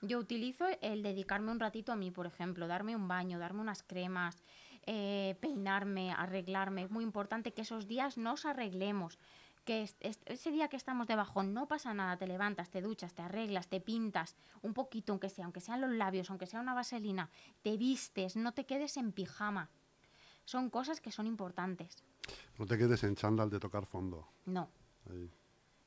Yo 0.00 0.18
utilizo 0.18 0.64
el 0.80 1.04
dedicarme 1.04 1.52
un 1.52 1.60
ratito 1.60 1.92
a 1.92 1.94
mí, 1.96 2.10
por 2.10 2.26
ejemplo, 2.26 2.66
darme 2.66 2.96
un 2.96 3.06
baño, 3.06 3.38
darme 3.38 3.60
unas 3.60 3.84
cremas, 3.84 4.42
eh, 4.84 5.36
peinarme, 5.40 6.10
arreglarme. 6.10 6.82
Es 6.82 6.90
muy 6.90 7.04
importante 7.04 7.52
que 7.52 7.62
esos 7.62 7.86
días 7.86 8.18
nos 8.18 8.44
arreglemos. 8.44 9.20
Que 9.64 9.82
es- 9.82 9.96
es- 10.00 10.18
ese 10.26 10.50
día 10.50 10.68
que 10.68 10.76
estamos 10.76 11.06
de 11.06 11.14
bajón 11.14 11.54
no 11.54 11.68
pasa 11.68 11.94
nada, 11.94 12.16
te 12.16 12.26
levantas, 12.26 12.68
te 12.70 12.80
duchas, 12.82 13.14
te 13.14 13.22
arreglas, 13.22 13.68
te 13.68 13.80
pintas 13.80 14.34
un 14.60 14.74
poquito, 14.74 15.12
aunque 15.12 15.28
sea, 15.28 15.44
aunque 15.44 15.60
sean 15.60 15.80
los 15.80 15.90
labios, 15.92 16.30
aunque 16.30 16.46
sea 16.46 16.60
una 16.60 16.74
vaselina, 16.74 17.30
te 17.62 17.76
vistes, 17.76 18.34
no 18.34 18.52
te 18.52 18.66
quedes 18.66 18.96
en 18.96 19.12
pijama. 19.12 19.70
Son 20.44 20.68
cosas 20.68 21.00
que 21.00 21.12
son 21.12 21.26
importantes. 21.28 22.02
No 22.58 22.66
te 22.66 22.76
quedes 22.76 23.04
en 23.04 23.14
chándal 23.14 23.50
de 23.50 23.60
tocar 23.60 23.86
fondo. 23.86 24.26
No, 24.46 24.68
Ahí. 25.08 25.30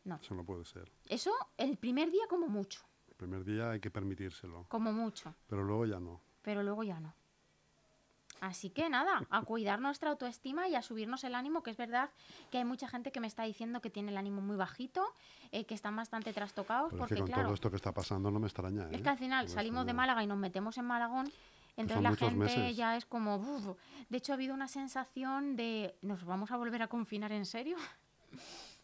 no. 0.06 0.16
Eso 0.22 0.34
no 0.36 0.46
puede 0.46 0.64
ser. 0.64 0.90
Eso 1.10 1.34
el 1.58 1.76
primer 1.78 2.10
día 2.12 2.24
como 2.30 2.48
mucho, 2.48 2.82
El 3.10 3.16
primer 3.16 3.44
día 3.44 3.72
hay 3.72 3.80
que 3.82 3.92
permitírselo, 3.92 4.66
como 4.70 4.94
mucho. 4.94 5.36
pero 5.48 5.64
luego 5.64 5.86
ya 5.86 6.00
no. 6.00 6.22
pero 6.42 6.64
luego 6.64 6.84
ya 6.84 7.00
no. 7.02 7.14
Así 8.46 8.70
que 8.70 8.90
nada, 8.90 9.26
a 9.32 9.42
cuidar 9.42 9.80
nuestra 9.82 10.12
autoestima 10.12 10.68
y 10.68 10.76
a 10.76 10.84
subirnos 10.84 11.24
el 11.24 11.34
ánimo, 11.34 11.64
que 11.64 11.72
es 11.72 11.78
verdad 11.78 12.12
que 12.52 12.60
hay 12.60 12.64
mucha 12.66 12.88
gente 12.88 13.12
que 13.12 13.20
me 13.20 13.26
está 13.26 13.42
diciendo 13.44 13.82
que 13.82 13.90
tiene 13.90 14.12
el 14.12 14.18
ánimo 14.18 14.40
muy 14.40 14.56
bajito, 14.56 15.04
eh, 15.52 15.66
que 15.66 15.74
están 15.74 15.96
bastante 15.96 16.32
trastocados, 16.32 16.92
Pero 16.92 16.98
es 16.98 17.00
porque 17.00 17.16
que 17.16 17.22
con 17.22 17.28
claro, 17.30 17.44
todo 17.46 17.54
esto 17.56 17.70
que 17.72 17.76
está 17.78 17.92
pasando 17.92 18.30
no 18.30 18.40
me 18.40 18.46
extraña. 18.46 18.88
es 18.92 19.00
¿eh? 19.00 19.02
que 19.02 19.10
al 19.10 19.18
final 19.18 19.46
No 19.48 19.52
salimos 19.52 19.86
de. 19.88 19.94
Málaga 19.94 20.24
y 20.24 20.28
nos 20.28 20.38
metemos 20.38 20.78
en 20.78 20.86
Malagón, 20.86 21.32
entonces 21.76 22.04
la 22.04 22.16
gente 22.16 22.36
meses. 22.38 22.76
ya 22.78 22.96
es 22.98 23.06
como... 23.08 23.38
"Uf". 23.38 23.78
De 24.10 24.18
hecho 24.18 24.32
ha 24.34 24.36
habido 24.36 24.54
una 24.54 24.68
sensación 24.68 25.56
de, 25.56 25.96
¿nos 26.04 26.24
vamos 26.24 26.52
a 26.52 26.58
volver 26.58 26.84
a 26.84 26.88
confinar 26.88 27.32
en 27.32 27.46
serio? 27.48 27.78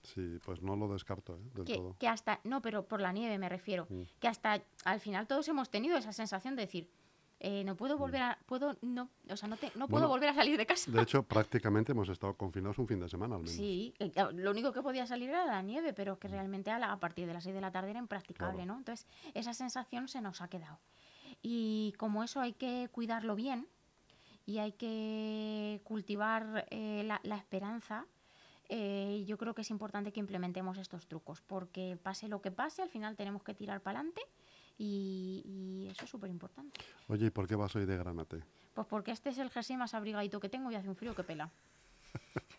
Sí, 0.04 0.40
pues 0.44 0.62
no 0.64 0.76
lo 0.76 0.92
descarto, 0.92 1.36
¿eh? 1.36 1.42
Del 1.54 1.66
que, 1.66 1.76
todo. 1.76 1.96
que 2.00 2.08
hasta, 2.08 2.40
no, 2.46 2.62
pero 2.64 2.88
por 2.88 3.00
la 3.00 3.12
nieve 3.12 3.38
me 3.38 3.48
refiero, 3.48 3.86
Mm. 3.90 4.02
que 4.20 4.28
hasta 4.28 4.60
al 4.86 5.00
final 5.00 5.28
todos 5.28 5.48
hemos 5.50 5.70
tenido 5.70 5.98
esa 5.98 6.12
sensación 6.14 6.56
de 6.56 6.64
decir, 6.64 6.90
eh, 7.44 7.64
no 7.64 7.76
puedo 7.76 7.98
volver 7.98 8.22
a, 8.22 8.38
puedo, 8.46 8.78
no, 8.84 9.10
o 9.28 9.36
sea, 9.36 9.50
no, 9.50 9.58
te- 9.58 9.72
no 9.76 9.88
puedo 9.88 9.88
Mm. 9.88 9.90
Bueno, 9.90 10.08
volver 10.10 10.30
a 10.30 10.36
salir 10.36 10.58
de 10.58 10.66
casa. 10.68 10.92
De 10.92 11.02
hecho, 11.02 11.24
prácticamente 11.28 11.92
hemos 11.92 12.08
estado 12.08 12.36
confinados 12.36 12.78
un 12.78 12.88
fin 12.88 13.00
de 13.00 13.10
semana 13.10 13.34
al 13.36 13.42
menos. 13.42 13.56
Sí, 13.56 13.94
eh, 13.98 14.12
lo 14.34 14.52
único 14.52 14.72
que 14.72 14.82
podía 14.84 15.08
salir 15.08 15.30
era 15.32 15.46
la 15.48 15.62
nieve, 15.64 15.92
pero 15.92 16.20
que 16.20 16.28
realmente 16.28 16.70
a, 16.70 16.78
la- 16.78 16.92
a 16.92 17.00
partir 17.00 17.26
de 17.28 17.34
las 17.34 17.44
6 17.44 17.56
de 17.56 17.62
la 17.62 17.72
tarde 17.72 17.90
era 17.90 18.00
impracticable, 18.00 18.58
Claro. 18.58 18.74
¿no? 18.74 18.78
Entonces, 18.78 19.08
esa 19.34 19.54
sensación 19.56 20.08
se 20.08 20.22
nos 20.22 20.42
ha 20.42 20.48
quedado. 20.50 20.80
Y 21.42 21.94
como 21.98 22.24
eso 22.24 22.40
hay 22.42 22.54
que 22.54 22.90
cuidarlo 22.92 23.36
bien 23.36 23.68
y 24.46 24.60
hay 24.60 24.74
que 24.74 25.82
cultivar 25.84 26.68
eh, 26.70 27.02
la, 27.06 27.20
la 27.24 27.38
esperanza, 27.38 28.06
eh, 28.70 29.24
yo 29.28 29.38
creo 29.38 29.54
que 29.56 29.62
es 29.62 29.70
importante 29.72 30.12
que 30.14 30.20
implementemos 30.20 30.78
estos 30.78 31.08
trucos, 31.08 31.42
porque 31.42 31.98
pase 32.02 32.28
lo 32.28 32.42
que 32.42 32.52
pase, 32.52 32.82
al 32.84 32.90
final 32.90 33.16
tenemos 33.16 33.44
que 33.44 33.54
tirar 33.54 33.82
para 33.82 34.00
adelante 34.00 34.22
y, 34.84 35.42
y 35.46 35.88
eso 35.92 36.06
es 36.06 36.10
súper 36.12 36.30
importante. 36.30 36.80
Oye, 37.08 37.28
¿y 37.28 37.30
por 37.30 37.48
qué 37.48 37.56
vas 37.56 37.76
hoy 37.76 37.86
de 37.86 37.98
granate? 37.98 38.44
Pues 38.74 38.88
porque 38.88 39.12
este 39.12 39.30
es 39.30 39.38
el 39.38 39.50
jersey 39.52 39.78
más 39.78 39.94
abrigadito 39.94 40.40
que 40.40 40.50
tengo 40.50 40.72
y 40.72 40.76
hace 40.76 40.90
un 40.90 40.96
frío 40.96 41.14
que 41.16 41.24
pela. 41.24 41.52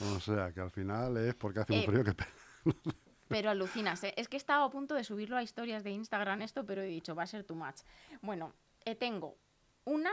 O 0.00 0.20
sea, 0.20 0.52
que 0.52 0.60
al 0.60 0.70
final 0.70 1.16
es 1.16 1.34
porque 1.34 1.60
hace 1.60 1.72
un 1.72 1.80
Eh, 1.80 1.86
frío 1.86 2.04
que... 2.04 2.14
pe- 2.14 2.26
Pero 3.28 3.50
alucinas, 3.50 4.02
¿eh? 4.04 4.14
es 4.16 4.28
que 4.28 4.36
estaba 4.38 4.64
a 4.64 4.70
punto 4.70 4.94
de 4.94 5.04
subirlo 5.04 5.36
a 5.36 5.42
historias 5.42 5.84
de 5.84 5.90
Instagram 5.90 6.40
esto, 6.42 6.64
pero 6.64 6.80
he 6.80 6.86
dicho, 6.86 7.14
va 7.14 7.24
a 7.24 7.26
ser 7.26 7.44
too 7.44 7.54
much. 7.56 7.80
Bueno, 8.22 8.54
eh, 8.86 8.94
tengo 8.94 9.36
una, 9.84 10.12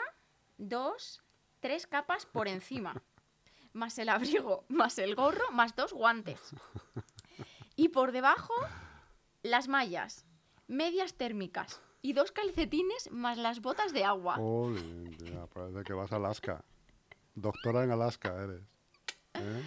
dos, 0.58 1.22
tres 1.62 1.88
capas 1.88 2.26
por 2.26 2.48
encima, 2.50 3.02
más 3.74 3.98
el 4.00 4.10
abrigo, 4.10 4.66
más 4.68 4.98
el 4.98 5.16
gorro, 5.16 5.50
más 5.54 5.76
dos 5.78 5.94
guantes. 5.94 6.42
Y 7.78 7.90
por 7.90 8.12
debajo, 8.12 8.54
las 9.44 9.70
mallas, 9.70 10.25
medias 10.68 11.14
térmicas 11.16 11.82
y 12.02 12.14
dos 12.14 12.32
calcetines 12.32 13.12
más 13.12 13.38
las 13.38 13.62
botas 13.62 13.94
de 13.94 14.04
agua. 14.04 14.36
Jolín, 14.36 15.18
ya, 15.18 15.48
parece 15.48 15.84
que 15.84 15.94
vas 15.94 16.12
a 16.12 16.18
Alaska. 16.18 16.64
Doctora 17.36 17.84
en 17.84 17.92
Alaska 17.92 18.34
eres. 18.44 18.62
¿eh? 19.34 19.64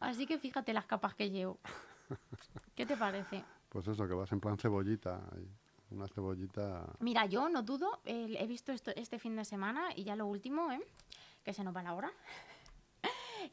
Así 0.00 0.26
que 0.26 0.38
fíjate 0.38 0.72
las 0.72 0.86
capas 0.86 1.14
que 1.14 1.30
llevo. 1.30 1.58
¿Qué 2.74 2.84
te 2.86 2.96
parece? 2.96 3.44
Pues 3.68 3.88
eso, 3.88 4.06
que 4.06 4.14
vas 4.14 4.30
en 4.32 4.40
plan 4.40 4.58
cebollita. 4.58 5.20
Una 5.90 6.08
cebollita... 6.08 6.84
Mira, 6.98 7.26
yo 7.26 7.48
no 7.48 7.62
dudo, 7.62 8.00
el- 8.04 8.36
he 8.36 8.46
visto 8.46 8.72
esto 8.72 8.90
este 8.96 9.18
fin 9.18 9.36
de 9.36 9.44
semana 9.44 9.88
y 9.94 10.04
ya 10.04 10.16
lo 10.16 10.26
último, 10.26 10.70
¿eh? 10.72 10.80
que 11.44 11.54
se 11.54 11.62
nos 11.62 11.74
va 11.74 11.82
la 11.82 11.94
hora. 11.94 12.10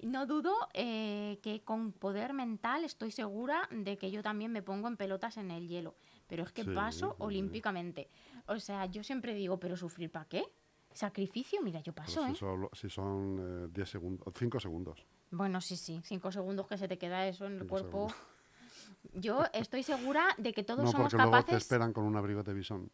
No 0.02 0.26
dudo 0.26 0.56
eh, 0.74 1.40
que 1.44 1.62
con 1.64 1.92
poder 1.94 2.34
mental 2.34 2.84
estoy 2.84 3.12
segura 3.12 3.68
de 3.72 3.98
que 3.98 4.10
yo 4.10 4.24
también 4.24 4.52
me 4.52 4.64
pongo 4.64 4.88
en 4.88 4.98
pelotas 4.98 5.38
en 5.38 5.52
el 5.52 5.68
hielo. 5.68 5.96
Pero 6.28 6.44
es 6.44 6.52
que 6.52 6.64
Sí, 6.64 6.70
paso 6.74 7.10
sí, 7.12 7.16
olímpicamente. 7.20 8.10
O 8.48 8.60
sea, 8.60 8.86
yo 8.86 9.04
siempre 9.04 9.34
digo, 9.34 9.60
¿pero 9.60 9.76
sufrir 9.78 10.12
para 10.12 10.26
qué? 10.26 10.44
¿Sacrificio? 10.94 11.62
Mira, 11.62 11.80
yo 11.82 11.94
pero 11.94 12.06
paso, 12.06 12.26
si, 12.26 12.32
¿eh? 12.32 12.36
solo- 12.36 12.70
si 12.74 12.90
son 12.90 13.66
eh, 13.66 13.68
10 13.74 13.90
segundos, 13.90 14.34
5 14.38 14.60
segundos. 14.60 15.06
Bueno, 15.32 15.60
sí, 15.62 15.76
sí, 15.76 16.00
cinco 16.04 16.32
segundos 16.32 16.68
que 16.68 16.78
se 16.78 16.88
te 16.88 16.98
queda 17.00 17.28
eso 17.28 17.46
en 17.48 17.58
el 17.60 17.68
cuerpo. 17.68 18.08
Yo 19.14 19.44
estoy 19.54 19.84
segura 19.84 20.28
de 20.38 20.54
que 20.54 20.64
todos 20.64 20.86
no, 20.86 20.92
somos 20.92 21.12
porque 21.12 21.18
luego 21.18 21.32
te 21.38 21.44
capaces... 21.46 21.64
esperan 21.64 21.92
con 21.94 22.06
un 22.06 22.16
abrigo 22.16 22.44
de 22.44 22.54
bisón. 22.54 22.92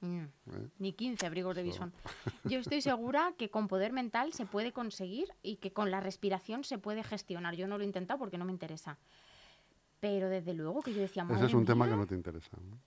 Mm. 0.00 0.24
¿eh? 0.24 0.68
ni 0.78 0.92
15 0.92 1.26
abrigos 1.26 1.56
de 1.56 1.62
So. 1.62 1.66
bisón. 1.66 1.92
Yo 2.44 2.58
estoy 2.60 2.80
segura 2.82 3.32
que 3.38 3.50
con 3.50 3.66
poder 3.66 3.92
mental 3.92 4.32
se 4.32 4.44
puede 4.46 4.72
conseguir 4.72 5.28
y 5.42 5.56
que 5.56 5.72
con 5.72 5.90
la 5.90 6.00
respiración 6.00 6.64
se 6.64 6.78
puede 6.78 7.02
gestionar. 7.02 7.54
Yo 7.56 7.66
no 7.66 7.76
lo 7.78 7.82
he 7.82 7.86
intentado 7.86 8.18
porque 8.18 8.38
no 8.38 8.44
me 8.44 8.52
interesa. 8.52 8.98
Pero 10.00 10.28
desde 10.28 10.52
luego 10.54 10.82
que 10.82 10.92
yo 10.92 11.00
decía, 11.00 11.26
Ese 11.30 11.46
es 11.46 11.54
un 11.54 11.64
tema 11.64 11.88
que 11.88 11.96
no 11.96 12.06
te 12.06 12.14
interesa. 12.14 12.56
¿no? 12.60 12.78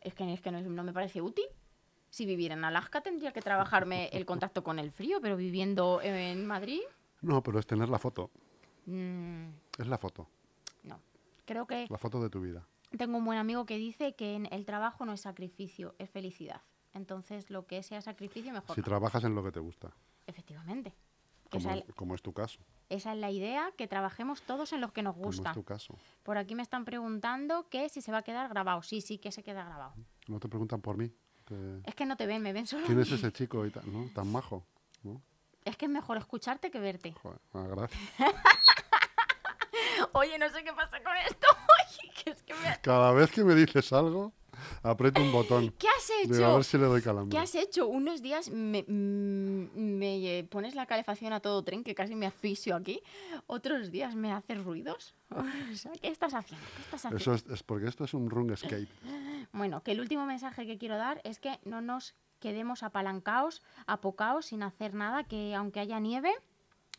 es 0.00 0.14
que, 0.14 0.32
es 0.32 0.40
que 0.40 0.50
no, 0.50 0.60
no 0.62 0.82
me 0.84 0.92
parece 0.92 1.20
útil. 1.20 1.44
Si 2.10 2.24
viviera 2.24 2.54
en 2.54 2.64
Alaska 2.64 3.00
tendría 3.02 3.32
que 3.32 3.42
trabajarme 3.42 4.08
el 4.12 4.24
contacto 4.24 4.62
con 4.64 4.78
el 4.78 4.90
frío, 4.90 5.18
pero 5.20 5.36
viviendo 5.36 6.00
en 6.02 6.46
Madrid, 6.46 6.80
No, 7.20 7.42
pero 7.42 7.58
es 7.58 7.66
tener 7.66 7.88
la 7.88 7.98
foto. 7.98 8.30
mm, 8.86 9.48
Es 9.78 9.86
la 9.86 9.98
foto. 9.98 10.28
no. 10.84 11.00
Creo 11.44 11.66
que 11.66 11.86
La 11.90 11.98
foto 11.98 12.20
de 12.22 12.28
tu 12.30 12.40
vida. 12.40 12.66
tengo 12.96 13.18
un 13.18 13.24
buen 13.24 13.38
amigo 13.38 13.66
que 13.66 13.76
dice 13.76 14.14
que 14.14 14.34
en 14.34 14.46
el 14.52 14.64
trabajo 14.64 15.04
no 15.04 15.12
es 15.12 15.20
sacrificio, 15.22 15.94
es 15.98 16.08
felicidad. 16.10 16.62
Entonces, 16.94 17.50
lo 17.50 17.66
que 17.66 17.82
sea 17.82 18.00
sacrificio, 18.00 18.52
mejor. 18.52 18.74
Si 18.74 18.80
no. 18.80 18.84
trabajas 18.86 19.22
en 19.24 19.34
lo 19.34 19.42
que 19.44 19.52
te 19.52 19.60
gusta. 19.60 19.90
Efectivamente. 20.26 20.94
Como, 21.50 21.70
es- 21.70 21.84
como 21.96 22.14
es 22.14 22.22
tu 22.22 22.32
caso. 22.32 22.58
esa 22.90 23.12
es 23.12 23.18
la 23.18 23.30
idea, 23.30 23.70
que 23.76 23.86
trabajemos 23.88 24.42
todos 24.42 24.72
en 24.72 24.80
los 24.80 24.92
que 24.92 25.02
nos 25.02 25.14
Como 25.14 25.26
gusta. 25.26 25.50
es 25.50 25.54
tu 25.54 25.64
caso. 25.64 25.94
Por 26.22 26.36
aquí 26.38 26.54
me 26.54 26.62
están 26.62 26.84
preguntando 26.84 27.68
que 27.68 27.88
si 27.88 28.00
se 28.02 28.12
va 28.12 28.18
a 28.18 28.22
quedar 28.22 28.48
grabado. 28.48 28.82
Sí, 28.82 29.00
sí, 29.00 29.18
que 29.18 29.32
se 29.32 29.42
queda 29.42 29.64
grabado. 29.64 29.94
No 30.26 30.38
te 30.40 30.48
preguntan 30.48 30.80
por 30.80 30.96
mí. 30.96 31.10
Te- 31.44 31.80
Es 31.84 31.94
que 31.94 32.04
no 32.06 32.16
te 32.16 32.26
ven, 32.26 32.42
me 32.42 32.52
ven 32.52 32.66
solo. 32.66 32.84
¿Quién 32.86 33.00
es 33.00 33.10
ese 33.10 33.32
chico 33.32 33.64
y 33.64 33.70
tal? 33.70 33.90
¿no? 33.90 34.10
Tan 34.14 34.30
majo. 34.30 34.66
¿no? 35.02 35.22
Es 35.64 35.76
que 35.76 35.86
es 35.86 35.90
mejor 35.90 36.16
escucharte 36.18 36.70
que 36.70 36.80
verte. 36.80 37.12
Joder, 37.22 37.40
ah, 37.54 37.66
gracias. 37.68 38.00
Oye, 40.12 40.38
no 40.38 40.48
sé 40.50 40.64
qué 40.64 40.72
pasa 40.72 41.02
con 41.02 41.16
esto. 41.28 41.46
Que 42.24 42.30
es 42.30 42.42
que 42.42 42.52
me- 42.54 42.80
Cada 42.82 43.12
vez 43.12 43.30
que 43.30 43.44
me 43.44 43.54
dices 43.54 43.92
algo, 43.92 44.32
aprieto 44.82 45.20
un 45.22 45.32
botón. 45.32 45.70
¿Qué 45.78 45.88
has 45.88 46.10
Digo, 46.28 46.44
a 46.44 46.48
hecho? 46.48 46.54
ver 46.56 46.64
si 46.64 46.78
le 46.78 46.84
doy 46.84 47.02
calambre. 47.02 47.36
¿Qué 47.36 47.42
has 47.42 47.54
hecho? 47.54 47.86
Unos 47.88 48.22
días 48.22 48.50
me, 48.50 48.84
mm, 48.86 49.68
me, 49.74 50.46
pones 50.50 50.74
la 50.74 50.86
calefacción 50.86 51.32
a 51.32 51.40
todo 51.40 51.62
tren, 51.62 51.84
que 51.84 51.94
casi 51.94 52.14
me 52.14 52.26
asfixio 52.26 52.76
aquí. 52.76 53.02
Otros 53.46 53.90
días 53.90 54.14
me 54.14 54.32
haces 54.32 54.62
ruidos. 54.62 55.14
O 55.70 55.76
sea, 55.76 55.92
¿qué 56.00 56.08
estás 56.08 56.34
haciendo? 56.34 56.66
¿Qué 56.76 56.82
estás 56.82 57.04
haciendo? 57.04 57.16
Eso 57.18 57.34
es, 57.34 57.46
es 57.46 57.62
porque 57.62 57.86
esto 57.86 58.04
es 58.04 58.14
un 58.14 58.30
run 58.30 58.50
escape. 58.52 58.88
Bueno, 59.52 59.82
que 59.82 59.92
el 59.92 60.00
último 60.00 60.26
mensaje 60.26 60.66
que 60.66 60.76
quiero 60.76 60.98
dar 60.98 61.22
es 61.24 61.38
que 61.38 61.58
no 61.64 61.80
nos 61.80 62.14
quedemos 62.38 62.82
apalancaos, 62.82 63.62
apocaos, 63.86 64.46
sin 64.46 64.62
hacer 64.62 64.94
nada, 64.94 65.24
que 65.24 65.54
aunque 65.54 65.80
haya 65.80 65.98
nieve 66.00 66.32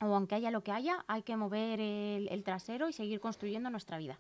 o 0.02 0.16
aunque 0.16 0.36
haya 0.36 0.50
lo 0.52 0.64
que 0.64 0.72
haya, 0.72 1.06
hay 1.08 1.24
que 1.24 1.36
mover 1.36 1.80
el, 1.80 2.28
el 2.30 2.44
trasero 2.44 2.90
y 2.90 2.94
seguir 2.94 3.20
construyendo 3.20 3.70
nuestra 3.70 3.98
vida. 3.98 4.20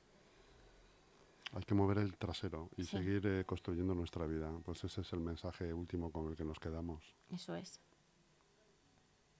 Hay 1.54 1.64
que 1.64 1.74
mover 1.74 1.98
el 1.98 2.16
trasero 2.18 2.70
y 2.78 2.84
Sí. 2.84 2.92
seguir 2.98 3.26
eh, 3.26 3.44
construyendo 3.46 3.96
nuestra 3.96 4.26
vida. 4.28 4.52
Pues 4.64 4.84
ese 4.84 5.02
es 5.02 5.14
el 5.14 5.20
mensaje 5.20 5.74
último 5.74 6.12
con 6.12 6.28
el 6.30 6.36
que 6.36 6.46
nos 6.46 6.60
quedamos. 6.60 7.04
Eso 7.32 7.56
es. 7.56 7.80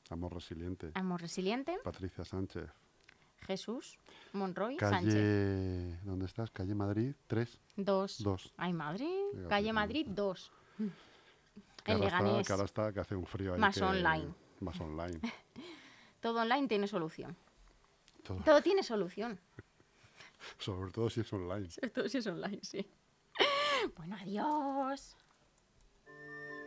Amor 0.10 0.34
resiliente. 0.34 0.92
Amor 0.96 1.22
resiliente, 1.22 1.78
Patricia 1.84 2.26
Sánchez. 2.26 2.68
Jesús, 3.42 3.98
Monroy, 4.34 4.78
Sánchez. 4.80 5.14
Calle... 5.14 6.00
¿Dónde 6.04 6.26
estás? 6.26 6.50
Calle 6.52 6.74
Madrid 6.76 7.14
3. 7.28 7.60
Dos. 7.78 8.22
Dos. 8.24 8.54
Ay, 8.58 8.74
Madrid. 8.74 9.08
Fíjate, 9.32 9.48
Calle 9.50 9.62
fíjate. 9.70 9.74
Madrid, 9.74 10.08
dos. 10.10 10.52
Que 11.84 11.92
En 11.92 11.98
ahora, 11.98 12.08
está, 12.08 12.22
Leganés. 12.24 12.48
que 12.48 12.54
ahora 12.54 12.66
está, 12.66 12.92
que 12.94 13.00
hace 13.00 13.16
un 13.16 13.26
frío 13.26 13.54
ahí. 13.54 13.60
Más 13.60 13.76
que- 13.78 13.84
online. 13.84 14.34
Más 14.60 14.80
online. 14.82 15.20
Todo 16.22 16.42
online 16.42 16.68
tiene 16.68 16.88
solución. 16.88 17.38
Todo- 18.24 18.42
Todo 18.44 18.62
tiene 18.62 18.84
solución. 18.84 19.40
sobre 20.58 20.92
todo 20.92 21.10
si 21.10 21.22
es 21.22 21.34
online. 21.34 21.70
Todo 21.94 22.10
si 22.10 22.18
es 22.18 22.28
online, 22.28 22.60
sí. 22.62 22.86
Bueno, 23.96 24.18
adiós. 24.20 25.16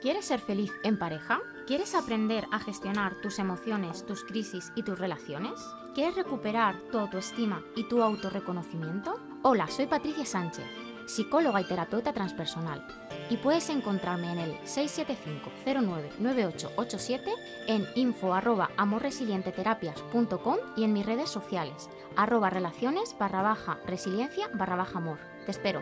¿Quieres 0.01 0.25
ser 0.25 0.41
feliz 0.41 0.73
en 0.83 0.99
pareja? 0.99 1.41
¿Quieres 1.67 1.95
aprender 1.95 2.47
a 2.51 2.59
gestionar 2.59 3.21
tus 3.21 3.39
emociones, 3.39 4.05
tus 4.05 4.25
crisis 4.25 4.73
y 4.75 4.83
tus 4.83 4.99
relaciones? 4.99 5.61
¿Quieres 5.95 6.17
recuperar 6.17 6.81
tu 6.91 6.99
autoestima 6.99 7.63
y 7.77 7.85
tu 7.85 8.03
autorreconocimiento? 8.03 9.21
Hola, 9.45 9.69
soy 9.69 9.87
Patricia 9.87 10.25
Sánchez. 10.25 10.67
psicóloga 11.07 11.61
y 11.61 11.65
terapeuta 11.65 12.13
transpersonal. 12.13 12.87
Y 13.31 13.39
puedes 13.39 13.71
encontrarme 13.71 14.31
en 14.33 14.39
el 14.39 14.53
675-099887, 14.61 17.21
en 17.69 17.87
info 17.95 18.35
arroba 18.35 18.71
amorresilienteterapias.com 18.77 20.57
y 20.77 20.85
en 20.85 20.93
mis 20.93 21.07
redes 21.07 21.31
sociales, 21.31 21.89
arroba 22.17 22.51
relaciones 22.51 23.17
barra 23.19 23.41
baja 23.43 23.79
resiliencia 23.87 24.51
barra 24.55 24.77
baja 24.77 24.99
amor. 24.99 25.19
Te 25.47 25.53
espero. 25.53 25.81